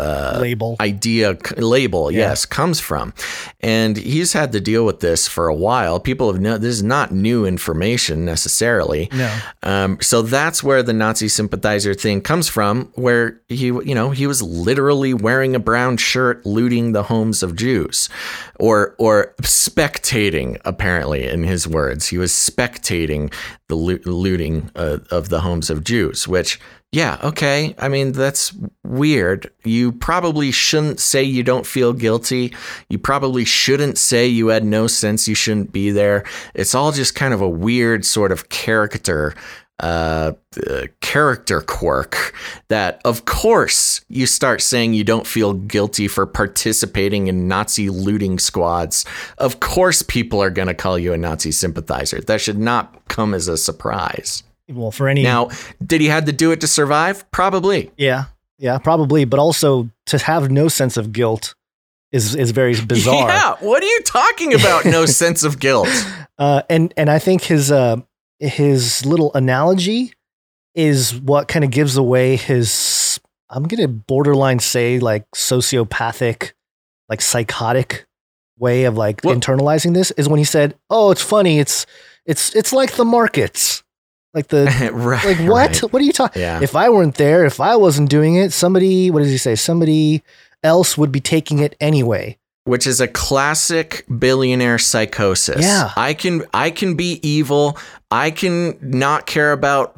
[0.00, 0.76] uh, Label.
[0.80, 2.28] idea c- label Yeah.
[2.30, 3.12] yes comes from
[3.60, 6.82] and he's had to deal with this for a while people have known this is
[6.82, 9.30] not new information necessarily No.
[9.62, 14.26] um, so that's where the Nazi sympathizer thing comes from, where he, you know, he
[14.26, 18.08] was literally wearing a brown shirt, looting the homes of Jews,
[18.58, 20.58] or or spectating.
[20.64, 23.32] Apparently, in his words, he was spectating
[23.68, 26.26] the loo- looting uh, of the homes of Jews.
[26.28, 26.58] Which,
[26.92, 27.74] yeah, okay.
[27.78, 28.52] I mean, that's
[28.82, 29.50] weird.
[29.64, 32.52] You probably shouldn't say you don't feel guilty.
[32.88, 36.24] You probably shouldn't say you had no sense you shouldn't be there.
[36.52, 39.34] It's all just kind of a weird sort of character
[39.78, 40.32] uh,
[40.68, 42.34] uh, character quirk
[42.68, 48.38] that, of course, you start saying you don't feel guilty for participating in Nazi looting
[48.38, 49.06] squads.
[49.38, 52.20] Of course, people are going to call you a Nazi sympathizer.
[52.20, 54.42] That should not come as a surprise.
[54.70, 55.50] Well, for any Now,
[55.84, 57.30] did he had to do it to survive?
[57.30, 57.90] Probably.
[57.96, 58.24] Yeah,
[58.58, 59.24] yeah, probably.
[59.24, 61.54] But also to have no sense of guilt
[62.12, 63.28] is is very bizarre.
[63.28, 63.54] Yeah.
[63.60, 64.84] What are you talking about?
[64.84, 65.88] No sense of guilt.
[66.38, 67.96] Uh, and and I think his uh,
[68.38, 70.12] his little analogy
[70.74, 73.18] is what kind of gives away his.
[73.48, 76.52] I'm gonna borderline say like sociopathic,
[77.08, 78.06] like psychotic
[78.58, 81.58] way of like Well- internalizing this is when he said, "Oh, it's funny.
[81.58, 81.86] It's
[82.26, 83.82] it's it's like the markets."
[84.34, 85.24] Like the right.
[85.24, 85.82] like what?
[85.82, 85.92] right.
[85.92, 86.42] What are you talking?
[86.42, 86.60] Yeah.
[86.62, 89.54] If I weren't there, if I wasn't doing it, somebody what does he say?
[89.56, 90.22] Somebody
[90.62, 92.38] else would be taking it anyway.
[92.64, 95.62] which is a classic billionaire psychosis.
[95.62, 95.90] Yeah.
[95.96, 97.76] I can I can be evil.
[98.10, 99.96] I can not care about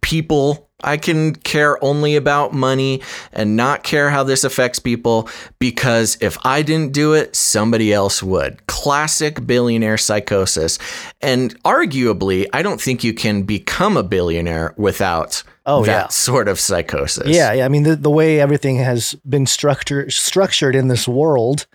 [0.00, 0.68] people.
[0.82, 3.02] I can care only about money
[3.32, 8.22] and not care how this affects people because if I didn't do it, somebody else
[8.22, 8.66] would.
[8.66, 10.78] Classic billionaire psychosis.
[11.20, 16.08] And arguably, I don't think you can become a billionaire without Oh, that yeah.
[16.08, 17.28] sort of psychosis.
[17.28, 17.64] Yeah, yeah.
[17.66, 21.66] I mean, the, the way everything has been structured structured in this world,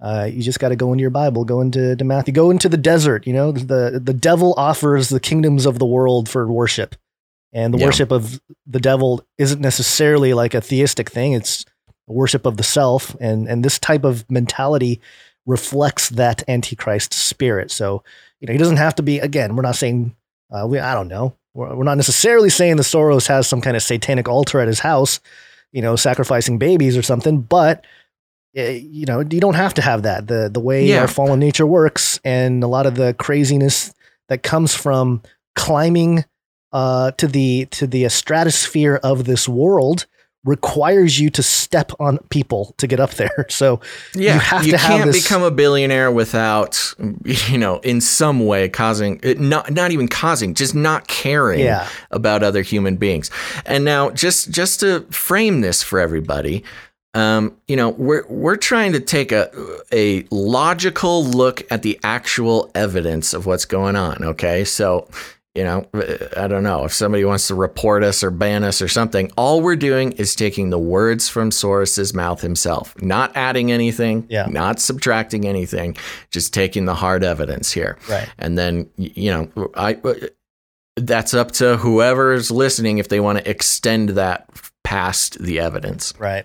[0.00, 2.68] uh, you just got to go into your Bible, go into to Matthew, go into
[2.68, 3.26] the desert.
[3.26, 6.96] You know, the the devil offers the kingdoms of the world for worship,
[7.52, 7.86] and the Yeah.
[7.86, 11.32] worship of the devil isn't necessarily like a theistic thing.
[11.32, 11.64] It's
[12.08, 15.00] a worship of the self, and and this type of mentality
[15.46, 17.70] reflects that antichrist spirit.
[17.70, 18.02] So
[18.40, 19.18] you know, he doesn't have to be.
[19.18, 20.14] Again, we're not saying
[20.50, 20.78] uh, we.
[20.78, 21.34] I don't know.
[21.54, 24.80] We're, we're not necessarily saying the Soros has some kind of satanic altar at his
[24.80, 25.20] house,
[25.72, 27.40] you know, sacrificing babies or something.
[27.40, 27.84] But
[28.58, 30.26] uh, you know, you don't have to have that.
[30.28, 31.00] The the way Yeah.
[31.02, 33.94] our fallen nature works, and a lot of the craziness
[34.28, 35.22] that comes from
[35.54, 36.24] climbing
[36.76, 40.04] uh, to the to the stratosphere of this world
[40.44, 43.46] requires you to step on people to get up there.
[43.50, 43.80] So
[44.14, 45.22] Yeah, you have you to have can't this.
[45.22, 46.94] become a billionaire without,
[47.50, 51.88] you know, in some way causing, not not even causing, just not caring Yeah.
[52.10, 53.30] about other human beings.
[53.64, 56.62] And now, just just to frame this for everybody,
[57.14, 59.50] um, you know, we're we're trying to take a
[59.92, 64.22] a logical look at the actual evidence of what's going on.
[64.22, 65.08] Okay, so.
[65.56, 65.86] You know,
[66.36, 69.32] I don't know if somebody wants to report us or ban us or something.
[69.36, 74.46] All we're doing is taking the words from Soros's mouth himself, not adding anything, Yeah.
[74.50, 75.96] not subtracting anything,
[76.30, 77.96] just taking the hard evidence here.
[78.08, 78.28] Right.
[78.38, 79.96] And then, you know, I
[80.96, 84.48] that's up to whoever's listening if they want to extend that
[84.84, 86.12] past the evidence.
[86.18, 86.44] right.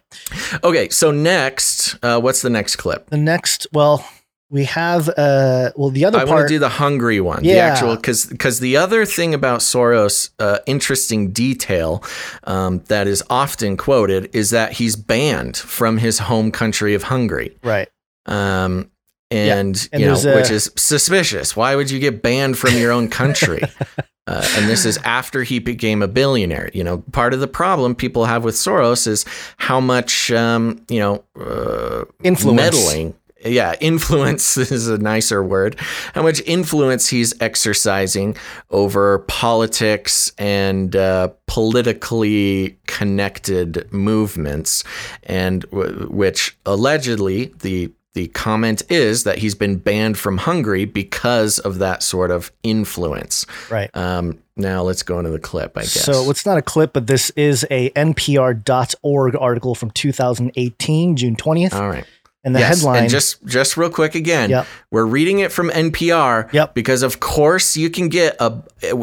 [0.64, 3.10] Okay, so next, uh, what's the next clip?
[3.10, 4.06] The next, well,
[4.52, 6.28] we have uh well the other one.
[6.28, 9.34] I want part to do the hungry one, the actual, because because the other thing
[9.34, 12.04] about Soros, uh, interesting detail
[12.44, 17.58] um, that is often quoted is that he's banned from his home country of Hungary.
[17.64, 17.90] right.
[18.28, 18.92] Um,
[19.32, 21.56] and, and you know, a- which is suspicious.
[21.56, 23.62] Why would you get banned from your own country?
[24.28, 26.70] uh, and this is after he became a billionaire.
[26.74, 29.24] You know, part of the problem people have with Soros is
[29.56, 32.58] how much, um, you know, uh, Influence.
[32.58, 33.14] meddling.
[33.44, 35.80] Yeah, influence is a nicer word.
[36.14, 38.36] How much influence he's exercising
[38.70, 44.84] over politics and uh, politically connected movements,
[45.24, 51.60] and w- which allegedly the the comment is that he's been banned from Hungary because
[51.60, 53.46] of that sort of influence.
[53.70, 53.90] Right.
[53.96, 55.78] Um, now let's go into the clip.
[55.78, 56.04] I guess.
[56.04, 61.74] So it's not a clip, but this is a NPR.org article from 2018, June 20th.
[61.74, 62.06] All right.
[62.44, 64.66] And the Yes, headline And just just real quick again, Yep.
[64.90, 66.50] we're reading it from NPR.
[66.52, 66.74] Yep.
[66.74, 68.54] Because of course you can get a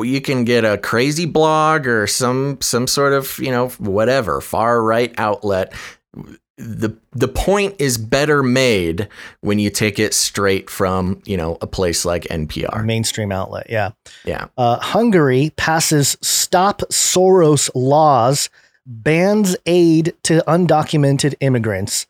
[0.02, 4.82] you can get a crazy blog or some some sort of you know whatever far
[4.82, 5.72] right outlet.
[6.56, 9.06] The the point is better made
[9.42, 12.84] when you take it straight from you know a place like NPR.
[12.84, 13.68] mainstream outlet.
[13.70, 13.90] Yeah.
[14.24, 14.46] Yeah.
[14.58, 18.50] Uh, Hungary passes Stop Soros laws,
[18.84, 22.06] bans aid to undocumented immigrants.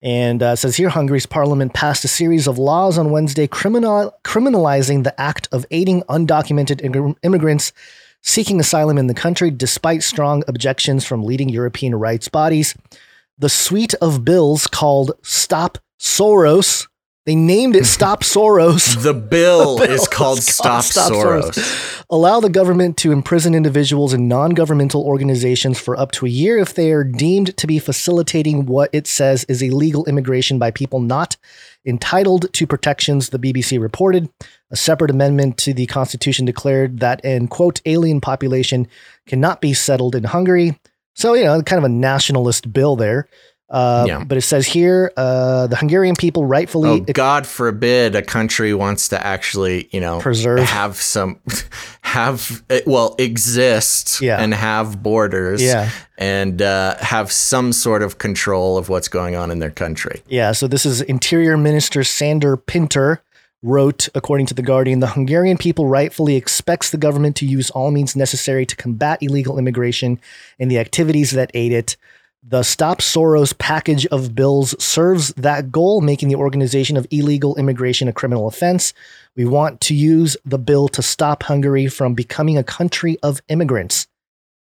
[0.00, 5.02] And uh, says here Hungary's parliament passed a series of laws on Wednesday criminal- criminalizing
[5.04, 7.72] the act of aiding undocumented ing- immigrants
[8.22, 12.74] seeking asylum in the country, despite strong objections from leading European rights bodies.
[13.38, 16.88] The suite of bills called Stop Soros,
[17.28, 21.12] they named it Stop Soros The bill The bill is called is Stop, called Stop
[21.12, 22.06] Soros.
[22.08, 26.56] allow the government to imprison individuals and non governmental organizations for up to a year
[26.56, 31.00] if they are deemed to be facilitating what it says is illegal immigration by people
[31.00, 31.36] not
[31.84, 34.30] entitled to protections, the BBC reported.
[34.70, 38.88] A separate amendment to the Constitution declared that an quote alien population
[39.26, 40.78] cannot be settled in Hungary.
[41.14, 43.28] So, you know, kind of a nationalist bill there.
[43.70, 44.24] Uh, Yeah.
[44.24, 49.08] But it says here uh, the Hungarian people rightfully Oh, God forbid a country wants
[49.08, 50.60] to actually, you know, Preserve.
[50.60, 51.38] have some,
[52.02, 54.40] have well exist Yeah.
[54.42, 55.90] and have borders, Yeah.
[56.16, 60.22] and uh, have some sort of control of what's going on in their country.
[60.28, 63.20] Yeah, so this is Interior Minister Sandor Pinter
[63.62, 67.90] wrote, according to The Guardian, the Hungarian people rightfully expects the government to use all
[67.90, 70.20] means necessary to combat illegal immigration
[70.60, 71.96] and the activities that aid it.
[72.42, 78.08] The Stop Soros package of bills serves that goal, making the organization of illegal immigration
[78.08, 78.94] a criminal offense.
[79.36, 84.06] We want to use the bill to stop Hungary from becoming a country of immigrants.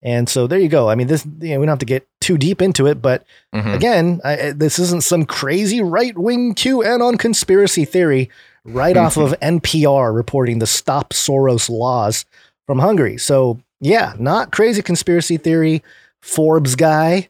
[0.02, 0.88] And so there you go.
[0.88, 3.24] I mean, this you know, we don't have to get too deep into it, but
[3.54, 3.74] Mhm.
[3.74, 8.30] again, I, I- this isn't some crazy right wing QAnon conspiracy theory.
[8.64, 12.24] Right off of NPR reporting the Stop Soros laws
[12.66, 13.16] from Hungary.
[13.16, 15.82] So yeah, not crazy conspiracy theory.
[16.20, 17.28] Forbes guy,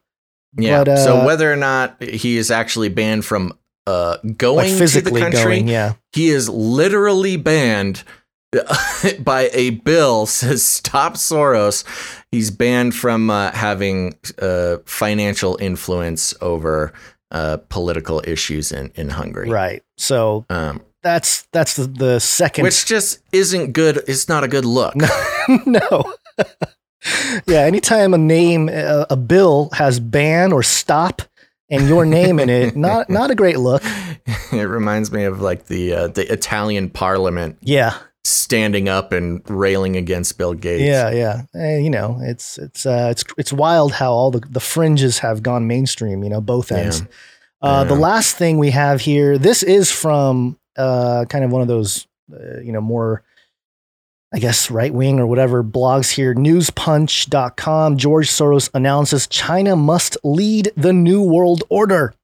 [0.56, 0.80] Yeah.
[0.80, 3.52] But, uh, so whether or not he is actually banned from
[3.86, 5.68] uh, going like to the physically country, going.
[5.68, 8.02] Yeah, he is literally banned
[9.20, 11.84] by a bill says stop Soros.
[12.32, 16.92] He's banned from uh, having uh, financial influence over
[17.30, 19.48] uh, political issues in, in Hungary.
[19.48, 19.82] right.
[19.98, 22.64] So Um, that's that's the, the second.
[22.64, 24.02] which just isn't good.
[24.08, 24.94] It's not a good look.
[25.66, 26.12] no.
[27.46, 31.22] yeah, anytime a name, a, a bill has ban or stop
[31.70, 33.82] and your name in it, not not a great look.
[34.52, 39.96] it reminds me of like the uh, the Italian Parliament Yeah, standing up and railing
[39.96, 40.82] against Bill Gates.
[40.82, 41.42] yeah, yeah.
[41.54, 45.42] Eh, you know, it's it's uh, it's it's wild how all the the fringes have
[45.42, 46.22] gone mainstream.
[46.22, 47.02] You know, both ends.
[47.62, 51.68] Uh, the last thing we have here, this is from uh, kind of one of
[51.68, 53.22] those, uh, you know, more
[54.32, 56.34] I guess right wing or whatever blogs here.
[56.34, 57.96] Newspunch.com.
[57.96, 62.14] George Soros announces China must lead the new world order.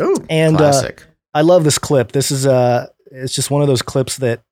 [0.00, 0.90] Ooh, And, uh.
[1.34, 2.12] I love this clip.
[2.12, 4.42] This is uh it's just one of those clips that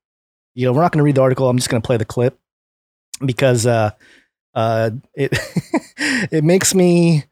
[0.54, 1.48] you know, we're not going to read the article.
[1.48, 2.38] I'm just going to play the clip
[3.24, 3.90] because uh
[4.54, 5.38] uh it
[6.30, 7.24] it makes me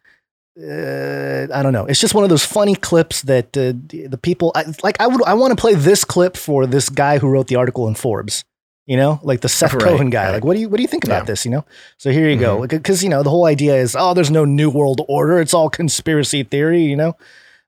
[0.60, 1.86] uh, I don't know.
[1.86, 5.00] It's just one of those funny clips that uh, the people I, like.
[5.00, 7.86] I would I want to play this clip for this guy who wrote the article
[7.86, 8.44] in Forbes.
[8.88, 10.24] You know, like the Seth Right, Cohen guy.
[10.24, 10.32] right.
[10.36, 11.20] Like, what do you what do you think about Yeah.
[11.20, 11.32] Mm-hmm.
[11.32, 11.44] this?
[11.44, 11.64] You know.
[11.98, 12.66] So here you go.
[12.66, 15.40] Because you know the whole idea is oh, there's no new world order.
[15.44, 16.82] It's all conspiracy theory.
[16.92, 17.12] You know.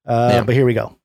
[0.06, 0.42] Uh, Yeah.
[0.46, 0.96] But here we go.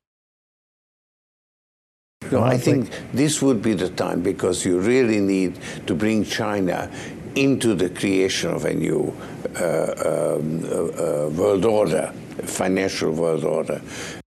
[2.32, 5.52] No, I think this would be the time because you really need
[5.86, 6.90] to bring China
[7.34, 9.12] into the creation of a new
[9.60, 12.10] uh, um, uh, uh, world order,
[12.42, 13.80] financial world order.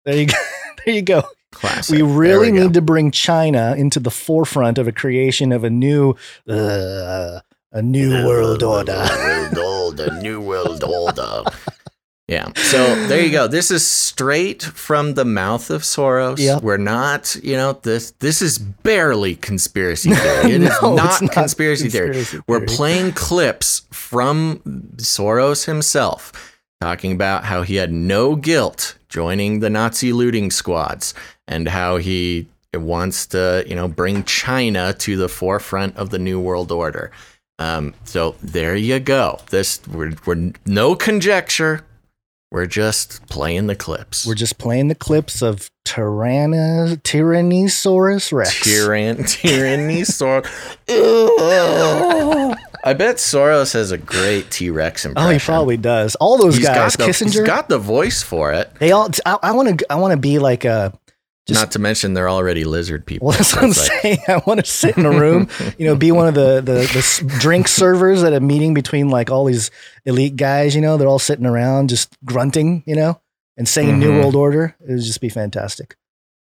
[0.06, 0.34] There you go.
[0.86, 1.22] there you go.
[1.57, 1.95] Classic.
[1.95, 5.69] We really we need to bring China into the forefront of a creation of a
[5.69, 6.15] new,
[6.47, 7.39] uh,
[7.71, 9.07] a new world order.
[9.09, 9.57] world
[9.99, 11.43] order, new world order.
[12.27, 12.51] Yeah.
[12.55, 13.47] So there you go.
[13.47, 16.39] This is straight from the mouth of Soros.
[16.39, 16.61] Yep.
[16.61, 20.51] We're not, you know, this this is barely conspiracy theory.
[20.51, 22.13] It is No, it's not, not conspiracy, theory.
[22.13, 24.59] conspiracy We're playing clips from
[24.97, 26.34] Soros himself
[26.81, 31.13] talking about how he had no guilt joining the Nazi looting squads
[31.47, 36.39] and how he wants to, you know, bring China to the forefront of the new
[36.39, 37.11] world order.
[37.59, 39.39] Um, so there you go.
[39.49, 41.84] This we're, we're no conjecture.
[42.51, 44.25] We're just playing the clips.
[44.25, 48.63] We're just playing the clips of Tyranna, Tyrannosaurus Rex.
[48.63, 50.47] Tyrann Tyrannosaurus.
[52.88, 55.27] I bet Soros has a great T Rex impression.
[55.30, 56.15] oh, he probably does.
[56.15, 57.23] All those He's guys, got the, Kissinger.
[57.26, 58.72] He's got the voice for it.
[58.80, 59.09] they all.
[59.26, 59.91] I want to.
[59.91, 60.97] I want to be like a.
[61.47, 63.27] Just- Not to mention they're already lizard people.
[63.30, 64.18] Well, that's what I'm like- saying.
[64.27, 65.47] I want to sit in a room,
[65.77, 69.31] you know, be one of the, the the drink servers at a meeting between like
[69.31, 69.72] all these
[70.05, 70.76] elite guys.
[70.76, 73.22] You know, they're all sitting around just grunting, you know,
[73.55, 74.19] and saying "New Mhm.
[74.19, 75.95] World Order." It would just be fantastic.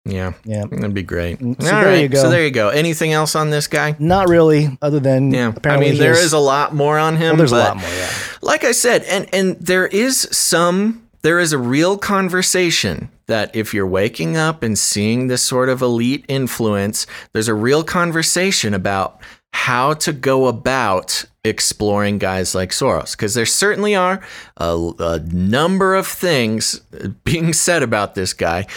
[0.09, 1.39] Yeah, Yeah, that'd be great.
[1.39, 2.21] Mm, so All there right, you go.
[2.21, 2.69] So there you go.
[2.69, 3.95] Anything else on this guy?
[3.99, 4.77] not really.
[4.81, 7.29] Other than Yeah, apparently I mean he there is a lot more on him.
[7.29, 7.89] Well, there's a lot more.
[7.89, 8.09] Yeah.
[8.41, 13.73] like I said, and and there is some there is a real conversation that if
[13.73, 19.21] you're waking up and seeing this sort of elite influence, there's a real conversation about
[19.51, 24.21] how to go about exploring guys like Soros because there certainly are
[24.57, 26.79] a, a number of things
[27.23, 28.67] being said about this guy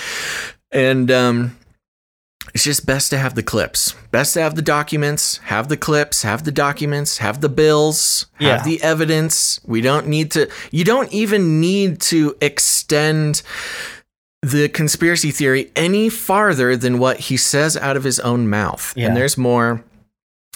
[0.72, 1.56] and um
[2.54, 3.94] it's just best to have the clips.
[4.10, 8.40] Best to have the documents, have the clips, have the documents, have the bills, have
[8.40, 8.62] Yeah.
[8.64, 9.60] the evidence.
[9.64, 13.42] We don't need to, you don't even need to extend
[14.42, 18.92] the conspiracy theory any farther than what he says out of his own mouth.
[18.96, 19.06] Yeah.
[19.06, 19.82] And there's more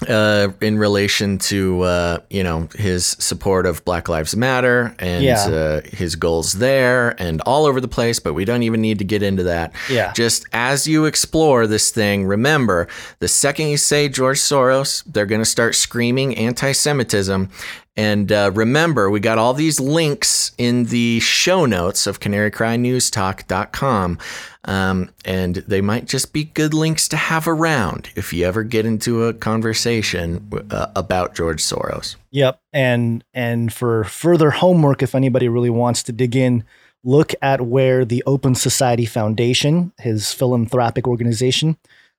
[0.07, 5.47] uh, in relation to uh, you know his support of Black Lives Matter and Yeah.
[5.47, 8.19] uh, his goals there and all over the place.
[8.19, 9.73] But we don't even need to get into that.
[9.89, 10.13] Yeah.
[10.13, 12.87] Just as you explore this thing, remember
[13.19, 17.49] the second you say George Soros, they're going to start screaming anti-Semitism.
[17.97, 24.19] And uh, remember, we got all these links in the show notes of canarycrynewstalk.com.
[24.65, 28.85] Um, and they might just be good links to have around if you ever get
[28.85, 32.17] into a conversation uh, about George Soros.
[32.31, 32.61] Yep.
[32.71, 36.63] And and for further homework, if anybody really wants to dig in,
[37.03, 41.77] look at where the Open Society Foundation, his philanthropic organization,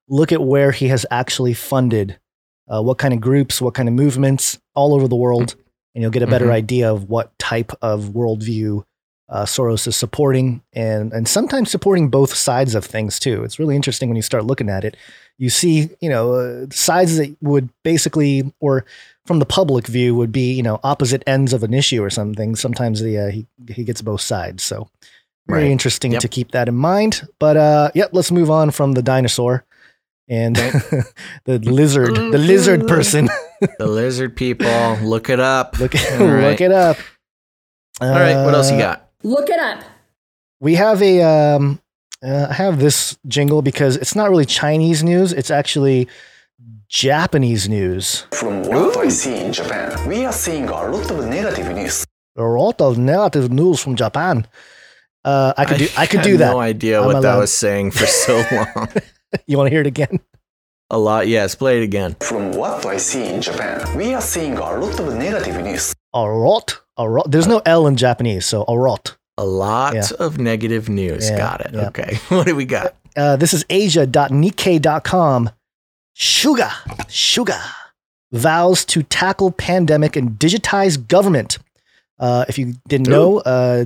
[0.09, 2.19] look at where he has actually funded
[2.67, 5.55] uh, what kind of groups, what kind of movements all over the world,
[5.99, 6.53] and you'll get a better Mhm.
[6.63, 8.85] idea of what type of worldview
[9.29, 13.43] uh, Soros is supporting, and and sometimes supporting both sides of things too.
[13.43, 14.97] It's really interesting when you start looking at it.
[15.39, 18.85] You see, you know, uh, sides that would basically, or
[19.27, 22.55] from the public view, would be you know opposite ends of an issue or something.
[22.57, 24.63] Sometimes the uh, he he gets both sides.
[24.63, 24.89] So
[25.49, 25.73] very Right.
[25.73, 26.23] interesting Yep.
[26.23, 27.29] to keep that in mind.
[27.41, 29.65] But uh, yep, let's move on from the dinosaur
[30.29, 30.57] and
[31.45, 33.29] the lizard, the lizard person.
[33.79, 35.79] the lizard people, look it up.
[35.79, 36.51] look All right.
[36.51, 36.97] look it up.
[38.01, 39.11] All right, what else you Uh, got?
[39.25, 39.83] Look it up.
[40.61, 41.81] We have a um,
[42.25, 45.33] uh, I have this jingle because it's not really Chinese news.
[45.33, 46.09] It's actually
[46.89, 48.27] Japanese news.
[48.33, 52.05] From what I see in Japan, we are seeing a lot of negative news.
[52.37, 54.47] A lot of negative news from Japan.
[55.25, 56.53] Uh, I could do I could do that.
[56.53, 58.89] No idea I'm what that was saying for so long.
[59.47, 60.21] You want to hear it again?
[60.91, 61.29] A lot.
[61.29, 62.17] Yes, play it again.
[62.21, 65.95] From what I see in Japan, we are seeing a lot of negative news.
[66.15, 66.79] A lot.
[66.97, 67.31] A lot.
[67.31, 69.17] There's no L in Japanese, so a lot.
[69.37, 70.09] A lot Yeah.
[70.19, 71.29] of negative news.
[71.29, 71.75] Yeah, Got it.
[71.75, 71.89] yeah.
[71.89, 72.19] Okay.
[72.35, 72.95] What do we got?
[73.17, 75.51] Uh, this is Asia.nikkei.com.
[76.17, 76.71] Suga.
[77.09, 77.61] Suga.
[78.33, 81.59] vows to tackle pandemic and digitize government.
[82.19, 83.85] Uh, if you didn't know, uh,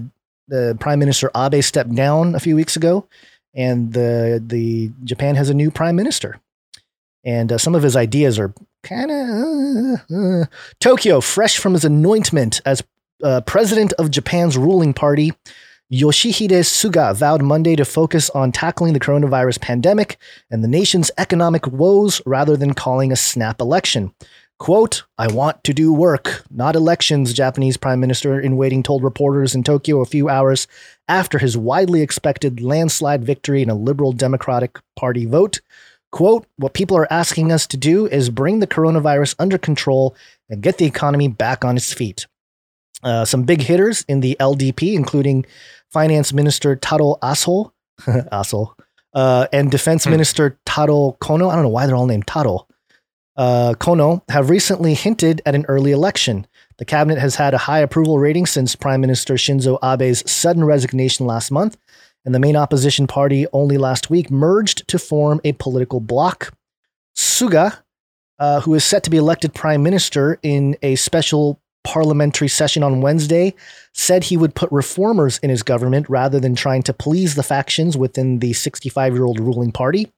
[0.49, 3.07] the Prime Minister Abe stepped down a few weeks ago,
[3.55, 6.41] and the the Japan has a new prime minister.
[7.25, 8.53] And uh, some of his ideas are
[8.83, 10.47] kind of uh,
[10.81, 12.83] Tokyo, fresh from his anointment as
[13.23, 15.33] uh, president of Japan's ruling party.
[15.93, 20.17] Yoshihide Suga vowed Monday to focus on tackling the coronavirus pandemic
[20.51, 24.15] and the nation's economic woes rather than calling a snap election.
[24.63, 29.57] Quote, I want to do work, not elections, Japanese Prime Minister in waiting told reporters
[29.57, 30.69] in Tokyo a few hours
[31.09, 35.61] after his widely expected landslide victory in a liberal Democratic Party vote.
[36.13, 40.15] Quote, what people are asking us to do is bring the coronavirus under control
[40.49, 42.29] and get the economy back on its feet.
[43.03, 45.45] Uh, some big hitters in the LDP, including
[45.91, 47.73] Finance Minister Taro Aso,
[48.07, 48.75] Aso
[49.13, 51.51] uh, and Defense Minister Taro Kono.
[51.51, 52.69] I don't know why they're all named Taro.
[53.37, 56.47] Uh, Kono have recently hinted at an early election.
[56.77, 61.27] The cabinet has had a high approval rating since Prime Minister Shinzo Abe's sudden resignation
[61.27, 61.79] last month,
[62.25, 66.53] and the main opposition party only last week merged to form a political bloc.
[67.17, 67.79] Suga,
[68.39, 73.01] uh, who is set to be elected prime minister in a special parliamentary session on
[73.01, 73.55] Wednesday,
[73.93, 77.97] said he would put reformers in his government rather than trying to please the factions
[77.97, 80.11] within the 65 year old ruling party.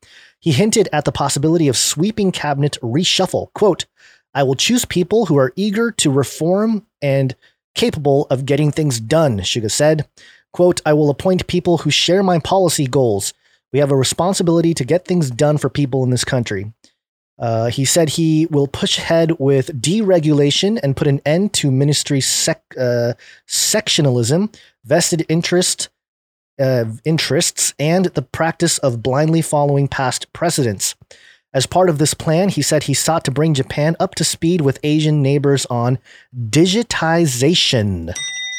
[0.44, 3.50] He hinted at the possibility of sweeping cabinet reshuffle.
[3.54, 3.86] Quote,
[4.34, 7.34] I will choose people who are eager to reform and
[7.74, 10.06] capable of getting things done, Suga said.
[10.52, 13.32] Quote, I will appoint people who share my policy goals.
[13.72, 16.74] We have a responsibility to get things done for people in this country.
[17.38, 22.20] Uh, he said he will push ahead with deregulation and put an end to ministry
[22.20, 23.14] sec, uh,
[23.48, 24.54] sectionalism,
[24.84, 25.88] vested interest,
[26.59, 30.94] uh, interests, and the practice of blindly following past precedents.
[31.52, 34.60] As part of this plan, he said he sought to bring Japan up to speed
[34.60, 35.98] with Asian neighbors on
[36.51, 38.12] digitization.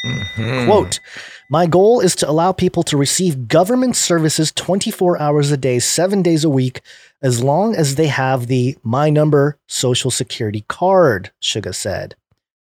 [0.06, 0.66] Mm-hmm.
[0.66, 1.00] Quote,
[1.50, 6.22] my goal is to allow people to receive government services 24 hours a day, seven
[6.22, 6.82] days a week,
[7.22, 12.16] as long as they have the My Number Social Security card, Suga said.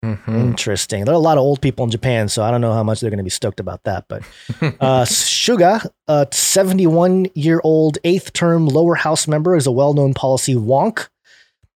[0.04, 0.36] Mm-hmm.
[0.36, 1.06] Interesting.
[1.06, 3.02] There are a lot of old people in Japan, so I don't know how much
[3.02, 4.06] they're going to be stoked about that.
[4.08, 4.24] But
[4.80, 10.14] uh, Suga, a 71 year old eighth term lower house member, is a well known
[10.14, 11.08] policy wonk.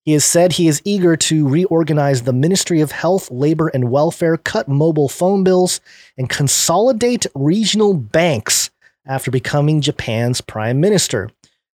[0.05, 4.37] He has said he is eager to reorganize the Ministry of Health, Labor, and Welfare,
[4.37, 5.81] cut mobile phone bills,
[6.15, 8.69] and consolidate regional banks
[9.07, 11.29] after becoming Japan's prime minister.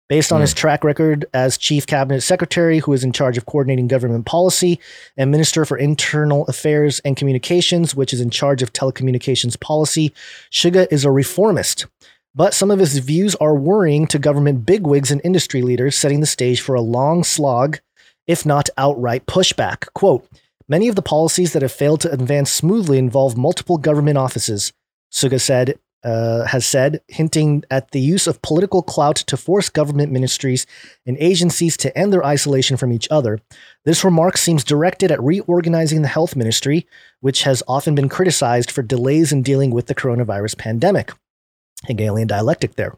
[0.10, 0.58] Based on his hmm.
[0.58, 4.80] track record as chief cabinet secretary, who is in charge of coordinating government policy,
[5.16, 10.12] and minister for internal affairs and communications, which is in charge of telecommunications policy,
[10.52, 11.86] Suga is a reformist.
[12.34, 16.26] But some of his views are worrying to government bigwigs and industry leaders, setting the
[16.26, 17.80] stage for a long slog,
[18.26, 19.94] if not outright pushback.
[19.94, 20.28] Quote
[20.68, 24.74] Many of the policies that have failed to advance smoothly involve multiple government offices,
[25.12, 30.12] Suga said uh, has said, hinting at the use of political clout to force government
[30.12, 30.66] ministries
[31.06, 33.40] and agencies to end their isolation from each other.
[33.86, 36.88] This remark seems directed at reorganizing the health ministry,
[37.20, 41.12] which has often been criticized for delays in dealing with the coronavirus pandemic.
[41.86, 42.98] Hegelian dialectic there.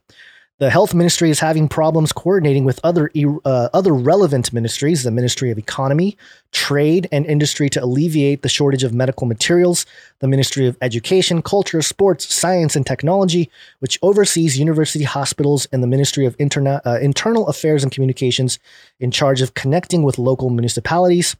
[0.61, 3.09] The health ministry is having problems coordinating with other
[3.45, 6.15] uh, other relevant ministries, the Ministry of Economy,
[6.51, 9.87] Trade, and Industry to alleviate the shortage of medical materials,
[10.19, 15.87] the Ministry of Education, Culture, Sports, Science, and Technology, which oversees university hospitals, and the
[15.87, 18.59] Ministry of Interna- uh, Internal Affairs and Communications,
[18.99, 21.35] in charge of connecting with local municipalities.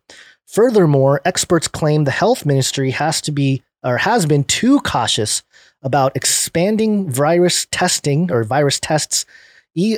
[0.47, 5.43] Furthermore, experts claim the health ministry has to be or has been too cautious
[5.81, 9.25] about expanding virus testing or virus tests,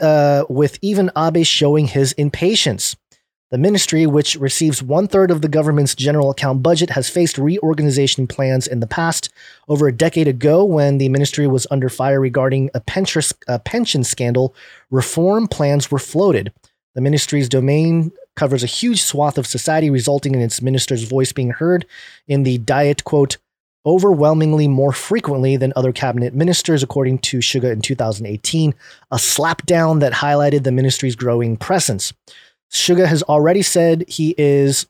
[0.02, 2.96] uh, with even Abe showing his impatience.
[3.52, 8.26] The ministry, which receives one third of the government's general account budget, has faced reorganization
[8.26, 9.30] plans in the past.
[9.68, 14.56] Over a decade ago, when the ministry was under fire regarding a pension scandal,
[14.90, 16.52] reform plans were floated.
[16.96, 21.52] The ministry's domain covers a huge swath of society, resulting in its minister's voice being
[21.52, 21.86] heard
[22.28, 23.38] in the diet, quote,
[23.86, 28.74] overwhelmingly more frequently than other cabinet ministers, according to Suga in 2018,
[29.12, 32.14] a slapdown that highlighted the ministry's growing presence.
[32.72, 34.88] Suga has already said he is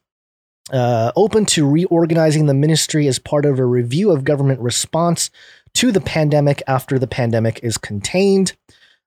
[0.71, 5.29] uh, open to reorganizing the ministry as part of a review of government response
[5.73, 8.55] to the pandemic after the pandemic is contained.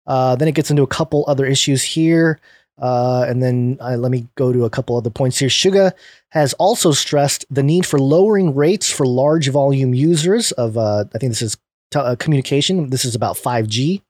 [0.06, 2.38] Uh, then it gets into a couple other issues here.
[2.78, 5.48] Uh, and then uh, let me go to a couple other points here.
[5.48, 5.92] Suga
[6.30, 11.18] has also stressed the need for lowering rates for large volume users of, uh, I
[11.18, 11.56] think this is
[11.90, 12.90] t- uh, communication.
[12.90, 14.02] This is about 5G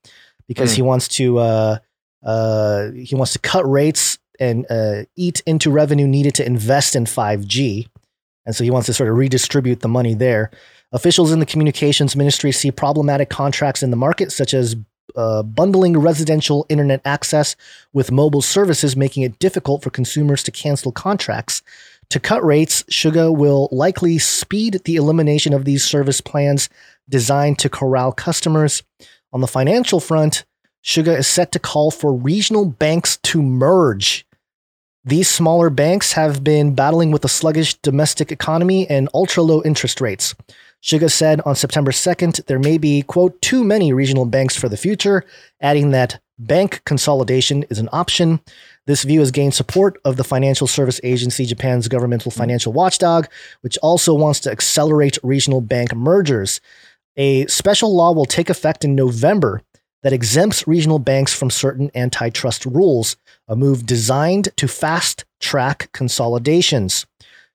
[0.48, 0.76] because Mm.
[0.76, 1.78] he wants to uh,
[2.24, 7.05] uh, he wants to cut rates and uh, eat into revenue needed to invest in
[7.05, 7.86] 5G.
[8.47, 10.51] And so he wants to sort of redistribute the money there.
[10.93, 14.74] Officials in the communications ministry see problematic contracts in the market, such as
[15.16, 17.56] uh, bundling residential internet access
[17.93, 21.62] with mobile services, making it difficult for consumers to cancel contracts.
[22.10, 26.68] To cut rates, Suga will likely speed the elimination of these service plans
[27.09, 28.82] designed to corral customers.
[29.32, 30.44] On the financial front,
[30.84, 34.24] Suga is set to call for regional banks to merge.
[35.05, 40.01] These smaller banks have been battling with a sluggish domestic economy and ultra low interest
[40.01, 40.34] rates.
[40.82, 44.76] Suga said on September 2nd there may be, quote, too many regional banks for the
[44.76, 45.24] future,
[45.60, 48.40] adding that bank consolidation is an option.
[48.86, 52.36] This view has gained support of the financial service agency, Japan's governmental mm.
[52.36, 53.26] financial watchdog,
[53.62, 56.60] which also wants to accelerate regional bank mergers.
[57.16, 59.62] A special law will take effect in November
[60.02, 63.16] that exempts regional banks from certain antitrust rules,
[63.48, 67.06] a move designed to fast track consolidations.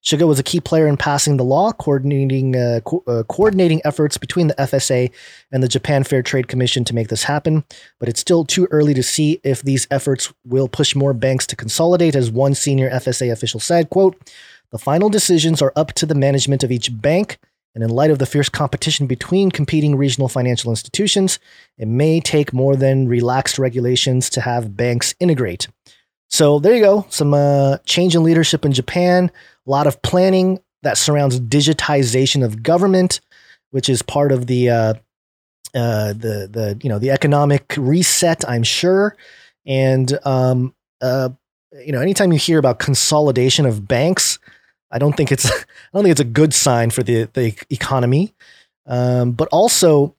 [0.04, 4.18] Suga was a key player in passing the law, coordinating uh, co- uh, coordinating efforts
[4.18, 5.12] between the FSA
[5.52, 7.64] and the Japan Fair Trade Commission to make this happen.
[8.00, 11.56] But it's still too early to see if these efforts will push more banks to
[11.56, 13.92] consolidate, as one senior FSA official said.
[13.92, 14.18] "Quote:
[14.72, 17.38] The final decisions are up to the management of each bank."
[17.74, 21.40] And in light of the fierce competition between competing regional financial institutions,
[21.78, 25.68] it may take more than relaxed regulations to have banks integrate.
[26.32, 27.06] So there you go.
[27.10, 29.32] Some uh, change in leadership in Japan.
[29.68, 33.22] A lot of planning that surrounds digitization of government,
[33.72, 34.94] which is part of the uh,
[35.74, 38.48] uh, the the you know the economic reset.
[38.48, 39.16] I'm sure,
[39.66, 41.30] and um, uh,
[41.86, 44.40] you know anytime you hear about consolidation of banks,
[44.92, 45.64] I don't think it's I
[45.94, 48.34] don't think it's a good sign for the the economy.
[48.88, 50.16] Um, but also,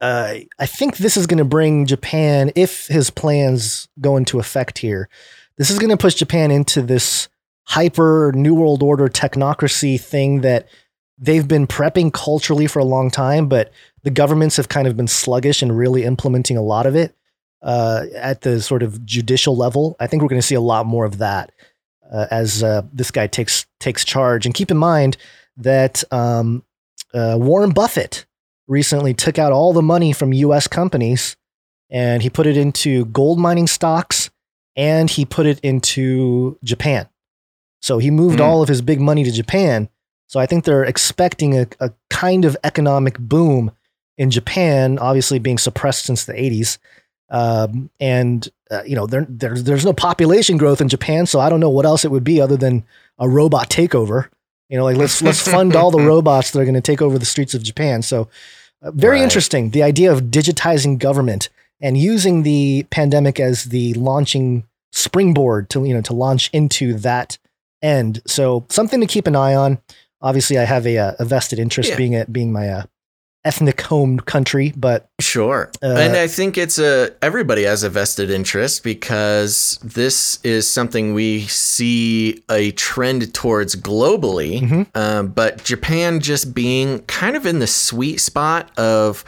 [0.00, 4.78] uh, I think this is going to bring Japan, if his plans go into effect
[4.78, 5.08] here,
[5.56, 7.28] this is going to push Japan into this
[7.66, 10.68] hyper New World Order technocracy thing that
[11.18, 13.72] they've been prepping culturally for a long time, but
[14.02, 17.14] the governments have kind of been sluggish in really implementing a lot of it
[17.62, 19.96] uh, at the sort of judicial level.
[19.98, 21.52] I think we're going to see a lot more of that
[22.12, 24.46] uh, as uh, this guy takes takes charge.
[24.46, 25.16] And keep in mind
[25.56, 26.64] that um,
[27.12, 28.26] uh, Warren Buffett
[28.66, 30.66] recently took out all the money from U.S.
[30.66, 31.36] companies
[31.90, 34.30] and he put it into gold mining stocks
[34.76, 37.08] and he put it into Japan.
[37.84, 38.44] So he moved Mm.
[38.46, 39.88] all of his big money to Japan.
[40.26, 43.72] So I think they're expecting a, a kind of economic boom
[44.16, 46.78] in Japan, obviously being suppressed since the 80s.
[47.30, 51.48] Um, and uh, you know, there, there's there's no population growth in Japan, so I
[51.50, 52.84] don't know what else it would be other than
[53.18, 54.28] a robot takeover.
[54.70, 57.18] You know, like let's let's fund all the robots that are going to take over
[57.18, 58.00] the streets of Japan.
[58.02, 58.28] So,
[58.82, 59.24] uh, very Right.
[59.24, 59.70] interesting.
[59.70, 61.50] The idea of digitizing government
[61.82, 67.36] and using the pandemic as the launching springboard to you know to launch into that
[67.84, 68.20] end.
[68.26, 69.78] So something to keep an eye on.
[70.22, 71.96] Obviously, I have a, uh, a vested interest Yeah.
[71.96, 72.82] being it being my uh,
[73.44, 75.70] ethnic home country, but Sure.
[75.82, 81.12] Uh, and I think it's a everybody has a vested interest because this is something
[81.12, 84.62] we see a trend towards globally.
[84.62, 84.86] Mhm.
[84.96, 89.24] Um, but Japan just being kind of in the sweet spot of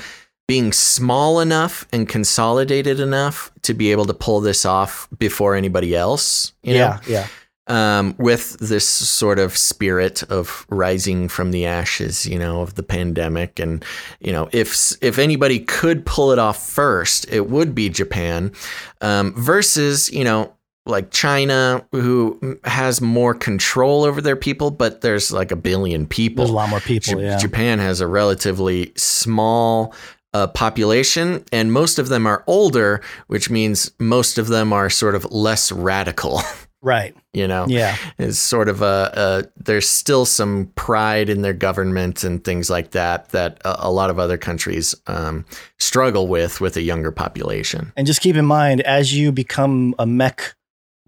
[0.48, 5.94] being small enough and consolidated enough to be able to pull this off before anybody
[5.94, 6.52] else.
[6.62, 6.78] You know?
[6.78, 7.26] yeah, yeah.
[7.68, 12.82] Um, with this sort of spirit of rising from the ashes, you know, of the
[12.82, 13.84] pandemic, and
[14.20, 18.52] you know, if if anybody could pull it off first, it would be Japan,
[19.00, 20.52] um, versus you know.
[20.88, 26.44] Like China, who has more control over their people, but there's like a billion people.
[26.44, 27.14] There's a lot more people.
[27.14, 27.38] Ja- yeah.
[27.38, 29.92] Japan has a relatively small
[30.32, 35.14] uh, population, and most of them are older, which means most of them are sort
[35.14, 36.40] of less radical.
[36.82, 37.14] Right.
[37.32, 37.96] you know, Yeah.
[38.18, 42.92] It's sort of a, a there's still some pride in their government and things like
[42.92, 45.44] that that a, a lot of other countries um,
[45.78, 47.92] struggle with with a younger population.
[47.96, 50.54] And just keep in mind, as you become a mech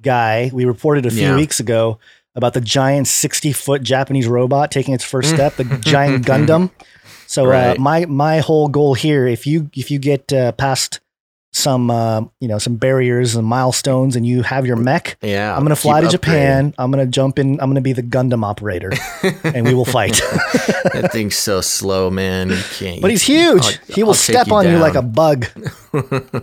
[0.01, 1.37] guy, we reported a few Yeah.
[1.37, 1.99] weeks ago
[2.35, 6.71] about the giant 60 foot Japanese robot taking its first step, the giant Gundam.
[7.27, 11.01] So uh, my my whole goal here, if you if you get uh, past
[11.53, 15.63] some uh, you know some barriers and milestones, and you have your mech, Yeah, I'm
[15.63, 16.75] gonna fly to Japan.
[16.79, 17.61] I'm gonna jump in.
[17.61, 18.93] I'm gonna be the Gundam operator,
[19.45, 20.13] and we will fight.
[20.93, 22.51] that thing's so slow, man.
[22.51, 23.01] You can't.
[23.03, 23.65] but he's huge.
[23.65, 25.47] I'll- he will I'll step you on you like a bug,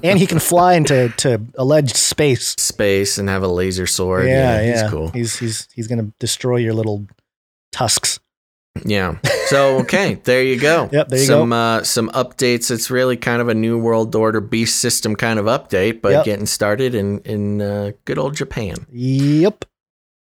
[0.04, 2.56] and he can fly into to alleged space.
[2.60, 4.26] space and have a laser sword.
[4.26, 4.82] Yeah, Yeah, yeah.
[4.82, 5.08] he's cool.
[5.10, 7.06] He's he's he's gonna destroy your little
[7.72, 8.20] tusks.
[8.84, 9.18] Yeah.
[9.48, 10.90] So okay, there you go.
[10.92, 11.56] Yep, there you some, go.
[11.56, 12.72] Uh, some updates.
[12.72, 16.26] It's really kind of a new world order beast system kind of update, but Yep.
[16.26, 18.76] getting started in in uh, good old Japan.
[18.92, 19.66] Yep.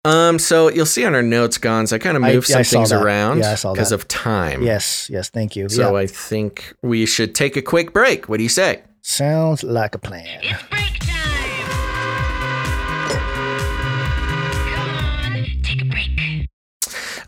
[0.05, 2.63] Um, so you'll see on our notes, Gonz, I kind of moved yeah, some I
[2.63, 3.03] things that.
[3.03, 3.95] around Yeah, I saw because that.
[3.95, 4.63] of time.
[4.63, 5.09] Yes.
[5.09, 5.29] Yes.
[5.29, 5.67] Thank you.
[5.67, 5.99] So yeah.
[6.03, 8.29] I think we should take a quick break.
[8.29, 8.81] What do you say?
[9.01, 10.41] Sounds like a plan.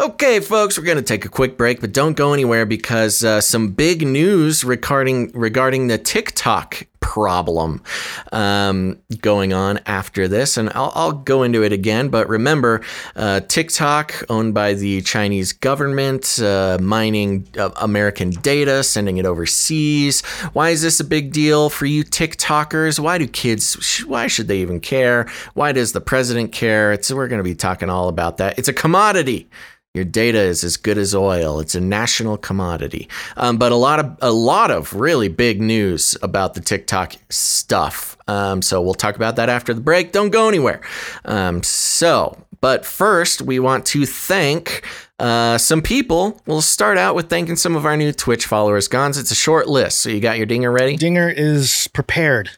[0.01, 3.39] Okay, folks, we're going to take a quick break, but don't go anywhere because uh,
[3.39, 7.83] some big news regarding regarding the TikTok problem
[8.31, 12.09] um, going on after this, and I'll, I'll go into it again.
[12.09, 12.81] But remember,
[13.15, 20.21] uh, TikTok, owned by the Chinese government, uh, mining uh, American data, sending it overseas.
[20.53, 22.99] Why is this a big deal for you TikTokers?
[22.99, 24.01] Why do kids?
[24.05, 25.29] Why should they even care?
[25.53, 26.93] Why does the president care?
[26.93, 28.57] It's we're going to be talking all about that.
[28.57, 29.49] It's a commodity.
[29.93, 31.59] Your data is as good as oil.
[31.59, 33.09] It's a national commodity.
[33.35, 36.90] Um, but a lot of a lot of really big news about the TikTok
[37.29, 38.17] stuff.
[38.27, 40.11] Um, so we'll talk about that after the break.
[40.11, 40.81] Don't go anywhere.
[41.25, 44.85] Um, so, but first, we want to thank
[45.19, 46.41] uh, some people.
[46.45, 48.87] We'll start out with thanking some of our new Twitch followers.
[48.87, 49.99] Gonz, it's a short list.
[50.01, 50.95] So you got your dinger ready?
[50.97, 52.49] Dinger is prepared.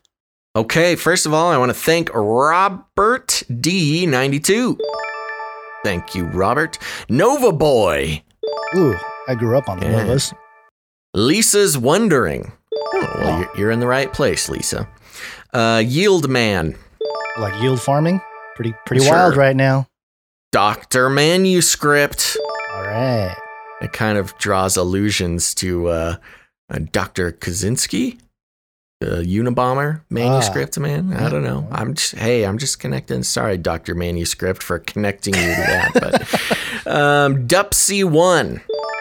[0.55, 4.77] Okay, first of all, I want to thank Robert D92.
[5.84, 6.77] Thank you, Robert.
[7.10, 8.23] Nova Boy.
[8.76, 8.95] Ooh,
[9.27, 10.03] I grew up on the Yeah.
[10.03, 10.34] Novas.
[11.15, 12.51] Lisa's Wondering.
[12.94, 14.88] Oh, well, you're, you're in the right place, Lisa.
[15.53, 16.76] Uh, Yield Man.
[17.38, 18.22] Like yield farming.
[18.56, 19.14] Pretty pretty Sure.
[19.14, 19.88] wild right now.
[20.52, 21.10] Dr.
[21.10, 22.38] Manuscript.
[22.74, 23.36] All right.
[23.82, 26.15] It kind of draws allusions to uh,
[26.70, 27.32] uh, Dr.
[27.32, 28.20] Kaczynski,
[29.02, 31.11] the Unabomber manuscript, man.
[31.14, 31.68] I don't know.
[31.72, 33.24] I'm just, hey, I'm just connecting.
[33.24, 33.95] Sorry, Dr.
[33.95, 35.91] Manuscript, for connecting you to that.
[36.86, 38.53] But um, Dupsy1.
[38.53, 38.93] Let's see.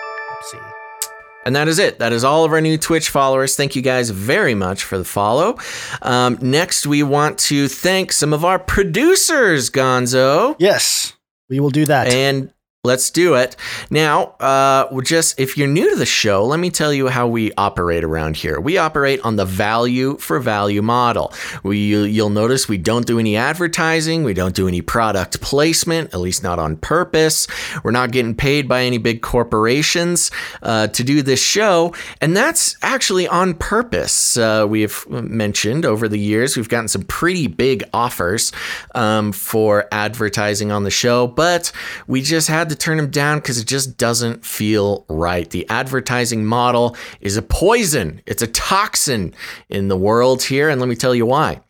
[1.45, 1.99] And that is it.
[1.99, 3.57] That is all of our new Twitch followers.
[3.57, 5.59] Thank you guys very much for the follow.
[6.01, 10.55] Um, next, we want to thank some of our producers, Gonzo.
[10.59, 11.15] Yes,
[11.49, 12.09] we will do that.
[12.13, 12.53] And
[12.85, 13.55] let's do it.
[13.91, 17.29] Now, uh, we're just if you're new to the show, let me tell you how
[17.29, 18.59] we operate around here.
[18.59, 21.33] We operate on the value for value model.
[21.63, 26.19] We you'll notice we don't do any advertising, we don't do any product placement, at
[26.19, 27.47] least not on purpose.
[27.85, 32.75] We're not getting paid by any big corporations uh, to do this show, and that's
[32.83, 34.37] actually on purpose.
[34.37, 38.51] Uh, we've mentioned over the years we've gotten some pretty big offers
[38.97, 41.71] um, for advertising on the show, but
[42.09, 45.49] we just had to turn them down because it just doesn't feel right.
[45.49, 49.35] The advertising model is a poison, it's a toxin
[49.69, 51.61] in the world here, and let me tell you why.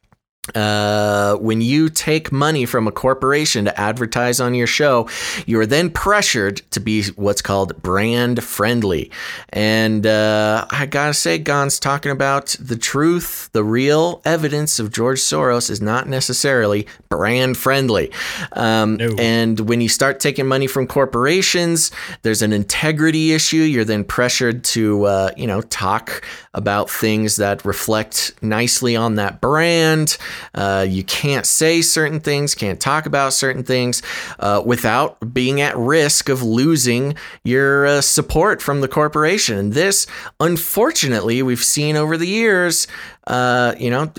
[0.57, 5.09] Uh, when you take money from a corporation to advertise on your show,
[5.47, 9.09] you are then pressured to be what's called brand friendly.
[9.51, 15.21] And uh, I gotta say, Gonz's talking about the truth, the real evidence of George
[15.21, 18.11] Soros is not necessarily brand friendly.
[18.55, 21.93] Um, And when you start taking money from corporations,
[22.23, 23.59] there's an integrity issue.
[23.59, 29.41] You're then pressured to, uh, you know, talk about things that reflect nicely on that
[29.41, 30.19] brand.
[30.55, 34.03] Uh, you can't say certain things, can't talk about certain things
[34.39, 37.15] uh, without being at risk of losing
[37.45, 39.59] your uh, support from the corporation.
[39.59, 40.07] And this,
[40.41, 42.87] unfortunately, we've seen over the years.
[43.25, 44.11] Uh, you know,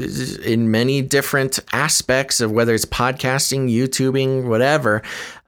[0.45, 5.01] in many different aspects of whether it's podcasting, YouTubing, whatever.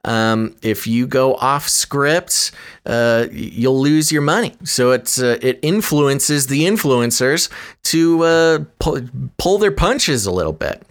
[0.06, 2.52] Um, if you go off script,
[2.86, 4.54] uh, you'll lose your money.
[4.64, 7.50] So it's uh, it influences the influencers
[7.84, 9.00] to uh, pull,
[9.36, 10.82] pull their punches a little bit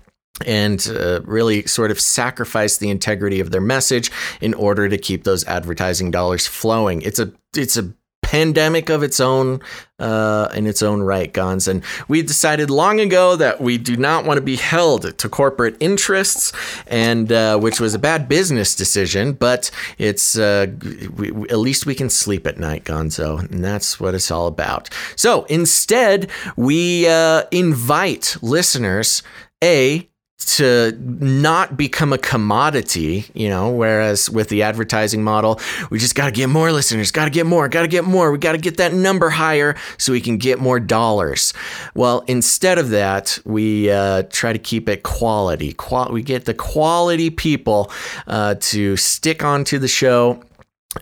[0.45, 4.11] and uh, really sort of sacrifice the integrity of their message
[4.41, 7.01] in order to keep those advertising dollars flowing.
[7.01, 7.93] It's a it's a
[8.25, 9.61] pandemic of its own
[9.99, 11.67] uh, in its own right, Gonz.
[11.67, 15.77] And we decided long ago that we do not want to be held to corporate
[15.79, 16.51] interests,
[16.87, 19.33] and uh, which was a bad business decision.
[19.33, 20.67] But it's uh,
[21.15, 24.89] we, at least we can sleep at night, Gonzo, and that's what it's all about.
[25.15, 29.21] So instead, we uh, invite listeners
[29.63, 30.09] a
[30.45, 35.59] to not become a commodity, you know, whereas with the advertising model,
[35.89, 38.31] we just got to get more listeners, got to get more, got to get more.
[38.31, 41.53] We got to get that number higher so we can get more dollars.
[41.95, 45.73] Well, instead of that, we uh, try to keep it quality.
[45.73, 47.91] Qual- we get the quality people
[48.27, 50.43] uh, to stick onto the show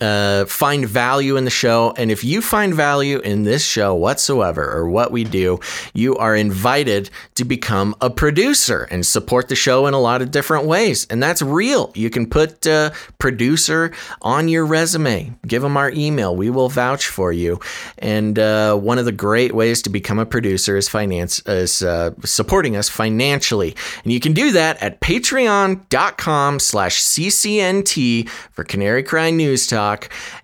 [0.01, 1.93] uh, find value in the show.
[1.97, 5.59] And if you find value in this show whatsoever or what we do,
[5.93, 10.31] you are invited to become a producer and support the show in a lot of
[10.31, 11.05] different ways.
[11.09, 11.91] And that's real.
[11.95, 13.91] You can put uh, producer
[14.21, 16.35] on your resume, give them our email.
[16.35, 17.59] We will vouch for you.
[17.97, 22.11] And uh, one of the great ways to become a producer is finance is uh,
[22.23, 23.75] supporting us financially.
[24.03, 29.82] And you can do that at patreon.com slash CCNT for Canary Cry News Talk.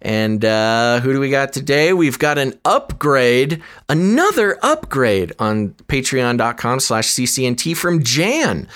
[0.01, 1.93] And uh, who do we got today?
[1.93, 8.67] We've got an upgrade, another upgrade on patreon.com slash CCNT from Jan.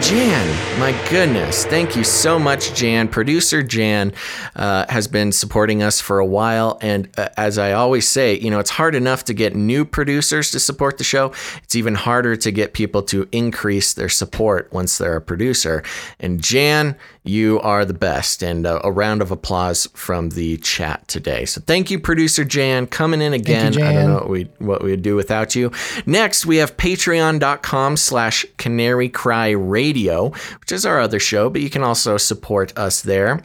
[0.00, 1.64] Jan, my goodness.
[1.64, 3.08] Thank you so much, Jan.
[3.08, 4.12] Producer Jan
[4.56, 6.78] uh, has been supporting us for a while.
[6.80, 10.50] And uh, as I always say, you know, it's hard enough to get new producers
[10.52, 11.32] to support the show.
[11.62, 15.82] It's even harder to get people to increase their support once they're a producer.
[16.20, 16.96] And Jan,
[17.28, 18.42] you are the best.
[18.42, 21.44] And uh, a round of applause from the chat today.
[21.44, 23.72] So thank you, producer Jan, coming in again.
[23.72, 23.86] you, Jan.
[23.86, 25.70] I don't know what we what we'd do without you.
[26.06, 30.30] Next, we have patreon.com slash canary cry radio,
[30.60, 33.44] which is our other show, but you can also support us there.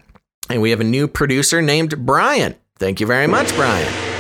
[0.50, 2.56] And we have a new producer named Brian.
[2.78, 4.13] Thank you very much, Brian.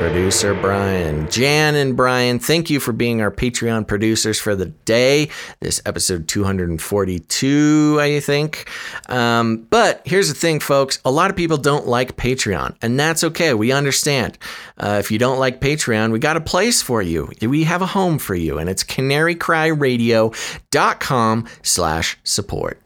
[0.00, 1.28] Producer Brian.
[1.28, 5.28] Jan and Brian, thank you for being our Patreon producers for the day.
[5.60, 8.66] This episode 242, I think.
[9.10, 11.00] Um, but here's the thing, folks.
[11.04, 13.52] A lot of people don't like Patreon, and that's okay.
[13.52, 14.38] We understand.
[14.78, 17.30] Uh, if you don't like Patreon, we got a place for you.
[17.42, 22.84] We have a home for you, and it's canarycryradio.com slash support.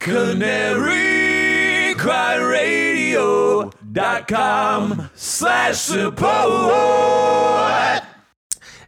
[3.71, 6.25] CanaryCryRadio.com slash support.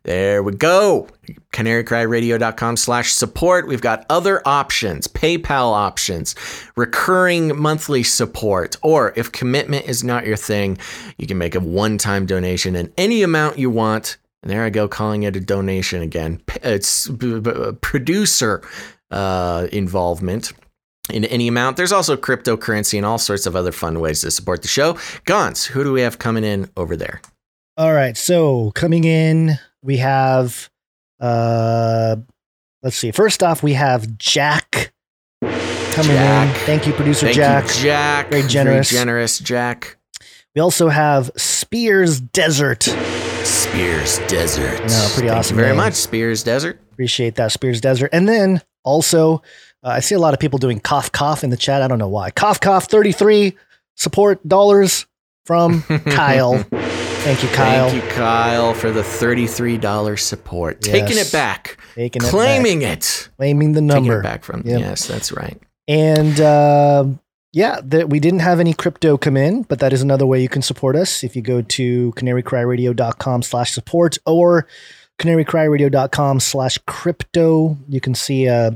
[0.03, 1.09] There we go.
[1.51, 3.67] CanaryCryRadio.com slash support.
[3.67, 6.33] We've got other options, PayPal options,
[6.77, 10.77] recurring monthly support, or if commitment is not your thing,
[11.17, 14.17] you can make a one time donation in any amount you want.
[14.43, 16.41] And there I go, calling it a donation again.
[16.63, 18.61] It's b- b- producer
[19.11, 20.53] uh, involvement
[21.11, 21.77] in any amount.
[21.77, 24.93] There's also cryptocurrency and all sorts of other fun ways to support the show.
[25.25, 27.21] Gonz, who do we have coming in over there?
[27.77, 28.17] All right.
[28.17, 30.69] So coming in, we have,
[31.19, 32.15] uh,
[32.83, 33.11] let's see.
[33.11, 34.91] First off, we have Jack
[35.41, 36.47] coming Jack.
[36.47, 36.65] in.
[36.65, 37.67] Thank you, producer Thank Jack.
[37.67, 38.29] you, Jack.
[38.31, 38.91] Very generous.
[38.91, 39.97] Very generous, Jack.
[40.55, 42.83] We also have Spears Desert.
[43.43, 44.79] Spears Desert.
[44.79, 45.77] No, pretty Thank awesome very name.
[45.77, 46.79] much, Spears Desert.
[46.91, 48.09] Appreciate that, Spears Desert.
[48.11, 49.43] And then also,
[49.83, 51.81] uh, I see a lot of people doing cough cough in the chat.
[51.81, 52.31] I don't know why.
[52.31, 53.55] Cough cough 33
[53.95, 55.05] support dollars
[55.45, 56.57] from Kyle.
[57.21, 57.89] Thank you, Kyle.
[57.89, 60.79] Thank you, Kyle, for the $33 support.
[60.81, 61.77] Taking it back.
[61.95, 62.97] Taking it Claiming back.
[62.99, 63.29] it.
[63.37, 64.09] Claiming the number.
[64.13, 64.61] Taking it back from.
[64.65, 64.79] Yep.
[64.79, 65.59] Yes, that's right.
[65.89, 67.05] And uh,
[67.51, 70.47] yeah, that we didn't have any crypto come in, but that is another way you
[70.47, 71.21] can support us.
[71.23, 74.67] If you go to canarycryradio.com slash support or
[75.19, 78.71] canarycryradio.com slash crypto, you can see uh,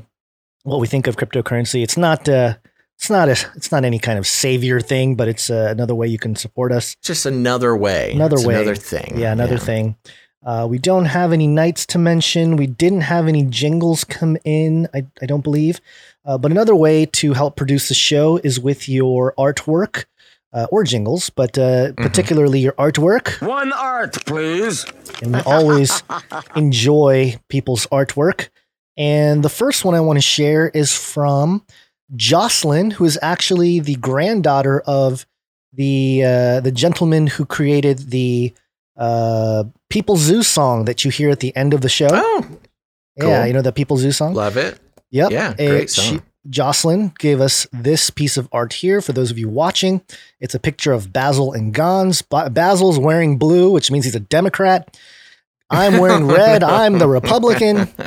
[0.64, 1.84] what we think of cryptocurrency.
[1.84, 2.56] It's not uh,
[2.98, 6.08] it's not a it's not any kind of savior thing, but it's uh, another way
[6.08, 6.96] you can support us.
[7.02, 8.12] Just another way.
[8.14, 8.56] Another It's way.
[8.56, 9.18] Another thing.
[9.18, 9.96] Yeah, another thing.
[10.44, 12.58] Uh, we don't have any nights to mention.
[12.58, 15.80] We didn't have any jingles come in, I, I don't believe.
[16.26, 20.06] Uh, but another way to help produce the show is with your artwork
[20.54, 23.40] uh, or jingles, but uh, particularly your artwork.
[23.48, 24.86] One art, please.
[25.22, 26.04] And we always
[26.56, 28.50] enjoy people's artwork.
[28.98, 31.66] And the first one I want to share is from
[32.16, 35.26] Jocelyn, who is actually the granddaughter of
[35.74, 38.54] the uh, the gentleman who created the
[38.98, 42.10] uh, People Zoo song that you hear at the end of the show.
[42.12, 42.48] Oh,
[43.18, 44.34] yeah, you know the People Zoo song.
[44.34, 44.80] Love it.
[45.12, 45.32] Yep.
[45.32, 46.24] Yeah, great she- song.
[46.50, 50.02] Jocelyn gave us this piece of art here for those of you watching.
[50.40, 52.24] It's a picture of Basil and Gonz.
[52.52, 54.98] Basil's wearing blue, which means he's a Democrat.
[55.72, 56.64] I'm wearing red.
[56.64, 57.90] I'm the Republican.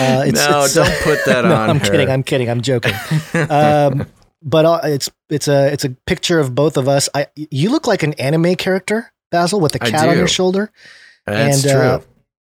[0.00, 1.90] Uh, it's, no, it's, don't put that no, on I'm her.
[1.90, 2.10] kidding.
[2.10, 2.50] I'm kidding.
[2.50, 2.92] I'm joking.
[3.34, 4.06] Um,
[4.42, 7.08] but uh, it's it's a it's a picture of both of us.
[7.14, 10.70] I you look like an anime character, Basil, with a cat on your shoulder.
[11.26, 11.80] That's and, true.
[11.80, 12.00] uh,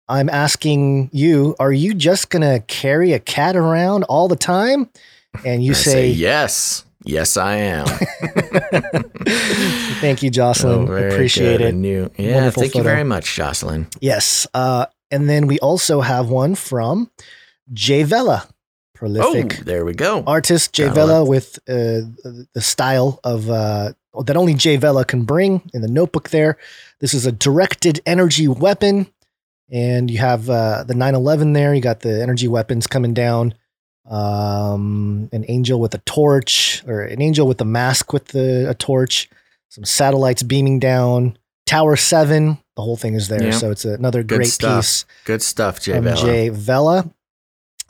[0.08, 4.90] I'm asking you, are you just gonna carry a cat around all the time?
[5.44, 6.84] And you I say, yes.
[7.04, 7.86] Yes, I am.
[10.00, 10.88] Thank you, Jocelyn.
[10.88, 11.74] Oh, Appreciate good.
[11.84, 12.10] it.
[12.18, 13.88] Yeah, Wonderful thank you very much, Jocelyn.
[14.00, 14.46] Yes.
[14.54, 17.10] Uh, and then we also have one from
[17.72, 18.48] Jay Vella,
[18.94, 20.22] prolific Oh, there we go.
[20.26, 22.06] artist Jay Gotta Vella with uh,
[22.54, 23.92] the style of uh,
[24.24, 26.56] that only Jay Vella can bring in the notebook there.
[27.00, 29.06] This is a directed energy weapon.
[29.72, 31.72] And you have uh, the 911 there.
[31.74, 33.54] You got the energy weapons coming down.
[34.08, 38.74] Um, an angel with a torch, or an angel with a mask with the, a
[38.74, 39.28] torch.
[39.68, 41.36] some satellites beaming down.
[41.66, 43.52] Tower Seven, the whole thing is there.
[43.52, 44.82] So it's another Good great stuff.
[44.82, 46.16] piece Good stuff, Jay Vela.
[46.16, 47.08] Jay Vela.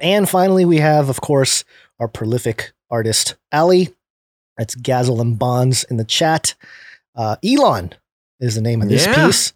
[0.00, 1.64] And finally, we have, of course,
[1.98, 3.94] our prolific artist, Ali.
[4.58, 6.54] That's Gazel and Bonds in the chat.
[7.14, 7.94] Uh, Elon
[8.40, 9.26] is the name of this Yeah.
[9.26, 9.54] piece.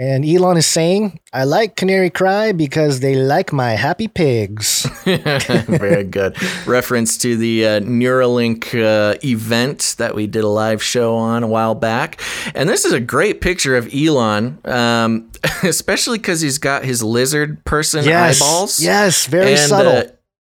[0.00, 4.86] And Elon is saying, I like Canary Cry because they like my happy pigs.
[5.04, 6.38] Very good.
[6.66, 11.46] Reference to the uh, Neuralink uh, event that we did a live show on a
[11.46, 12.22] while back.
[12.54, 15.30] And this is a great picture of Elon, um,
[15.64, 18.40] especially because he's got his lizard person yes.
[18.40, 18.82] eyeballs.
[18.82, 19.92] Yes, very And, subtle.
[19.92, 20.04] uh,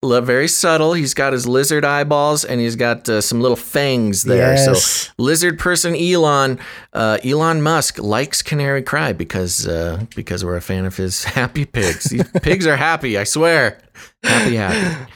[0.04, 0.92] very subtle.
[0.92, 4.54] He's got his lizard eyeballs and he's got uh, some little fangs there.
[4.54, 4.82] Yes.
[5.08, 6.58] So, lizard person Elon,
[6.92, 11.64] uh, Elon Musk likes Canary Cry because uh, because we're a fan of his happy
[11.64, 12.04] pigs.
[12.04, 13.80] These pigs are happy, I swear.
[14.22, 15.12] Happy, happy.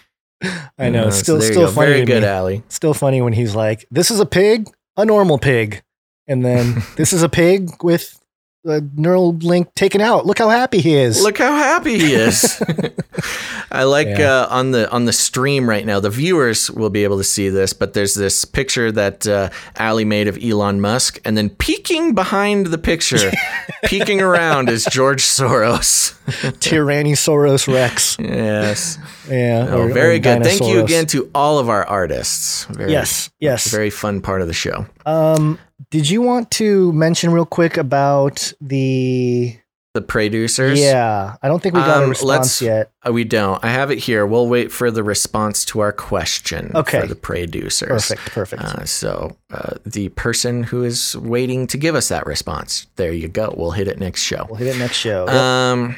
[0.78, 1.04] I know.
[1.04, 1.72] Uh, It's so still, still go.
[1.72, 1.92] funny.
[1.92, 2.24] Very good.
[2.24, 2.62] Allie.
[2.68, 5.82] Still funny when he's like, "This is a pig, a normal pig,"
[6.26, 8.19] and then this is a pig with
[8.66, 10.26] a Neuralink taken out.
[10.26, 11.22] Look how happy he is.
[11.22, 12.62] Look how happy he is.
[13.72, 14.42] I like Yeah.
[14.42, 16.00] uh, on the on the stream right now.
[16.00, 20.04] The viewers will be able to see this, but there's this picture that uh, Ali
[20.04, 23.30] made of Elon Musk, and then peeking behind the picture,
[23.84, 26.14] peeking around is George Soros.
[26.60, 28.16] Tyrannosaurus Rex.
[28.18, 28.98] yes.
[29.28, 29.66] Yeah.
[29.70, 30.44] Oh, or- very or good.
[30.44, 32.64] Thank you again to all of our artists.
[32.66, 33.70] Very, Yes, yes.
[33.70, 34.86] Very fun part of the show.
[35.06, 35.58] Um,
[35.90, 39.56] did you want to mention real quick about the?
[39.92, 40.78] The producers.
[40.78, 42.92] Yeah, I don't think we got a Um, response let's- yet.
[43.04, 43.62] Uh, we don't.
[43.64, 44.24] I have it here.
[44.24, 47.00] We'll wait for the response to our question Okay.
[47.00, 47.88] for the producers.
[47.88, 48.62] Perfect, perfect.
[48.62, 53.26] Uh, so uh, the person who is waiting to give us that response, there you
[53.26, 53.52] go.
[53.56, 54.46] We'll hit it next show.
[54.48, 55.24] We'll hit it next show.
[55.26, 55.34] Yep.
[55.34, 55.96] Um,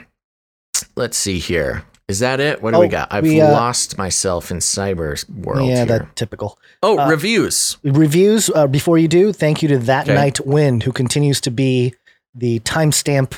[0.97, 1.85] let's see here.
[2.09, 2.61] Is that it?
[2.63, 3.13] What do we Oh, got?
[3.13, 5.87] I've we, uh, lost myself in cyber world yeah, here.
[5.87, 6.59] that typical.
[6.83, 7.77] oh, uh, reviews.
[7.85, 10.15] reviews uh, before you do thank you to that Okay.
[10.15, 11.95] night wind who continues to be
[12.35, 13.35] the timestamp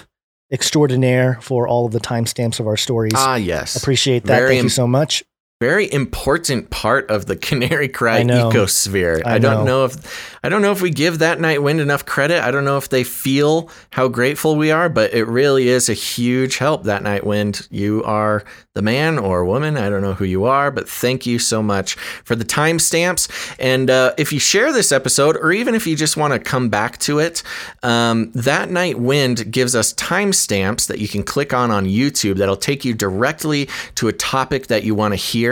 [0.52, 3.76] extraordinaire for all of the timestamps of our stories Ah, yes.
[3.76, 5.24] appreciate that Very thank you so much
[5.60, 9.22] very important part of the Canary Cry ecosphere.
[9.24, 9.64] I, I don't know.
[9.64, 12.42] know if I don't know if we give that night wind enough credit.
[12.42, 15.94] I don't know if they feel how grateful we are, but it really is a
[15.94, 16.84] huge help.
[16.84, 18.44] That night wind, you are
[18.74, 19.76] the man or woman.
[19.76, 21.94] I don't know who you are, but thank you so much
[22.24, 23.56] for the timestamps.
[23.58, 26.68] And uh, if you share this episode, or even if you just want to come
[26.68, 27.42] back to it,
[27.82, 32.36] um, that night wind gives us timestamps that you can click on on YouTube.
[32.36, 35.43] That'll take you directly to a topic that you want to hear,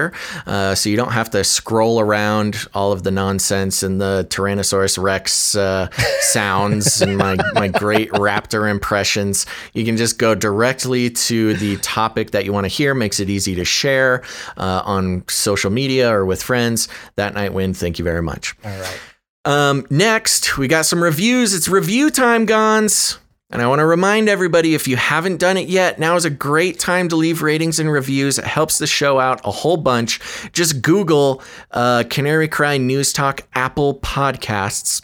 [0.47, 5.03] uh, so you don't have to scroll around all of the nonsense and the Tyrannosaurus
[5.03, 5.89] Rex uh,
[6.21, 9.47] sounds and my my great raptor impressions.
[9.73, 12.95] You can just go directly to the topic that you want to hear.
[12.95, 14.23] Makes it easy to share
[14.57, 16.89] uh, on social media or with friends.
[17.17, 17.77] That night wind.
[17.77, 18.55] Thank you very much.
[18.65, 19.01] all right
[19.45, 21.53] Um, next, we got some reviews.
[21.53, 23.19] It's review time, Gonz.
[23.53, 26.31] And I want to remind everybody if you haven't done it yet, now is a
[26.31, 28.39] great time to leave ratings and reviews.
[28.39, 30.21] It helps the show out a whole bunch.
[30.53, 35.03] Just Google uh, Canary Cry News Talk Apple Podcasts.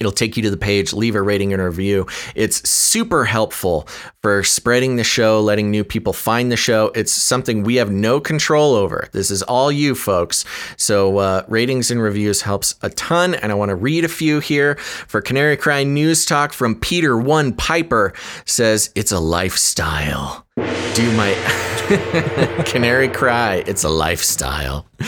[0.00, 2.06] It'll take you to the page, leave a rating and review.
[2.34, 3.86] It's super helpful
[4.20, 6.90] for spreading the show, letting new people find the show.
[6.94, 9.08] It's something we have no control over.
[9.12, 10.44] This is all you folks.
[10.76, 13.34] So, uh, ratings and reviews helps a ton.
[13.34, 17.16] And I want to read a few here for Canary Cry News Talk from Peter
[17.16, 18.12] One Piper
[18.44, 20.46] says, It's a lifestyle.
[20.94, 21.32] Do my
[22.66, 23.64] canary cry?
[23.66, 24.86] It's a lifestyle.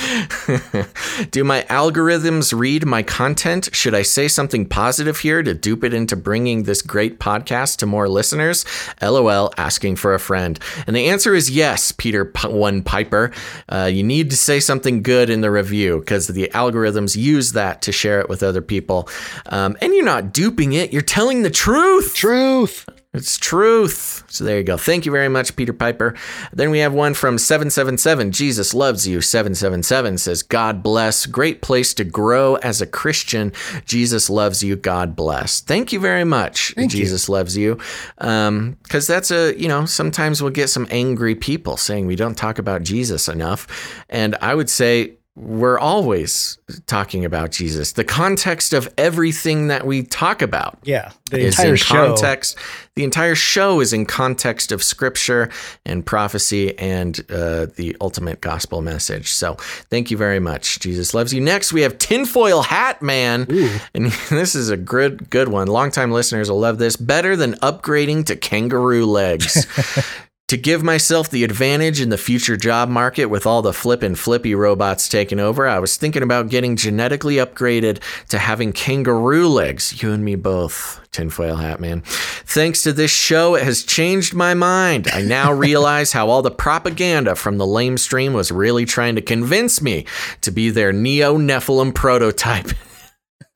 [1.31, 3.69] Do my algorithms read my content?
[3.75, 7.87] Should I say something positive here to dupe it into bringing this great podcast to
[7.87, 8.65] more listeners?
[9.03, 10.59] LOL, asking for a friend.
[10.87, 13.31] And the answer is yes, Peter P- One Piper.
[13.69, 17.83] Uh, you need to say something good in the review because the algorithms use that
[17.83, 19.11] to share it with other people.
[19.51, 22.15] Um, and you're not duping it, you're telling the truth.
[22.15, 24.25] truth It's truth.
[24.27, 24.77] So there you go.
[24.77, 26.17] Thank you very much, Peter Piper.
[26.53, 28.33] Then we have one from 777.
[28.33, 29.21] Jesus loves you.
[29.21, 31.25] 777 says, God bless.
[31.27, 33.53] Great place to grow as a Christian.
[33.87, 34.75] Jesus loves you.
[34.75, 35.61] God bless.
[35.61, 36.75] Thank you very much.
[36.75, 36.99] Thank you.
[36.99, 37.79] Jesus loves you.
[38.19, 42.37] Um, cause that's a, you know, sometimes we'll get some angry people saying we don't
[42.37, 44.03] talk about Jesus enough.
[44.09, 47.93] And I would say, we're always talking about Jesus.
[47.93, 52.57] The context of everything that we talk about yeah the is entire in show context.
[52.95, 55.51] The entire show is in context of scripture
[55.85, 59.33] and prophecy and uh, the ultimate gospel message.
[59.33, 59.55] So
[59.91, 60.79] thank you very much.
[60.79, 61.41] Jesus loves you.
[61.41, 63.47] Next, we have Tinfoil Hat Man.
[63.95, 65.67] And this is a good, good one.
[65.67, 66.95] Longtime listeners will love this.
[66.95, 69.67] Better than upgrading to kangaroo legs.
[70.49, 74.19] To give myself the advantage in the future job market with all the flip and
[74.19, 80.03] flippy robots taking over, I was thinking about getting genetically upgraded to having kangaroo legs.
[80.03, 82.03] You and me both, tinfoil hat man.
[82.03, 85.09] Thanks to this show, it has changed my mind.
[85.15, 89.23] I now realize how all the propaganda from the lame stream was really trying to
[89.23, 90.05] convince me
[90.43, 92.69] to be their Neo Nephilim prototype.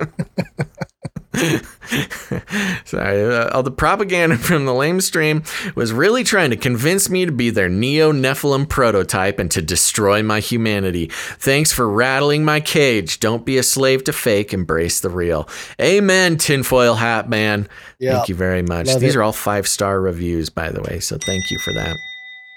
[2.85, 5.43] Sorry, uh, all the propaganda from the lame stream
[5.75, 10.23] was really trying to convince me to be their Neo Nephilim prototype and to destroy
[10.23, 11.07] my humanity.
[11.39, 13.21] Thanks for rattling my cage.
[13.21, 15.49] Don't be a slave to fake, embrace the real.
[15.81, 17.69] Amen, tinfoil hat man.
[17.99, 18.17] Yeah.
[18.17, 18.87] Thank you very much.
[18.89, 19.19] Love These it.
[19.19, 21.97] are all five star reviews, by the way, so thank you for that.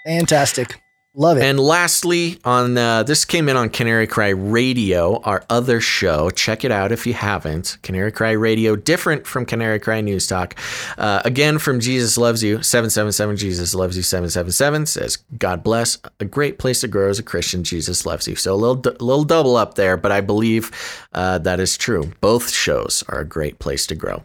[0.06, 0.82] Fantastic.
[1.14, 1.44] Love it.
[1.44, 6.30] And lastly, on uh, this came in on Canary Cry Radio, our other show.
[6.30, 7.78] Check it out if you haven't.
[7.84, 10.56] Canary Cry Radio, different from Canary Cry News Talk.
[10.98, 15.98] Uh, again, from Jesus Loves You, 777 Jesus Loves You 777 says, God bless.
[16.22, 17.66] A great place to grow as a Christian.
[17.66, 18.38] Jesus loves you.
[18.38, 20.72] So a little, little double up there, but I believe
[21.12, 22.14] uh, that is true.
[22.22, 24.24] Both shows are a great place to grow.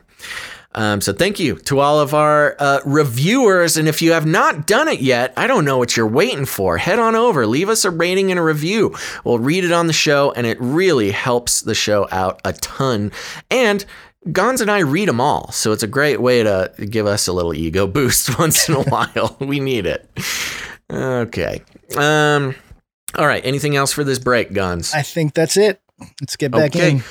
[0.76, 3.76] Um, so thank you to all of our uh, reviewers.
[3.76, 6.76] And if you have not done it yet, I don't know what you're waiting for.
[6.78, 8.94] Head on over, leave us a rating and a review.
[9.24, 13.10] We'll read it on the show, and it really helps the show out a ton.
[13.50, 13.84] And
[14.26, 17.32] Gonz and I read them all, so it's a great way to give us a
[17.32, 19.36] little ego boost once in a while.
[19.40, 20.08] We need it.
[20.90, 21.62] Okay.
[21.96, 22.54] Um.
[23.14, 23.44] All right.
[23.46, 24.94] Anything else for this break, Gonz?
[24.94, 25.80] I think that's it.
[26.20, 26.90] Let's get back Okay.
[26.90, 27.02] in.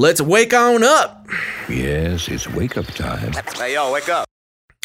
[0.00, 1.26] Let's wake on up.
[1.68, 3.34] Yes, it's wake up time.
[3.54, 4.24] Hey, yo, wake up.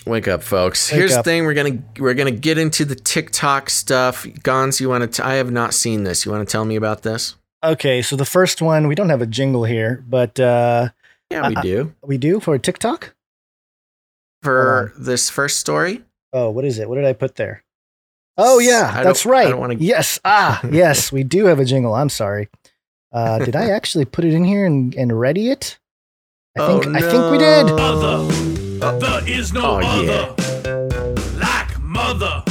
[0.05, 0.91] Wake up, folks.
[0.91, 4.25] Wake Here's the thing: we're gonna we're gonna get into the TikTok stuff.
[4.25, 5.25] Gonz, you want to?
[5.25, 6.25] I have not seen this.
[6.25, 7.35] You want to tell me about this?
[7.63, 10.89] Okay, so the first one, we don't have a jingle here, but uh,
[11.31, 11.93] Yeah, we Uh, do.
[12.03, 13.15] we do for TikTok.
[14.43, 16.89] For this first story, Oh, what is it?
[16.89, 17.63] What did I put there?
[18.37, 19.47] Oh yeah, I that's don't- I right.
[19.49, 21.95] don't wanna- Yes, ah, yes, we do have a jingle.
[21.95, 22.49] I'm sorry.
[23.15, 25.79] Uh, did I actually put it in here and, and ready it?
[26.57, 27.71] I Oh, think I think we did.
[27.71, 30.05] Other, there is no Oh, other.
[30.05, 31.39] yeah.
[31.39, 32.43] Like mother.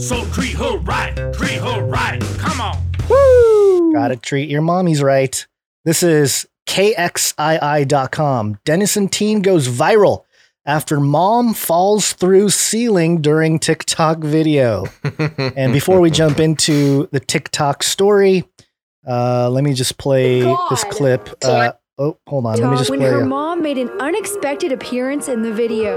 [0.00, 2.20] So treat her right, treat her right.
[2.38, 3.92] Come on.
[3.92, 5.46] Gotta treat your mommies right.
[5.84, 8.58] This is KXII.com.
[8.64, 10.24] Denison teen goes viral
[10.64, 14.86] after mom falls through ceiling during TikTok video.
[15.56, 18.44] and before we jump into the TikTok story,
[19.06, 21.28] uh, let me just play this clip.
[21.44, 22.58] Uh, oh, hold on.
[22.58, 23.08] Let me just when play.
[23.10, 25.96] her a- mom made an unexpected appearance in the video.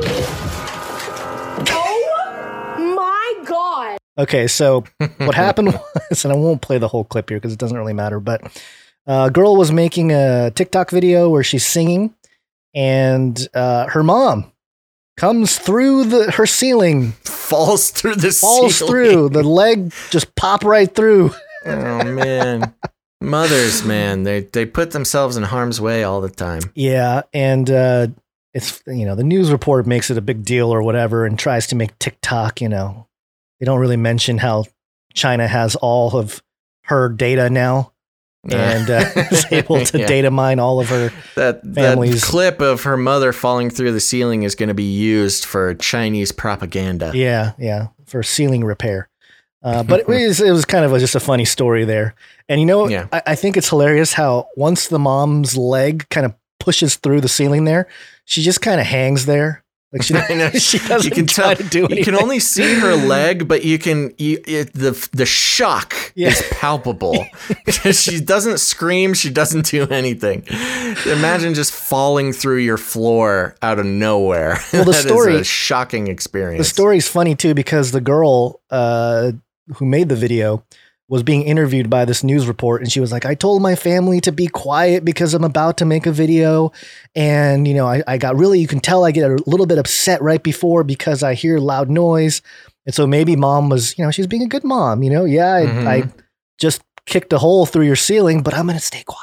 [1.67, 3.97] Oh my god!
[4.17, 4.83] Okay, so
[5.17, 5.73] what happened
[6.09, 8.41] was, and I won't play the whole clip here because it doesn't really matter, but
[9.07, 12.13] uh, a girl was making a TikTok video where she's singing,
[12.73, 14.51] and uh, her mom
[15.17, 18.61] comes through the her ceiling, falls through the ceiling.
[18.61, 18.91] falls ceiling.
[18.91, 21.31] through the leg, just pop right through.
[21.65, 22.73] Oh man,
[23.25, 26.61] mothers, man, they they put themselves in harm's way all the time.
[26.75, 28.07] Yeah, and uh,
[28.53, 31.67] it's you know the news report makes it a big deal or whatever, and tries
[31.67, 32.61] to make TikTok.
[32.61, 33.07] You know,
[33.59, 34.65] they don't really mention how
[35.13, 36.41] China has all of
[36.83, 37.91] her data now,
[38.49, 40.07] and uh, is able to Yeah.
[40.07, 42.23] data mine all of her That that families.
[42.23, 46.31] clip of her mother falling through the ceiling is going to be used for Chinese
[46.31, 47.11] propaganda.
[47.15, 49.09] Yeah, yeah, for ceiling repair.
[49.65, 52.13] Uh, but it was it was kind of a, just a funny story there,
[52.47, 53.07] and you know, Yeah.
[53.11, 57.27] I, I think it's hilarious how once the mom's leg kind of pushes through the
[57.27, 57.87] ceiling there,
[58.25, 60.49] she just kind of hangs there, like she, I know.
[60.69, 61.97] she doesn't you can try tell, to do anything.
[61.97, 66.29] You can only see her leg, but you can you, it, the the shock Yeah.
[66.29, 67.25] is palpable
[67.65, 70.43] because she doesn't scream, she doesn't do anything.
[71.07, 74.59] Imagine just falling through your floor out of nowhere.
[74.71, 76.59] Well, the story- a shocking experience.
[76.67, 79.31] The story's funny too because the girl uh,
[79.75, 80.63] who made the video
[81.07, 84.19] was being interviewed by this news report, and she was like, "I told my family
[84.21, 86.71] to be quiet because I'm about to make a video,
[87.15, 89.77] and you know, I, I got really, you can tell I get a little bit
[89.77, 92.41] upset right before because I hear loud noise,
[92.87, 95.53] and so maybe mom was, you know, she's being a good mom, you know, yeah,
[95.53, 95.87] I, Mhm.
[95.87, 96.03] I
[96.57, 99.21] just kicked a hole through your ceiling, but I'm gonna stay quiet.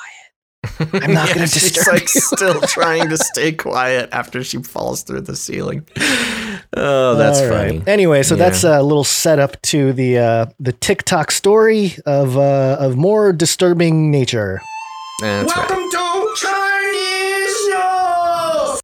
[1.03, 5.03] I'm not Yeah, gonna disturb she's like still trying to stay quiet after she falls
[5.03, 5.85] through the ceiling.
[6.77, 7.69] Oh, that's All right.
[7.69, 7.83] funny.
[7.87, 8.49] Anyway, so Yeah.
[8.49, 14.11] that's a little setup to the uh, the TikTok story of uh, of more disturbing
[14.11, 14.61] nature.
[15.21, 15.69] That's right.
[15.69, 18.81] Welcome to Chinese News.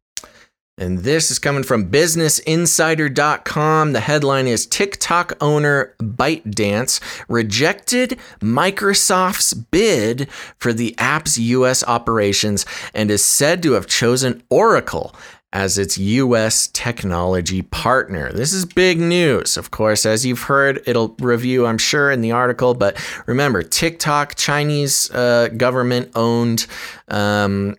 [0.77, 3.91] And this is coming from businessinsider.com.
[3.93, 13.11] The headline is TikTok owner ByteDance rejected Microsoft's bid for the app's US operations and
[13.11, 15.13] is said to have chosen Oracle
[15.51, 16.67] as its U.S.
[16.67, 18.31] technology partner.
[18.31, 19.57] This is big news.
[19.57, 22.75] Of course, as you've heard, it'll review, I'm sure, in the article.
[22.75, 26.67] But remember, TikTok, Chinese uh, government owned.
[27.07, 27.75] Um,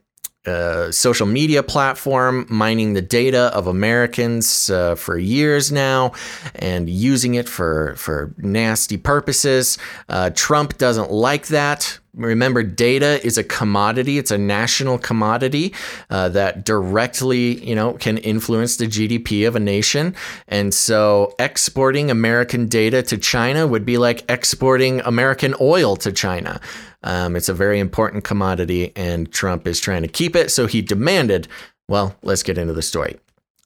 [0.91, 6.13] social media platform mining the data of Americans uh, for years now
[6.55, 9.77] and using it for for nasty purposes.
[10.09, 11.99] Uh, Trump doesn't like that.
[12.15, 14.19] Remember, data is a commodity.
[14.19, 15.73] It's a national commodity
[16.11, 20.17] uh, that directly, you know, can influence the GDP of a nation.
[20.49, 26.61] And so, exporting American data to China would be like exporting American oil to China.
[27.03, 30.51] Um, it's a very important commodity, and Trump is trying to keep it.
[30.51, 31.49] So he demanded,
[31.89, 33.19] well, let's get into the story.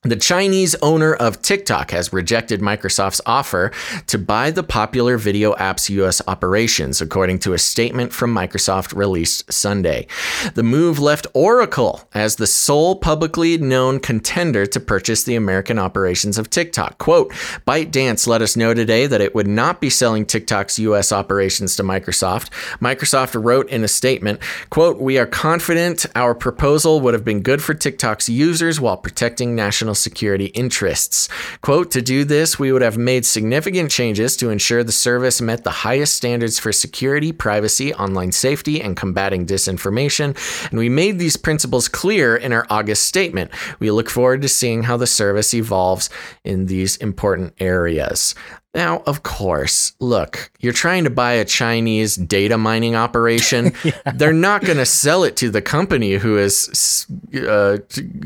[0.06, 3.72] The Chinese owner of TikTok has rejected Microsoft's offer
[4.06, 9.50] to buy the popular video app's US operations, according to a statement from Microsoft released
[9.50, 10.06] Sunday.
[10.52, 16.36] The move left Oracle as the sole publicly known contender to purchase the American operations
[16.36, 16.98] of TikTok.
[16.98, 17.32] Quote,
[17.66, 21.82] ByteDance let us know today that it would not be selling TikTok's US operations to
[21.82, 22.50] Microsoft.
[22.78, 27.62] Microsoft wrote in a statement, quote, We are confident our proposal would have been good
[27.62, 31.28] for TikTok's users while protecting national security interests.
[31.60, 35.64] Quote, to do this, we would have made significant changes to ensure the service met
[35.64, 40.36] the highest standards for security, privacy, online safety, and combating disinformation.
[40.70, 43.50] And we made these principles clear in our August statement.
[43.78, 46.10] We look forward to seeing how the service evolves
[46.44, 48.34] in these important areas.
[48.74, 53.72] Now, of course, look, you're trying to buy a Chinese data mining operation.
[53.84, 53.92] yeah.
[54.14, 57.06] They're not going to sell it to the company who is
[57.48, 57.78] uh,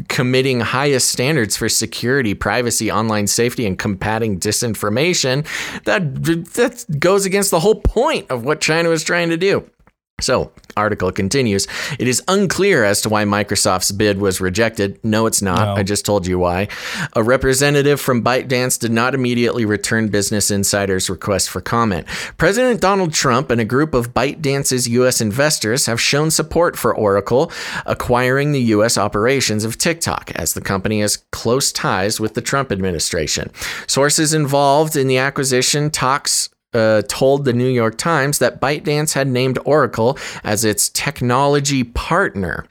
[0.08, 5.46] committing highest standards for security, privacy, online safety, and combating disinformation.
[5.84, 6.14] That
[6.54, 9.68] that goes against the whole point of what China was trying to do.
[10.20, 11.68] So, article continues.
[11.96, 14.98] It is unclear as to why Microsoft's bid was rejected.
[15.04, 15.60] No, it's not.
[15.60, 15.74] No.
[15.74, 16.66] I just told you why.
[17.12, 22.08] A representative from ByteDance did not immediately return Business Insider's request for comment.
[22.36, 25.20] President Donald Trump and a group of ByteDance's U.S.
[25.20, 27.52] investors have shown support for Oracle
[27.86, 28.98] acquiring the U.S.
[28.98, 33.52] operations of TikTok, as the company has close ties with the Trump administration.
[33.86, 39.28] Sources involved in the acquisition talks uh, told the New York Times that ByteDance had
[39.28, 42.66] named Oracle as its technology partner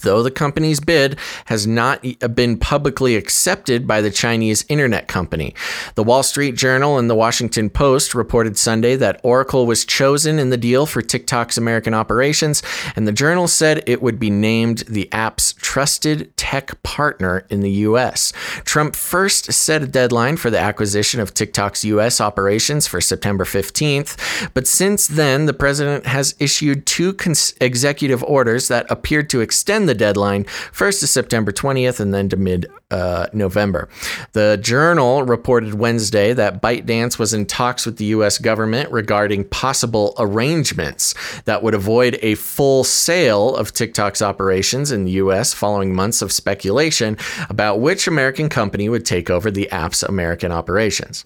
[0.00, 5.54] though the company's bid has not uh, been publicly accepted by the Chinese internet company.
[5.94, 10.50] The Wall Street Journal and the Washington Post reported Sunday that Oracle was chosen in
[10.50, 12.62] the deal for TikTok's American operations,
[12.96, 17.70] and the journal said it would be named the app's trusted tech partner in the
[17.70, 18.32] U.S.
[18.64, 22.20] Trump first set a deadline for the acquisition of TikTok's U.S.
[22.20, 28.68] operations for September 15th, but since then, the president has issued two cons- executive orders
[28.68, 33.26] that appeared to extend the deadline first to September 20th and then to mid uh,
[33.32, 33.88] November.
[34.32, 38.38] The Journal reported Wednesday that ByteDance was in talks with the U.S.
[38.38, 41.14] government regarding possible arrangements
[41.44, 45.52] that would avoid a full sale of TikTok's operations in the U.S.
[45.52, 47.16] following months of speculation
[47.48, 51.24] about which American company would take over the app's American operations.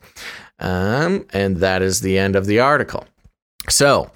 [0.59, 3.07] Um, and that is the end of the article.
[3.71, 4.11] So,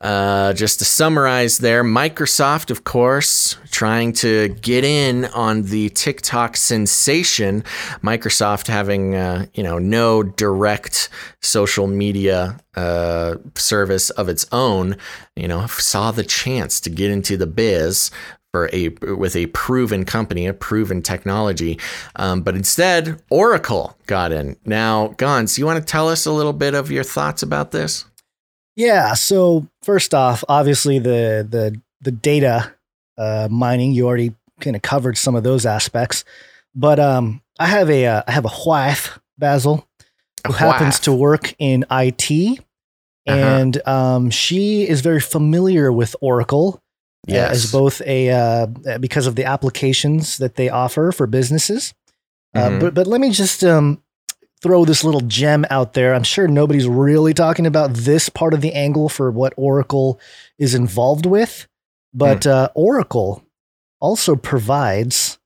[0.00, 6.56] uh, just to summarize there, Microsoft, of course, trying to get in on the TikTok
[6.56, 7.64] sensation.
[8.02, 11.08] Microsoft having, uh, you know, no direct
[11.40, 14.96] social media uh, service of its own,
[15.34, 18.12] you know, saw the chance to get into the biz
[18.52, 21.78] for a with a proven company, a proven technology.
[22.16, 24.56] Um, but instead, Oracle got in.
[24.64, 28.04] Now, Gonz, you want to tell us a little bit of your thoughts about this?
[28.76, 29.14] Yeah.
[29.14, 32.74] So first off, obviously the the the data
[33.18, 36.24] uh, mining you already kind of covered some of those aspects,
[36.74, 39.86] but um, I have a uh, I have a wife Basil
[40.46, 43.36] who happens to work in IT, uh-huh.
[43.36, 46.80] and um, she is very familiar with Oracle.
[47.28, 47.48] Yes.
[47.48, 48.66] Uh, as both a uh,
[48.98, 51.94] because of the applications that they offer for businesses.
[52.54, 52.78] Uh, mm-hmm.
[52.80, 54.02] but but let me just um,
[54.62, 56.14] throw this little gem out there.
[56.14, 60.20] I'm sure nobody's really talking about this part of the angle for what Oracle
[60.58, 61.66] is involved with,
[62.14, 62.50] but mm.
[62.50, 63.44] uh, Oracle
[64.00, 65.38] also provides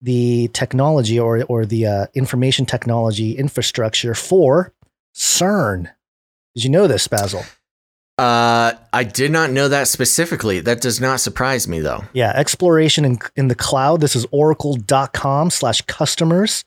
[0.00, 4.72] the technology or or the uh, information technology infrastructure for
[5.14, 5.90] CERN.
[6.54, 7.44] Did you know this, Basil?
[8.18, 10.60] Uh, I did not know that specifically.
[10.60, 12.04] That does not surprise me, though.
[12.12, 14.00] Yeah, exploration in, in the cloud.
[14.00, 16.64] This is oracle.com slash customers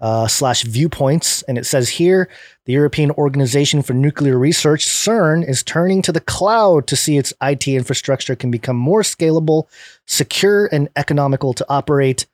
[0.00, 1.42] uh, slash viewpoints.
[1.42, 2.28] And it says here
[2.66, 7.32] the European Organization for Nuclear Research, CERN, is turning to the cloud to see its
[7.42, 9.64] IT infrastructure can become more scalable,
[10.06, 12.26] secure, and economical to operate.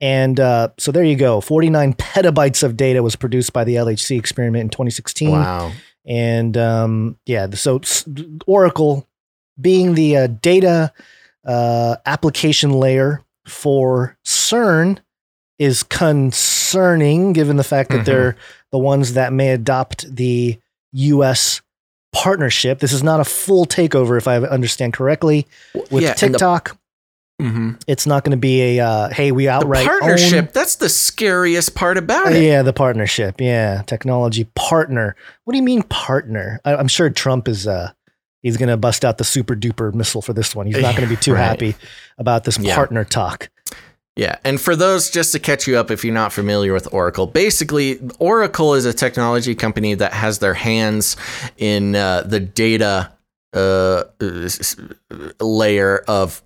[0.00, 1.40] And uh, so there you go.
[1.40, 5.30] 49 petabytes of data was produced by the LHC experiment in 2016.
[5.30, 5.72] Wow.
[6.06, 7.80] And um, yeah, so
[8.46, 9.06] Oracle
[9.60, 10.92] being the uh, data
[11.44, 15.00] uh, application layer for CERN
[15.58, 15.82] is
[16.70, 18.04] concerning given the fact that Mhm.
[18.04, 18.36] they're
[18.70, 20.58] the ones that may adopt the
[20.92, 21.60] US
[22.12, 22.78] partnership.
[22.80, 25.46] This is not a full takeover, if I understand correctly,
[25.90, 26.76] with yeah, the- TikTok.
[27.40, 27.80] Mhm.
[27.86, 30.88] It's not going to be a uh, hey, we The outright own- partnership, that's the
[30.90, 32.42] scariest part about Uh, it.
[32.42, 33.40] yeah, the partnership.
[33.40, 35.16] Yeah, technology partner.
[35.44, 36.60] What do you mean partner?
[36.64, 37.66] I, I'm sure Trump is.
[37.66, 37.90] Uh,
[38.42, 40.66] he's going to bust out the super duper missile for this one.
[40.66, 41.40] He's not going to be too Right.
[41.44, 41.76] happy
[42.18, 42.74] about this Yeah.
[42.74, 43.48] partner talk.
[44.16, 47.26] Yeah, and for those just to catch you up if you're not familiar with Oracle,
[47.26, 51.16] basically Oracle is a technology company that has their hands
[51.56, 53.12] in uh, the data
[53.52, 54.04] uh,
[55.40, 56.42] layer of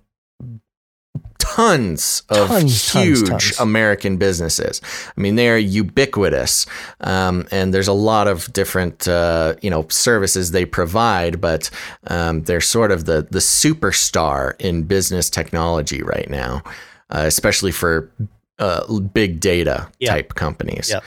[1.55, 3.59] tons of Tons, tons, huge tons.
[3.59, 4.81] American businesses.
[5.15, 6.65] I mean, they're ubiquitous,
[7.01, 11.69] um, and there's a lot of different uh, you know services they provide, but
[12.07, 16.61] um, they're sort of the the superstar in business technology right now,
[17.09, 18.11] uh, especially for
[18.59, 20.11] uh, big data Yeah.
[20.11, 20.89] type companies.
[20.89, 21.01] Yeah.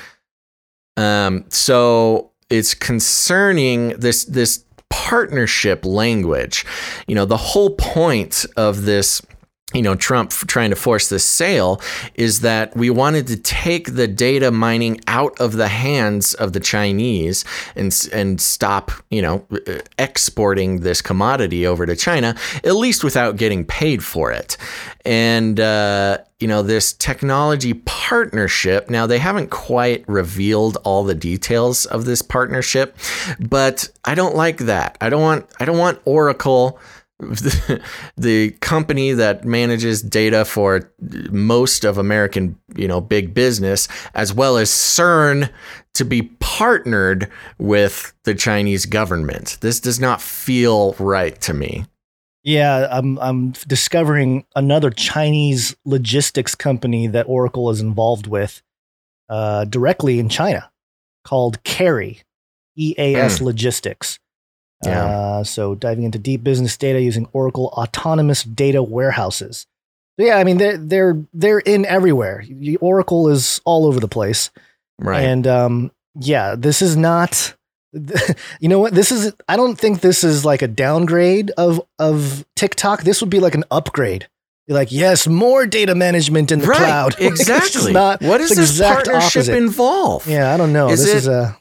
[0.97, 6.65] Um, so it's concerning this this partnership language.
[7.07, 9.23] You know, the whole point of this
[9.75, 11.79] you know, Trump trying to force this sale
[12.15, 16.61] is that we wanted to take the data mining out of the hands of the
[16.61, 17.45] Chinese
[17.77, 22.35] and and stop, you know, uh, exporting this commodity over to China,
[22.65, 24.57] at least without getting paid for it.
[25.05, 28.89] And uh, you know, this technology partnership.
[28.89, 32.97] Now they haven't quite revealed all the details of this partnership,
[33.39, 34.97] but I don't like that.
[35.03, 36.81] I don't want I don't want Oracle
[37.19, 37.83] the,
[38.17, 40.93] the company that manages data for
[41.31, 45.51] most of American, you know, big business, as well as CERN
[45.95, 47.29] to be partnered
[47.59, 49.59] with the Chinese government.
[49.61, 51.87] This does not feel right to me.
[52.45, 58.63] Yeah, I'm I'm discovering another Chinese logistics company that Oracle is involved with
[59.29, 60.71] uh, directly in China
[61.25, 62.23] called Kerry,
[62.77, 63.45] EAS Hmm.
[63.45, 64.19] Logistics.
[64.85, 65.05] Yeah.
[65.07, 69.67] Uh, so diving into deep business data using Oracle autonomous data warehouses.
[70.19, 72.45] So yeah, I mean they're they're they're in everywhere.
[72.81, 74.51] Oracle is all over the place.
[74.99, 75.23] Right.
[75.23, 77.55] And um, yeah, this is not.
[78.61, 78.95] You know what?
[78.95, 79.33] This is.
[79.49, 83.03] I don't think this is like a downgrade of of TikTok.
[83.03, 84.29] This would be like an upgrade.
[84.67, 86.77] You're like, yes, more data management in the right.
[86.77, 87.17] cloud.
[87.21, 87.93] Exactly.
[87.95, 89.57] not- what it's this partnership opposite.
[89.57, 90.27] involve?
[90.29, 90.91] Yeah, I don't know.
[90.91, 91.57] Is this it- is a.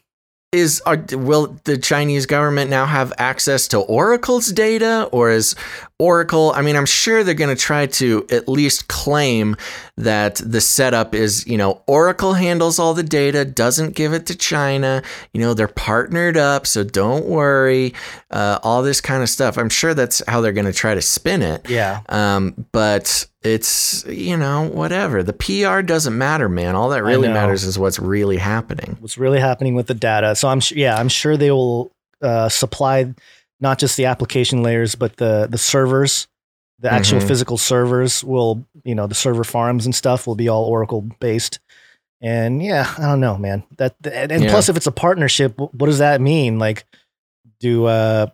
[0.51, 5.55] is are, will the Chinese government now have access to Oracle's data or is
[5.99, 9.55] Oracle I mean I'm sure they're going to try to at least claim
[9.95, 14.35] that the setup is you know Oracle handles all the data doesn't give it to
[14.35, 15.01] China
[15.33, 17.93] you know they're partnered up so don't worry
[18.29, 19.57] uh, all this kind of stuff.
[19.57, 21.69] I'm sure that's how they're going to try to spin it.
[21.69, 22.01] Yeah.
[22.09, 25.23] um, but it's you know whatever.
[25.23, 26.75] The PR doesn't matter man.
[26.75, 28.97] All that really matters is what's really happening.
[28.99, 30.35] What's really happening with the data.
[30.35, 31.91] So I'm sure, yeah, I'm sure they will
[32.21, 33.13] uh, supply
[33.59, 36.27] not just the application layers, but the the servers,
[36.79, 37.27] the actual Mhm.
[37.27, 41.59] physical servers will, you know, the server farms and stuff will be all Oracle based.
[42.21, 43.63] And yeah, I don't know, man.
[43.77, 44.49] That and, and Yeah.
[44.51, 46.57] plus, if it's a partnership, what does that mean?
[46.59, 46.85] Like,
[47.59, 48.27] do uh,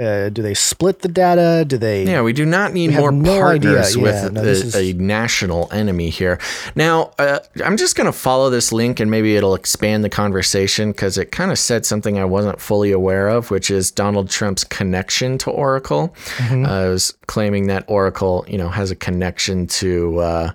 [0.00, 1.64] uh do they split the data?
[1.66, 2.04] Do they?
[2.04, 3.72] Yeah, we do not need more no idea.
[3.74, 6.38] partners Yeah, with no, a, is- a national enemy here.
[6.76, 10.92] Now, uh, I'm just going to follow this link and maybe it'll expand the conversation
[10.92, 14.62] because it kind of said something I wasn't fully aware of, which is Donald Trump's
[14.62, 16.14] connection to Oracle.
[16.36, 16.68] Mhm.
[16.68, 20.50] Uh, I was claiming that Oracle, you know, has a connection to uh,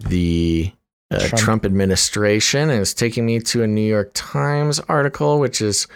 [0.00, 0.70] the
[1.10, 1.36] uh, Trump.
[1.38, 1.64] Trump.
[1.64, 5.86] administration, and it's taking me to a New York Times article, which is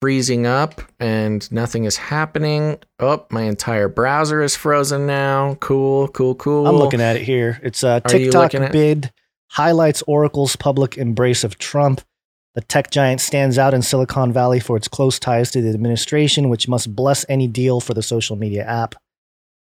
[0.00, 2.78] freezing up and nothing is happening.
[2.98, 5.54] Oh, my entire browser is frozen now.
[5.60, 6.66] Cool, cool, cool.
[6.66, 7.58] I'm looking at it here.
[7.62, 9.12] It's a TikTok bid
[9.50, 12.02] highlights Oracle's public embrace of Trump.
[12.54, 16.48] The tech giant stands out in Silicon Valley for its close ties to the administration,
[16.48, 18.94] which must bless any deal for the social media app.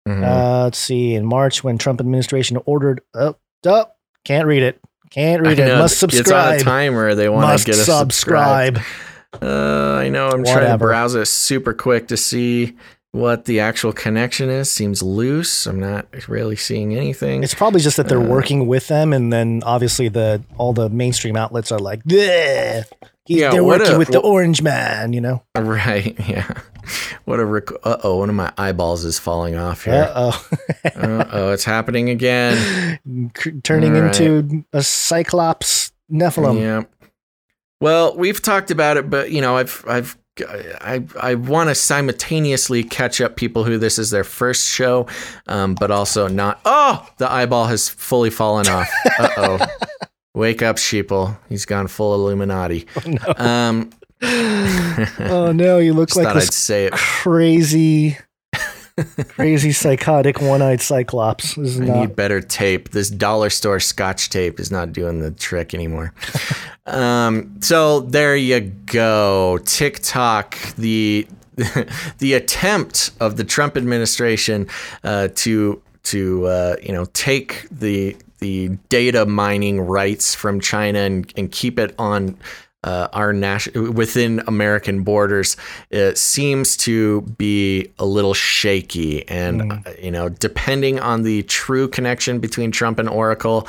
[0.09, 0.23] Mhm.
[0.23, 1.15] Uh, let's see.
[1.15, 3.37] In March, when Trump administration ordered, oh,
[3.67, 3.87] oh,
[4.25, 4.81] can't read it.
[5.11, 5.67] Can't read I it.
[5.69, 6.25] know, Must subscribe.
[6.27, 7.15] It's on a timer.
[7.15, 8.77] They want Must to get us subscribed.
[8.79, 9.14] subscribe.
[9.43, 10.29] Uh, I know.
[10.29, 12.77] I'm trying to browse it super quick to see
[13.13, 14.71] what the actual connection is.
[14.71, 15.67] Seems loose.
[15.67, 17.43] I'm not really seeing anything.
[17.43, 20.89] It's probably just that they're Uh, working with them, and then obviously the all the
[20.89, 22.85] mainstream outlets are like, "Bleh,
[23.25, 25.43] he's, Yeah, they're working a- with the Orange Man," you know.
[25.59, 26.17] Right.
[26.29, 26.47] Yeah.
[27.25, 30.11] What a rec- uh oh, one of my eyeballs is falling off here.
[30.15, 30.47] Uh oh,
[30.97, 33.01] Uh oh, it's happening again.
[33.63, 34.21] turning right.
[34.21, 36.61] into a Cyclops Nephilim.
[36.61, 36.83] Yeah.
[37.85, 40.17] Well, we've talked about it, but you know, I've I've
[40.81, 45.07] I I want to simultaneously catch up people who this is their first show,
[45.49, 46.63] um, but also not.
[46.65, 48.89] Oh, the eyeball has fully fallen off.
[49.19, 49.67] Uh oh.
[50.35, 51.37] Wake up, sheeple.
[51.51, 52.87] He's gone full Illuminati.
[53.37, 53.91] Um,
[54.23, 56.95] oh no, you look like this I'd say it.
[56.95, 58.17] crazy,
[59.29, 61.55] crazy psychotic one-eyed Cyclops.
[61.55, 62.01] This is I not.
[62.01, 62.91] need better tape.
[62.91, 66.13] This dollar store scotch tape is not doing the trick anymore.
[66.87, 69.59] um, so there you go.
[69.65, 71.27] TikTok, the
[72.19, 74.69] the attempt of the Trump administration
[75.03, 81.33] uh, to to uh, you know take the the data mining rights from China and,
[81.37, 82.37] and keep it on
[82.85, 85.57] uh, our national within American borders
[85.91, 91.89] it seems to be a little shaky, and uh, you know, depending on the true
[91.89, 93.67] connection between Trump and Oracle,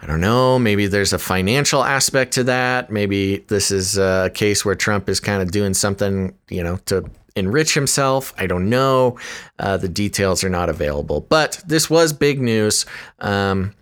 [0.00, 0.58] I don't know.
[0.58, 2.90] Maybe there's a financial aspect to that.
[2.90, 7.04] Maybe this is a case where Trump is kind of doing something, you know, to
[7.36, 8.32] enrich himself.
[8.38, 9.18] I don't know.
[9.58, 12.86] Uh, the details are not available, but this was big news.
[13.20, 13.74] Um,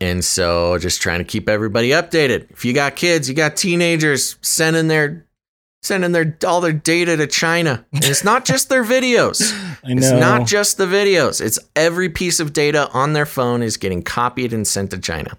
[0.00, 2.50] and so just trying to keep everybody updated.
[2.50, 5.24] If you got kids, you got teenagers sending their
[5.82, 7.84] sending their all their data to China.
[7.92, 9.40] And it's not just their videos.
[9.84, 11.40] I It's not just the videos.
[11.40, 15.36] It's every piece of data on their phone is getting copied and sent to China.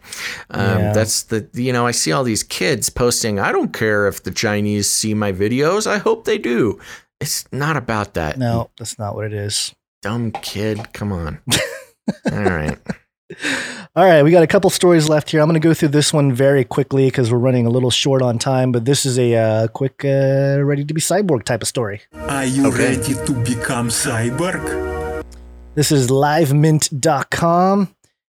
[0.50, 0.94] Um, Yeah.
[0.94, 3.40] That's the you know I see all these kids posting.
[3.40, 5.88] I don't care if the Chinese see my videos.
[5.88, 6.80] I hope they do.
[7.20, 8.38] It's not about that.
[8.38, 9.74] No, that's not what it is.
[10.02, 10.94] Dumb kid.
[10.94, 11.40] Come on.
[12.32, 12.78] all right.
[13.96, 15.42] All right, we got a couple stories left here.
[15.42, 18.22] I'm going to go through this one very quickly because we're running a little short
[18.22, 18.72] on time.
[18.72, 22.02] But this is a uh, quick, uh, ready to be cyborg type of story.
[22.14, 25.24] Are you ready to become cyborg?
[25.76, 27.96] This is livemint.com.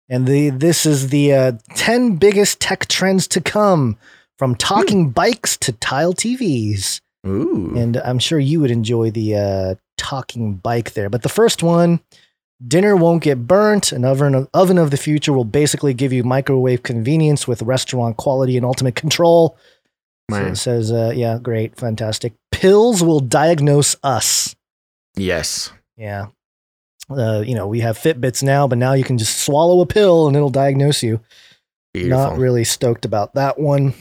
[0.09, 3.97] And the this is the uh, 10 biggest tech trends to come
[4.37, 7.01] from talking bikes to tile TVs.
[7.25, 7.73] Ooh.
[7.75, 11.09] And I'm sure you would enjoy the uh, talking bike there.
[11.09, 12.01] But the first one
[12.67, 13.91] dinner won't get burnt.
[13.91, 18.57] An oven, oven of the future will basically give you microwave convenience with restaurant quality
[18.57, 19.57] and ultimate control.
[20.31, 22.33] So it says, uh, yeah, great, fantastic.
[22.51, 24.55] Pills will diagnose us.
[25.15, 25.71] Yes.
[25.95, 26.27] Yeah.
[27.09, 30.27] Uh, you know, we have Fitbits now, but now you can just swallow a pill
[30.27, 31.19] and it'll diagnose you.
[31.93, 32.17] Beautiful.
[32.17, 33.93] Not really stoked about that one.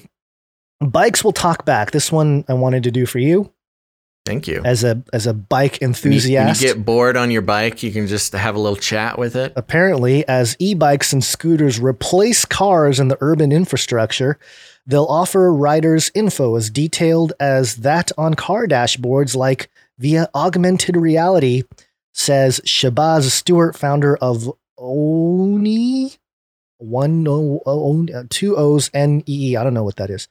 [0.81, 1.91] Bikes will talk back.
[1.91, 3.52] This one I wanted to do for you
[4.25, 4.63] Thank you.
[4.65, 6.61] as a as a bike you- enthusiast.
[6.63, 9.35] When you get bored on your bike, you can just have a little chat with
[9.35, 9.53] it.
[9.57, 14.39] Apparently, as e-bikes and scooters replace cars in the urban infrastructure,
[14.87, 19.69] they'll offer riders info as detailed as that on car dashboards like
[19.99, 21.65] via augmented reality,
[22.15, 26.17] says Shabazz Stewart, founder of Oonee.
[26.79, 29.57] One o- two O's N E E.
[29.57, 30.29] I don't know what that is.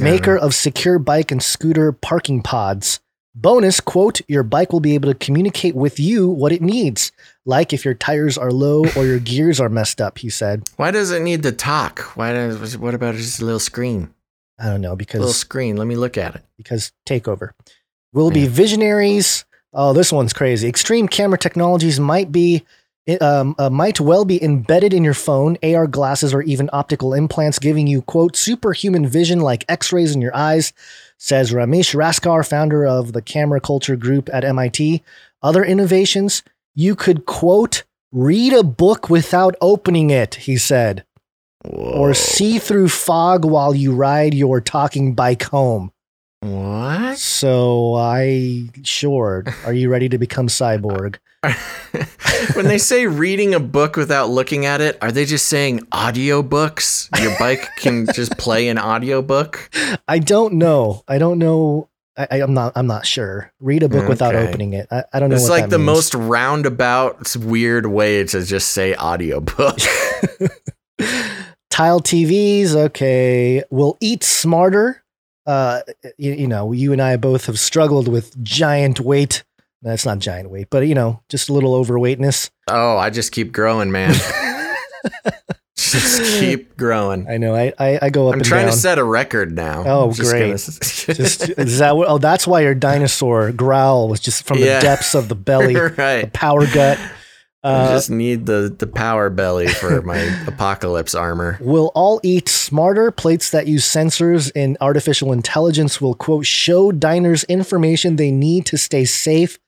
[0.00, 3.00] Maker of secure bike and scooter parking pods.
[3.34, 7.12] Bonus quote, your bike will be able to communicate with you what it needs,
[7.44, 10.68] like if your tires are low or your gears are messed up, he said.
[10.76, 12.00] Why does it need to talk?
[12.16, 14.12] Why does what about just a little screen?
[14.58, 15.76] I don't know because little screen.
[15.76, 16.42] Let me look at it.
[16.56, 17.50] because takeover
[18.12, 19.44] We'll be visionaries.
[19.72, 20.66] Oh, this one's crazy.
[20.66, 22.64] Extreme camera technologies might be
[23.20, 27.58] um, uh, might well be embedded in your phone, AR glasses, or even optical implants,
[27.58, 30.72] giving you quote superhuman vision like X-rays in your eyes.
[31.18, 35.02] Says Ramesh Raskar, founder of the Camera Culture Group at MIT.
[35.42, 36.42] Other innovations,
[36.74, 40.36] you could quote read a book without opening it.
[40.36, 41.04] He said,
[41.64, 45.90] or see through fog while you ride your talking bike home.
[46.40, 47.18] What?
[47.18, 49.44] So I sure.
[49.64, 51.16] Are you ready to become cyborg?
[52.54, 57.08] when they say reading a book without looking at it, are they just saying audiobooks?
[57.22, 59.70] Your bike can just play an audiobook?
[60.08, 61.04] I don't know.
[61.06, 61.88] I don't know.
[62.16, 62.72] I, am not.
[62.74, 63.52] I'm not sure.
[63.60, 64.88] Read a book without opening it.
[64.90, 65.36] I, I don't know.
[65.36, 65.86] It's like the means.
[65.86, 69.78] most roundabout, weird way to just say audiobook.
[71.70, 72.74] tile TVs.
[72.74, 75.04] Okay, we'll eat smarter.
[75.46, 75.80] Uh,
[76.18, 79.44] you, you know, you and I both have struggled with giant weight.
[79.82, 82.50] That's not giant weight, but you know, just a little overweightness.
[82.68, 84.14] oh, I just keep growing, man.
[85.76, 87.28] Just keep growing.
[87.28, 87.54] I know.
[87.54, 88.34] I I, I go up.
[88.34, 88.72] I'm trying down.
[88.72, 89.84] to set a record now.
[89.86, 90.50] Oh, just great!
[91.16, 94.80] just is that what, oh, that's why your dinosaur growl was just from Yeah.
[94.80, 96.22] the depths of the belly, Right.
[96.24, 96.98] the power gut.
[97.62, 101.58] I Uh, just need the the power belly for my apocalypse armor.
[101.60, 103.10] will all eat smarter.
[103.12, 108.76] Plates that use sensors and artificial intelligence will, quote, show diners information they need to
[108.76, 109.58] stay safe.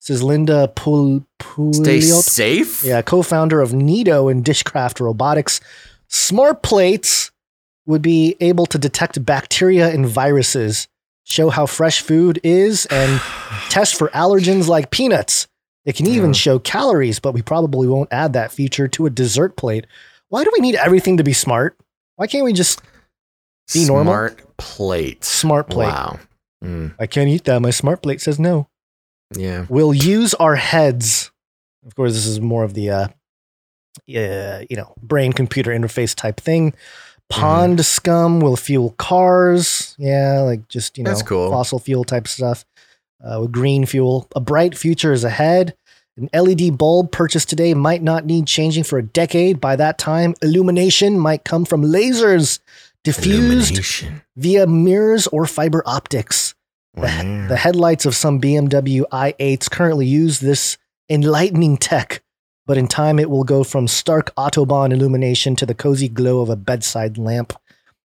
[0.00, 1.24] Says Linda Pul-
[1.72, 2.82] Stay safe.
[2.82, 5.60] Yeah, co founder of Neato and Dishcraft Robotics.
[6.08, 7.30] Smart plates
[7.86, 10.88] would be able to detect bacteria and viruses,
[11.24, 13.20] show how fresh food is, and
[13.68, 15.46] test for allergens like peanuts.
[15.84, 19.56] It can even show calories, but we probably won't add that feature to a dessert
[19.56, 19.86] plate.
[20.28, 21.76] Why do we need everything to be smart?
[22.16, 22.80] Why can't we just
[23.72, 24.12] be normal?
[24.12, 25.24] Smart plate.
[25.24, 25.86] Smart plate.
[25.88, 26.18] Wow.
[26.62, 27.60] Mm, I can't eat that.
[27.60, 28.68] My smart plate says no.
[29.34, 29.66] Yeah.
[29.68, 31.30] We'll use our heads.
[31.86, 33.08] Of course, this is more of the, uh,
[34.14, 36.72] uh, you know, brain computer interface type thing.
[36.72, 37.40] Mm-hmm.
[37.40, 39.94] Pond scum will fuel cars.
[39.98, 41.50] Yeah, like just, you know, That's cool.
[41.50, 42.64] fossil fuel type stuff
[43.24, 44.28] uh, with green fuel.
[44.34, 45.74] A bright future is ahead.
[46.16, 49.60] An LED bulb purchased today might not need changing for a decade.
[49.60, 52.58] By that time, illumination might come from lasers
[53.04, 53.80] diffused
[54.36, 56.54] via mirrors or fiber optics.
[56.94, 57.46] The, Wow.
[57.48, 60.76] the headlights of some BMW i8s currently use this
[61.08, 62.22] enlightening tech,
[62.66, 66.48] but in time it will go from stark Autobahn illumination to the cozy glow of
[66.48, 67.52] a bedside lamp.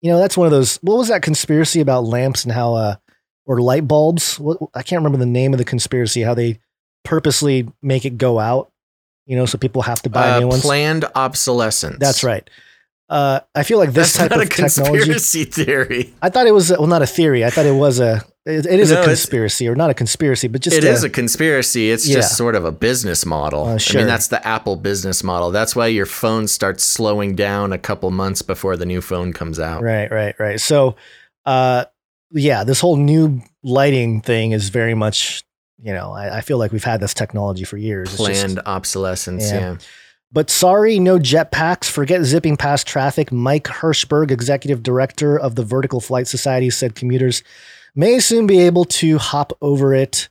[0.01, 0.77] You know, that's one of those.
[0.77, 2.95] What was that conspiracy about lamps and how, uh,
[3.45, 4.40] or light bulbs?
[4.40, 6.59] What, I can't remember the name of the conspiracy, how they
[7.03, 8.72] purposely make it go out,
[9.25, 10.61] you know, so people have to buy Uh, new ones.
[10.61, 11.98] planned obsolescence.
[11.99, 12.49] That's right.
[13.09, 14.98] Uh, I feel like this That's type not of a technology.
[15.11, 16.14] conspiracy theory.
[16.22, 17.43] I thought it was well, not a theory.
[17.43, 18.24] I thought it was a.
[18.50, 21.03] It, it is No, a conspiracy, or not a conspiracy, but just It a, is
[21.03, 21.92] a conspiracy.
[21.92, 22.16] It's Yeah.
[22.16, 23.66] just sort of a business model.
[23.66, 25.52] Uh, I mean, that's the Apple business model.
[25.52, 29.60] That's why your phone starts slowing down a couple months before the new phone comes
[29.60, 29.82] out.
[29.84, 30.60] right, right, right.
[30.60, 30.95] So,
[31.45, 31.86] uh,
[32.32, 35.44] yeah, this whole new lighting thing is very much.
[35.82, 38.10] You know, I, I feel like we've had this technology for years.
[38.14, 39.50] It's just- Planned obsolescence.
[39.50, 39.60] Yeah.
[39.60, 39.76] Yeah.
[40.32, 41.90] But sorry, no jetpacks.
[41.90, 43.32] Forget zipping past traffic.
[43.32, 47.42] Mike Hirschberg, executive director of the Vertical Flight Society, said commuters
[48.00, 50.30] may soon be able to hop over it.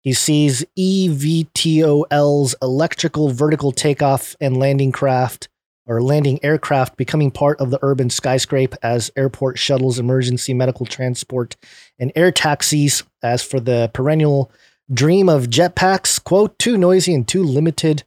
[0.00, 5.50] He sees EVTOL's electrical vertical takeoff and landing craft
[5.86, 11.56] or landing aircraft becoming part of the urban skyscrape as airport shuttles, emergency medical transport,
[11.98, 13.02] and air taxis.
[13.22, 14.50] As for the perennial
[14.90, 18.02] dream of jetpacks, quote, too noisy and too limited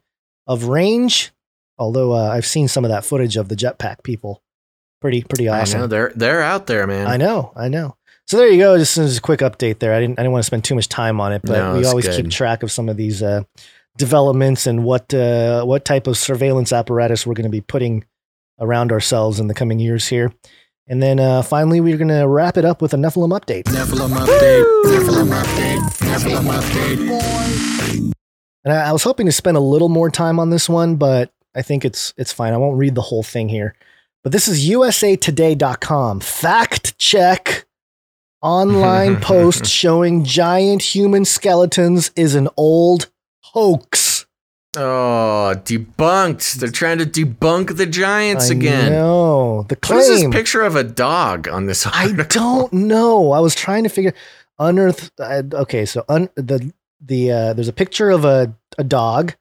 [0.48, 1.30] of range.
[1.78, 4.42] Although uh, I've seen some of that footage of the jetpack people,
[5.00, 5.78] pretty pretty awesome.
[5.78, 7.06] I know they're they're out there, man.
[7.06, 7.96] I know, I know.
[8.26, 8.78] So there you go.
[8.78, 9.92] Just as a quick update there.
[9.94, 11.84] I didn't I didn't want to spend too much time on it, but No, we
[11.84, 12.16] always good.
[12.24, 13.42] keep track of some of these uh,
[13.98, 18.04] developments and what uh, what type of surveillance apparatus we're going to be putting
[18.60, 20.32] around ourselves in the coming years here.
[20.86, 23.64] And then uh, finally, we're going to wrap it up with a Nephilim update.
[23.64, 24.64] Nephilim update.
[24.84, 25.78] Nephilim update.
[26.00, 28.12] Nephilim update.
[28.64, 31.32] And I, I was hoping to spend a little more time on this one, but
[31.54, 32.52] I think it's it's fine.
[32.52, 33.74] I won't read the whole thing here.
[34.22, 36.20] But this is usatoday.com.
[36.20, 37.63] Fact check.
[38.44, 44.26] Online post showing giant human skeletons is an old hoax.
[44.76, 46.54] Oh, debunked.
[46.54, 48.92] They're trying to debunk the giants I again.
[48.92, 49.64] know.
[49.70, 50.00] The claim.
[50.00, 53.32] What is this picture of a dog on this I don't know.
[53.32, 54.12] I was trying to figure
[54.58, 55.10] unearth.
[55.18, 59.34] Uh, okay, so un, the the uh, there's a picture of a a dog,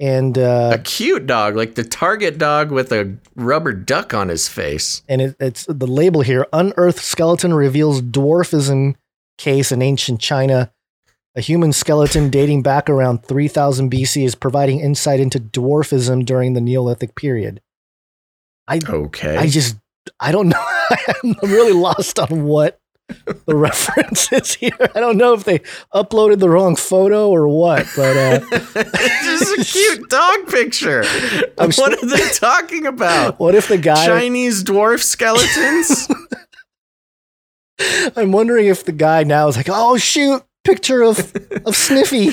[0.00, 4.48] and uh, a cute dog, like the target dog with a rubber duck on his
[4.48, 5.02] face.
[5.08, 8.94] and it, it's the label here unearthed skeleton reveals dwarfism
[9.38, 10.70] case in ancient china
[11.34, 16.60] a human skeleton dating back around 3000 bc is providing insight into dwarfism during the
[16.60, 17.60] neolithic period
[18.68, 19.36] i Okay.
[19.38, 19.76] i just
[20.18, 20.66] i don't know
[21.24, 22.78] i'm really lost on what
[23.46, 25.58] the reference is here i don't know if they
[25.94, 28.38] uploaded the wrong photo or what but uh
[28.74, 31.02] this is a cute dog picture.
[31.58, 33.38] I'm what are they talking about?
[33.38, 36.08] what if the guy Chinese dwarf skeletons?
[38.16, 41.18] I'm wondering if the guy now is like, oh shoot, picture of
[41.64, 42.30] of Sniffy.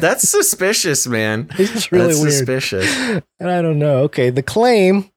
[0.00, 1.48] That's suspicious, man.
[1.58, 2.32] It's really That's weird.
[2.32, 2.96] suspicious.
[3.40, 3.98] And I don't know.
[4.04, 5.10] Okay, the claim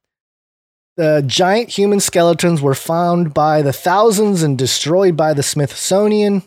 [0.98, 6.44] the giant human skeletons were found by the thousands and destroyed by the Smithsonian.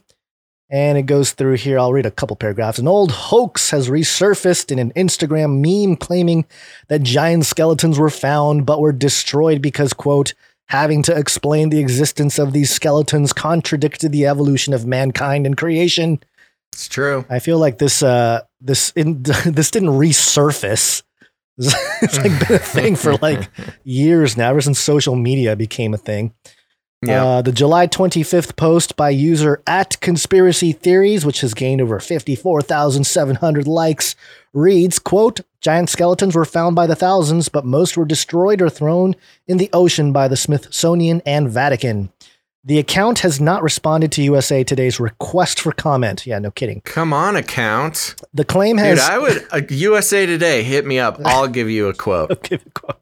[0.71, 1.79] And it goes through here.
[1.79, 2.79] I'll read a couple paragraphs.
[2.79, 6.45] An old hoax has resurfaced in an Instagram meme claiming
[6.89, 10.35] that giant skeletons were found but were destroyed because, quote,
[10.69, 16.23] having to explain the existence of these skeletons contradicted the evolution of mankind and creation.
[16.73, 17.25] It's true.
[17.31, 21.03] I feel like this uh this in, this didn't resurface.
[22.03, 23.49] it's like been a thing for like
[23.85, 26.33] years now, ever since social media became a thing.
[27.03, 27.25] Yeah.
[27.25, 33.69] Uh, the July 25th post by user at Conspiracy Theories, which has gained over 54,700
[33.69, 34.17] likes,
[34.53, 39.15] reads, quote, Giant skeletons were found by the thousands, but most were destroyed or thrown
[39.47, 42.11] in the ocean by the Smithsonian and Vatican.
[42.69, 46.27] The account has not responded to USA Today's request for comment.
[46.27, 46.83] Yeah, no kidding.
[46.83, 48.15] Come on, account.
[48.35, 48.99] The claim has.
[48.99, 51.19] Dude, I would uh, USA Today hit me up.
[51.25, 52.43] I'll give you a quote.
[52.43, 53.01] give a quote.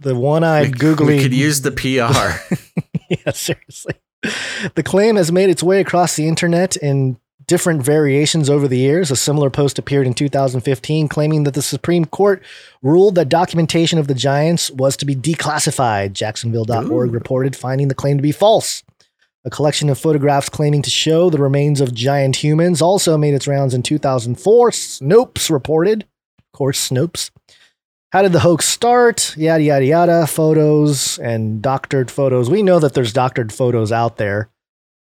[0.00, 1.14] The one-eyed googly.
[1.14, 2.56] We could use the PR.
[3.08, 3.94] yeah, seriously.
[4.74, 9.10] The claim has made its way across the internet in different variations over the years.
[9.10, 12.42] A similar post appeared in 2015 claiming that the Supreme Court
[12.82, 16.12] ruled that documentation of the Giants was to be declassified.
[16.12, 17.12] Jacksonville.org Ooh.
[17.12, 18.82] reported finding the claim to be false.
[19.44, 23.48] A collection of photographs claiming to show the remains of giant humans also made its
[23.48, 24.70] rounds in 2004.
[24.70, 26.02] Snopes reported.
[26.38, 27.30] Of course, Snopes.
[28.12, 29.34] How did the hoax start?
[29.36, 30.26] Yada, yada, yada.
[30.26, 32.50] Photos and doctored photos.
[32.50, 34.50] We know that there's doctored photos out there.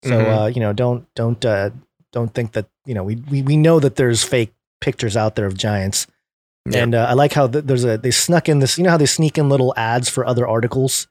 [0.04, 0.38] So, Mhm.
[0.42, 1.70] uh, you know, don't, don't, uh,
[2.12, 5.46] don't think that, you know, we, we, we know that there's fake pictures out there
[5.46, 6.06] of giants.
[6.68, 6.82] Yeah.
[6.82, 8.96] And uh, I like how th- there's a, they snuck in this, you know how
[8.96, 11.06] they sneak in little ads for other articles?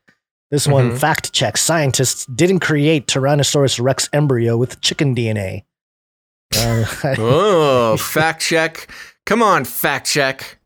[0.51, 0.97] This one, Mhm.
[0.99, 5.63] fact check scientists didn't create Tyrannosaurus rex embryo with chicken DNA.
[6.55, 6.85] Uh,
[7.17, 8.87] oh, fact check.
[9.25, 10.57] Come on, fact check.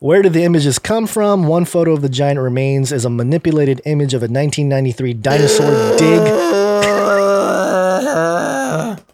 [0.00, 1.46] Where did the images come from?
[1.46, 6.20] One photo of the giant remains is a manipulated image of a 1993 dinosaur dig.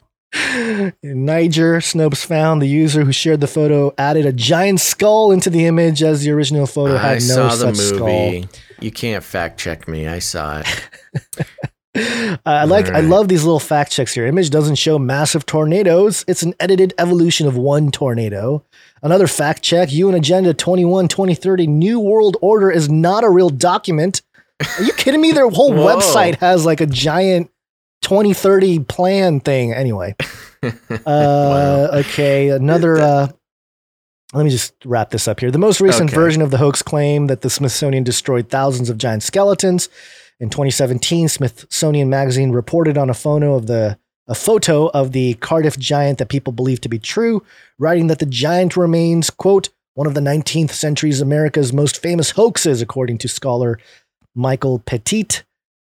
[1.02, 5.66] Niger, Snopes found the user who shared the photo added a giant skull into the
[5.66, 8.42] image as the original photo had I no saw the such movie.
[8.42, 8.50] skull.
[8.80, 10.06] You can't fact check me.
[10.06, 11.46] I saw it.
[11.98, 14.26] Uh, I like, I love these little fact checks here.
[14.26, 16.26] Image doesn't show massive tornadoes.
[16.28, 18.62] It's an edited evolution of one tornado.
[19.02, 24.20] Another fact check: UN Agenda 21 2030 New World Order is not a real document.
[24.60, 25.32] Are you kidding me?
[25.32, 25.96] Their whole Whoa.
[25.96, 27.50] website has like a giant
[28.02, 29.72] 2030 plan thing.
[29.72, 30.14] Anyway,
[31.06, 32.98] uh, okay, another.
[32.98, 33.28] Uh,
[34.32, 35.50] let me just wrap this up here.
[35.50, 36.16] The most recent Okay.
[36.16, 39.88] version of the hoax claim that the Smithsonian destroyed thousands of giant skeletons.
[40.40, 45.78] In 2017, Smithsonian Magazine reported on a photo of the a photo of the Cardiff
[45.78, 47.44] giant that people believe to be true,
[47.78, 52.82] writing that the giant remains, quote, one of the 19th century's America's most famous hoaxes,
[52.82, 53.78] according to scholar
[54.34, 55.44] Michael Pettit.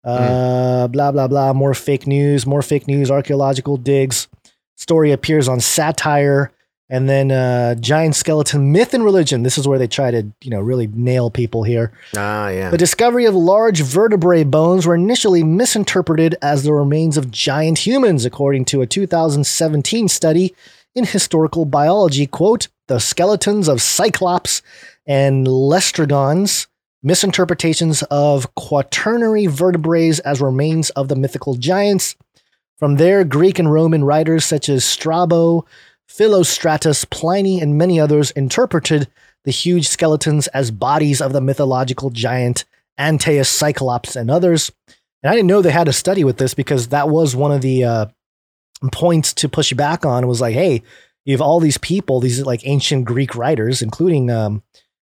[0.03, 1.53] Uh, Blah, blah, blah.
[1.53, 4.27] More fake news, more fake news, archaeological digs.
[4.75, 6.51] Story appears on satire.
[6.89, 9.43] And then uh, giant skeleton myth and religion.
[9.43, 11.93] This is where they try to, you know, really nail people here.
[12.17, 12.69] Ah, yeah.
[12.69, 18.25] The discovery of large vertebrae bones were initially misinterpreted as the remains of giant humans,
[18.25, 20.53] according to a 2017 study
[20.93, 22.27] in historical biology.
[22.27, 24.61] Quote, the skeletons of Cyclops
[25.07, 26.67] and Lestrodons,
[27.03, 32.15] misinterpretations of quaternary vertebrae as remains of the mythical giants.
[32.77, 35.65] From there, Greek and Roman writers such as Strabo,
[36.09, 39.07] Philostratus, Pliny, and many others interpreted
[39.43, 42.65] the huge skeletons as bodies of the mythological giant
[42.99, 44.71] Antaeus Cyclops and others.
[45.23, 47.61] And I didn't know they had a study with this because that was one of
[47.61, 48.05] the uh,
[48.91, 50.27] points to push back on.
[50.27, 50.83] Was like, hey,
[51.25, 54.63] you have all these people, these like ancient Greek writers, including um,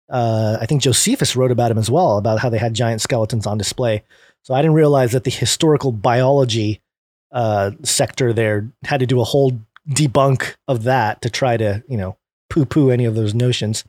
[0.09, 3.47] uh, I think Josephus wrote about him as well, about how they had giant skeletons
[3.47, 4.03] on display.
[4.43, 6.81] So I didn't realize that the historical biology
[7.31, 9.59] uh, sector there had to do a whole
[9.89, 12.17] debunk of that to try to, you know,
[12.49, 13.83] poo poo any of those notions.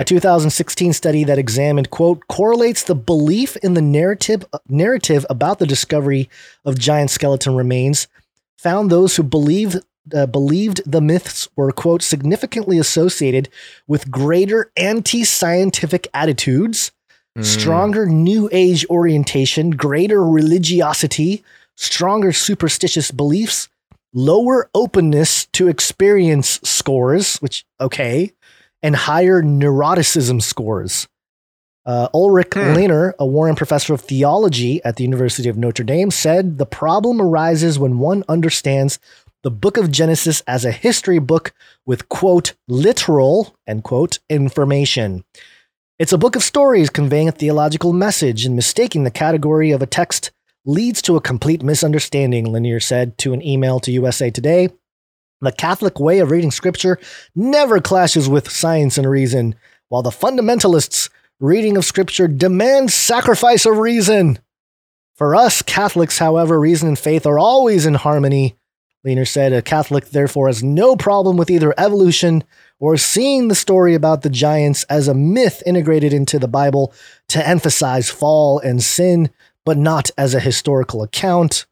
[0.00, 5.66] A 2016 study that examined, quote, correlates the belief in the narrative narrative about the
[5.66, 6.28] discovery
[6.64, 8.08] of giant skeleton remains,
[8.58, 9.80] found those who believed
[10.14, 13.48] uh, believed the myths were, quote, significantly associated
[13.86, 16.92] with greater anti-scientific attitudes,
[17.42, 21.44] stronger New Age orientation, greater religiosity,
[21.74, 23.68] stronger superstitious beliefs,
[24.14, 28.32] lower openness to experience scores, which, okay,
[28.82, 31.08] and higher neuroticism scores.
[31.84, 36.58] Uh, Ulrich Lehner, a Warren professor of theology at the University of Notre Dame, said
[36.58, 38.98] the problem arises when one understands
[39.46, 45.22] the book of Genesis as a history book with, quote, literal, end quote, information.
[46.00, 49.86] It's a book of stories conveying a theological message, and mistaking the category of a
[49.86, 50.32] text
[50.64, 54.68] leads to a complete misunderstanding, Lehner said to an email to USA Today.
[55.40, 56.98] The Catholic way of reading scripture
[57.36, 59.54] never clashes with science and reason,
[59.90, 61.08] while the fundamentalists'
[61.38, 64.40] reading of scripture demands sacrifice of reason.
[65.14, 68.56] For us Catholics, however, reason and faith are always in harmony,
[69.06, 72.42] Lehner said a Catholic therefore has no problem with either evolution
[72.80, 76.92] or seeing the story about the giants as a myth integrated into the Bible
[77.28, 79.30] to emphasize fall and sin,
[79.64, 81.66] but not as a historical account.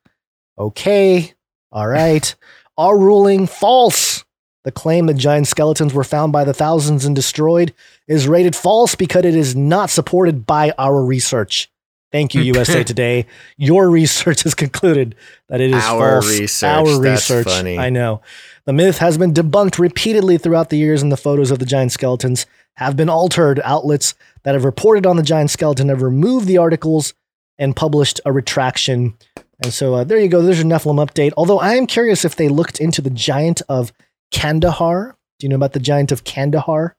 [0.56, 1.34] Okay,
[1.72, 2.34] all right.
[2.78, 4.24] Our ruling false.
[4.62, 7.74] The claim that giant skeletons were found by the thousands and destroyed
[8.06, 11.68] is rated false because it is not supported by our research.
[12.14, 13.26] Thank you, USA Today.
[13.56, 15.16] Your research has concluded
[15.48, 16.38] that it is Our false.
[16.38, 16.68] research.
[16.68, 17.46] Our That's research.
[17.46, 17.76] funny.
[17.76, 18.22] I know.
[18.66, 21.90] The myth has been debunked repeatedly throughout the years, and the photos of the giant
[21.90, 23.60] skeletons have been altered.
[23.64, 27.14] Outlets that have reported on the giant skeleton have removed the articles
[27.58, 29.18] and published a retraction.
[29.64, 30.40] And so uh, there you go.
[30.40, 31.32] There's your Nephilim update.
[31.36, 33.92] Although I am curious if they looked into the giant of
[34.30, 35.16] Kandahar.
[35.40, 36.94] Do you know about the giant of Kandahar?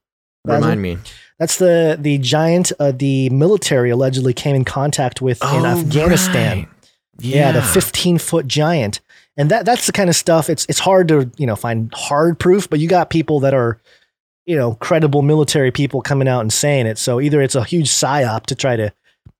[0.45, 0.97] Remind me.
[1.39, 6.57] That's the the giant uh, the military allegedly came in contact with in Oh, Afghanistan.
[6.59, 6.67] right.
[7.19, 8.99] Yeah, the 15 foot giant,
[9.37, 10.49] and that that's the kind of stuff.
[10.49, 13.79] It's it's hard to you know find hard proof, but you got people that are
[14.45, 16.97] you know credible military people coming out and saying it.
[16.97, 18.91] So either it's a huge psyop to try to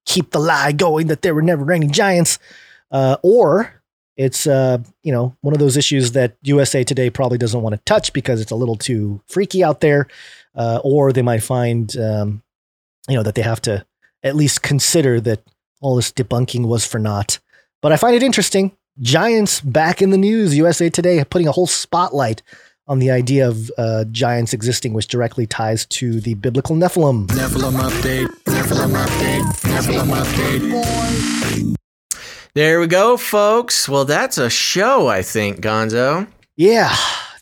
[0.06, 2.40] keep the lie going that there were never any giants,
[2.92, 3.82] uh, or
[4.18, 7.82] it's uh, you know one of those issues that USA Today probably doesn't want to
[7.84, 10.08] touch because it's a little too freaky out there,
[10.56, 12.42] uh, or they might find um,
[13.08, 13.86] you know that they have to
[14.24, 15.44] at least consider that
[15.82, 17.40] all this debunking was for naught.
[17.82, 18.72] But I find it interesting.
[19.00, 20.56] Giants back in the news.
[20.58, 22.42] USA Today putting a whole spotlight
[22.88, 27.28] on the idea of uh, giants existing, which directly ties to the biblical Nephilim.
[27.28, 28.28] Nephilim update.
[28.46, 29.44] Nephilim update.
[29.62, 31.76] Nephilim update.
[32.54, 33.90] There we go, folks.
[33.90, 36.28] Well, that's a show, I think, Gonzo.
[36.56, 36.96] Yeah,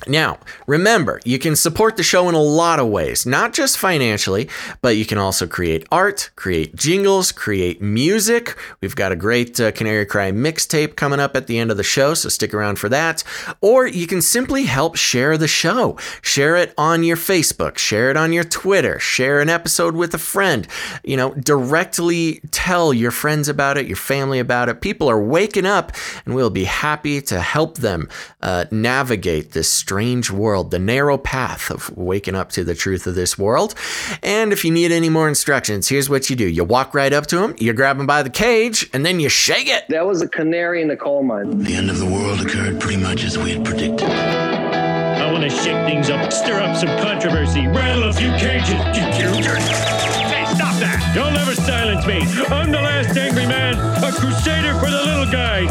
[0.08, 4.50] Now, remember, you can support the show in a lot of ways, not just financially,
[4.82, 8.58] but you can also create art, create jingles, create music.
[8.82, 11.84] We've got a great uh, Canary Cry mixtape coming up at the end of the
[11.84, 13.24] show, so stick around for that.
[13.62, 15.98] Or you can simply help share the show.
[16.22, 20.20] Share it on your Facebook, share it on your Twitter, share an episode with a
[20.20, 20.68] friend.
[21.04, 24.82] You know, directly tell your friends about it, your family about it.
[24.82, 25.92] People are waking up,
[26.26, 28.10] and we'll be happy to help them
[28.42, 33.14] uh, navigate this strange world, the narrow path of waking up to the truth of
[33.14, 33.76] this world.
[34.24, 37.28] And if you need any more instructions, here's what you do you walk right up
[37.28, 39.84] to him, you grab him by the cage, and then you shake it.
[39.90, 41.62] That was a canary in the coal mine.
[41.64, 44.08] The end of the world occurred pretty much as we had predicted.
[44.08, 48.70] I want to shake things up, stir up some controversy, rattle a few cages.
[48.72, 51.12] Hey, stop that!
[51.14, 52.22] You'll never silence me.
[52.48, 55.68] I'm the last angry man, a crusader for the little guy.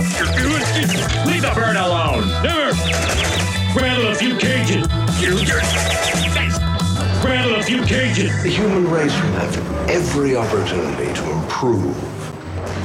[1.25, 2.29] Leave the bird alone.
[2.43, 3.30] Never
[3.75, 4.87] rattle a few cages.
[7.25, 8.43] rattle a few cages.
[8.43, 11.97] The human race will have every opportunity to improve.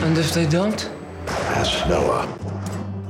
[0.04, 0.90] And if they don't?
[1.28, 2.45] Ask Noah.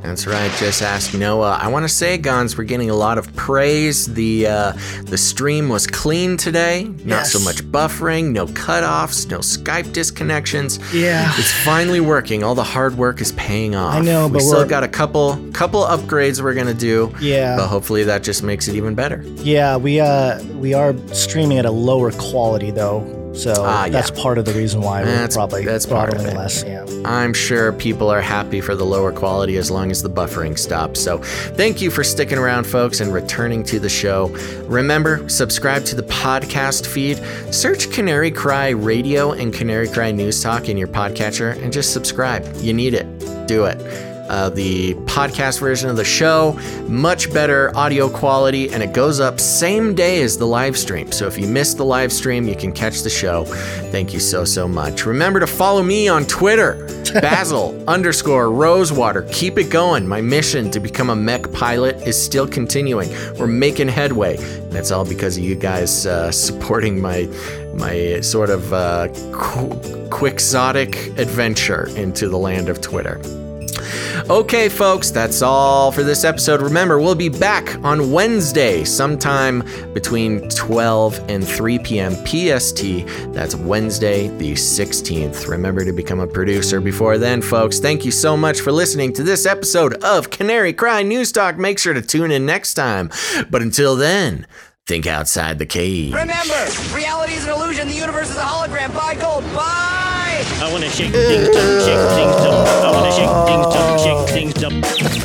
[0.06, 0.52] That's right.
[0.60, 1.58] Just ask Noah.
[1.62, 4.06] I want to say, Gonz, we're getting a lot of praise.
[4.14, 6.84] The uh, the stream was clean today.
[7.04, 7.32] Not Yes.
[7.34, 10.80] so much buffering, no cutoffs, no Skype disconnections.
[10.94, 11.32] Yeah.
[11.38, 12.44] it's finally working.
[12.44, 13.96] All the hard work is paying off.
[13.96, 17.14] I know, we but still we're- got a couple couple upgrades we're gonna do.
[17.20, 17.56] Yeah.
[17.58, 19.24] but hopefully that just makes it even better.
[19.38, 23.00] Yeah, we uh we are streaming at a lower quality though,
[23.36, 24.22] so Ah, that's yeah.
[24.24, 25.92] part of the reason why we're That's- probably that's it.
[25.92, 26.64] less.
[26.66, 26.86] Yeah.
[27.06, 31.00] I'm sure people are happy for the lower quality as long as the buffering stops.
[31.02, 31.20] So,
[31.56, 34.28] thank you for sticking around, folks, and returning to the show.
[34.68, 37.20] Remember, subscribe to the podcast feed.
[37.54, 42.46] Search Canary Cry Radio and Canary Cry News Talk in your podcatcher and just subscribe.
[42.58, 43.06] You need it.
[43.48, 44.15] Do it.
[44.28, 46.54] Uh, the podcast version of the show,
[46.88, 51.12] much better audio quality, and it goes up same day as the live stream.
[51.12, 53.46] So if you missed the live stream, you can catch the show.
[53.92, 55.06] Thank you so, so much.
[55.06, 56.88] Remember to follow me on Twitter,
[57.22, 59.24] Basil underscore Rosewater.
[59.32, 60.08] Keep it going.
[60.08, 63.10] My mission to become a mech pilot is still continuing.
[63.38, 67.30] We're making headway, and it's all because of you guys uh, supporting my
[67.76, 73.20] my sort of uh, qu- quixotic adventure into the land of Twitter.
[74.30, 76.62] Okay, folks, that's all for this episode.
[76.62, 82.14] Remember, we'll be back on Wednesday, sometime between 12 and 3 p.m.
[82.26, 83.06] PST.
[83.34, 85.48] That's Wednesday, the 16th.
[85.48, 87.80] Remember to become a producer before then, folks.
[87.80, 91.58] Thank you so much for listening to this episode of Canary Cry News Talk.
[91.58, 93.12] Make sure to tune in next time.
[93.50, 94.48] But until then,
[94.88, 96.14] think outside the cave.
[96.14, 97.88] Remember, reality is an illusion.
[97.88, 98.94] The universe is a hologram.
[98.94, 99.44] Buy gold.
[99.46, 100.44] Buy.
[100.62, 102.68] I wanna shake things up, shake things up.
[102.68, 105.25] I wanna shake things up, shake things up.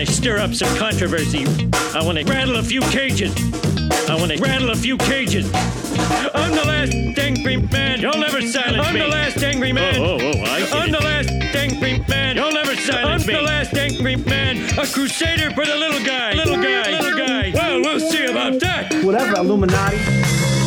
[0.00, 0.06] Alone.
[0.06, 1.46] I wanna stir up some controversy.
[1.94, 3.34] I wanna rattle a few cages.
[4.08, 5.46] I wanna rattle a few cages.
[6.34, 8.00] I'm the last angry man.
[8.00, 9.02] You'll never silence I'm me.
[9.02, 9.96] I'm the last angry man.
[9.96, 12.36] Oh, oh, oh, I get I'm the last angry man.
[12.36, 13.34] You'll never silence I'm me.
[13.34, 14.56] I'm the last angry man.
[14.78, 16.32] A crusader for the little guy.
[16.32, 16.90] Little guy.
[16.90, 17.50] Little guy.
[17.52, 19.04] Well, we'll see about that.
[19.04, 20.59] Whatever, Illuminati.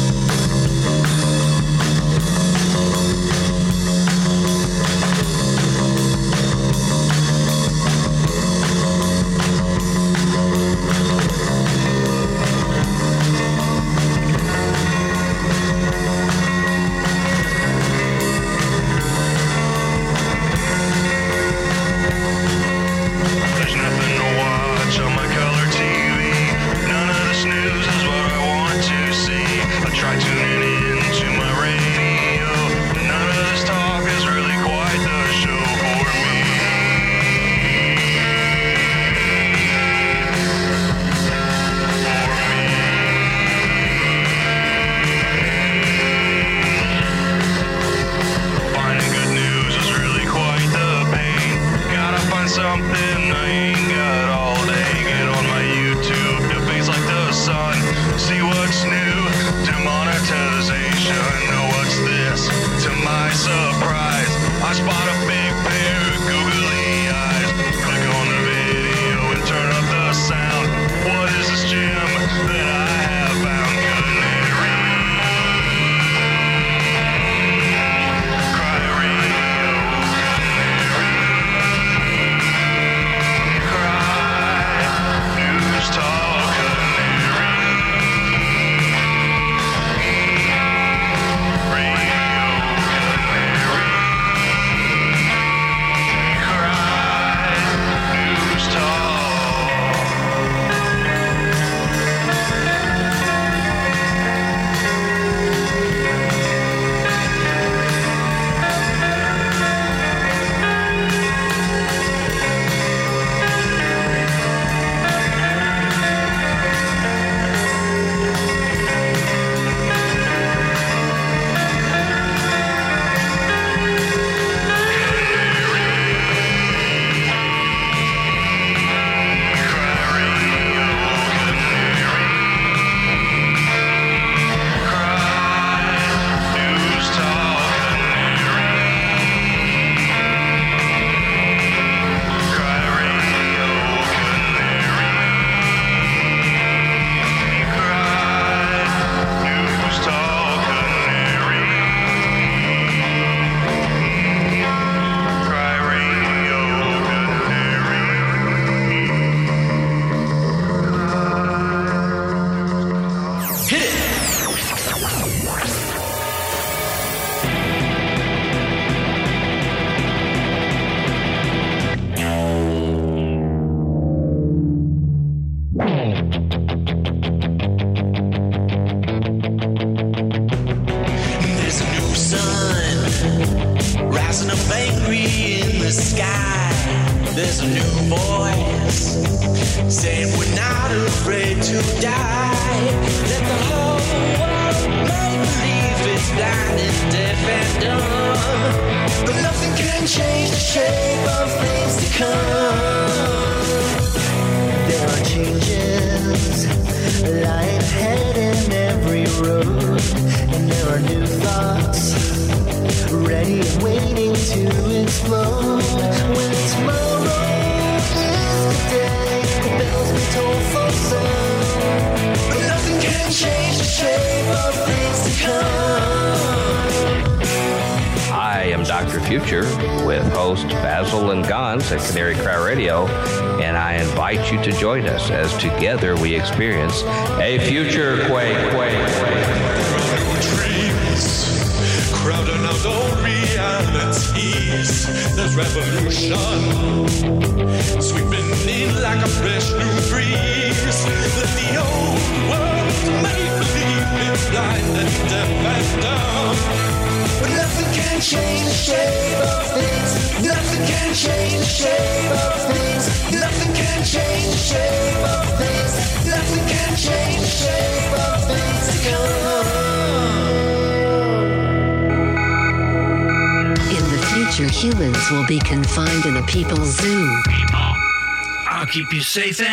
[279.34, 279.73] Safe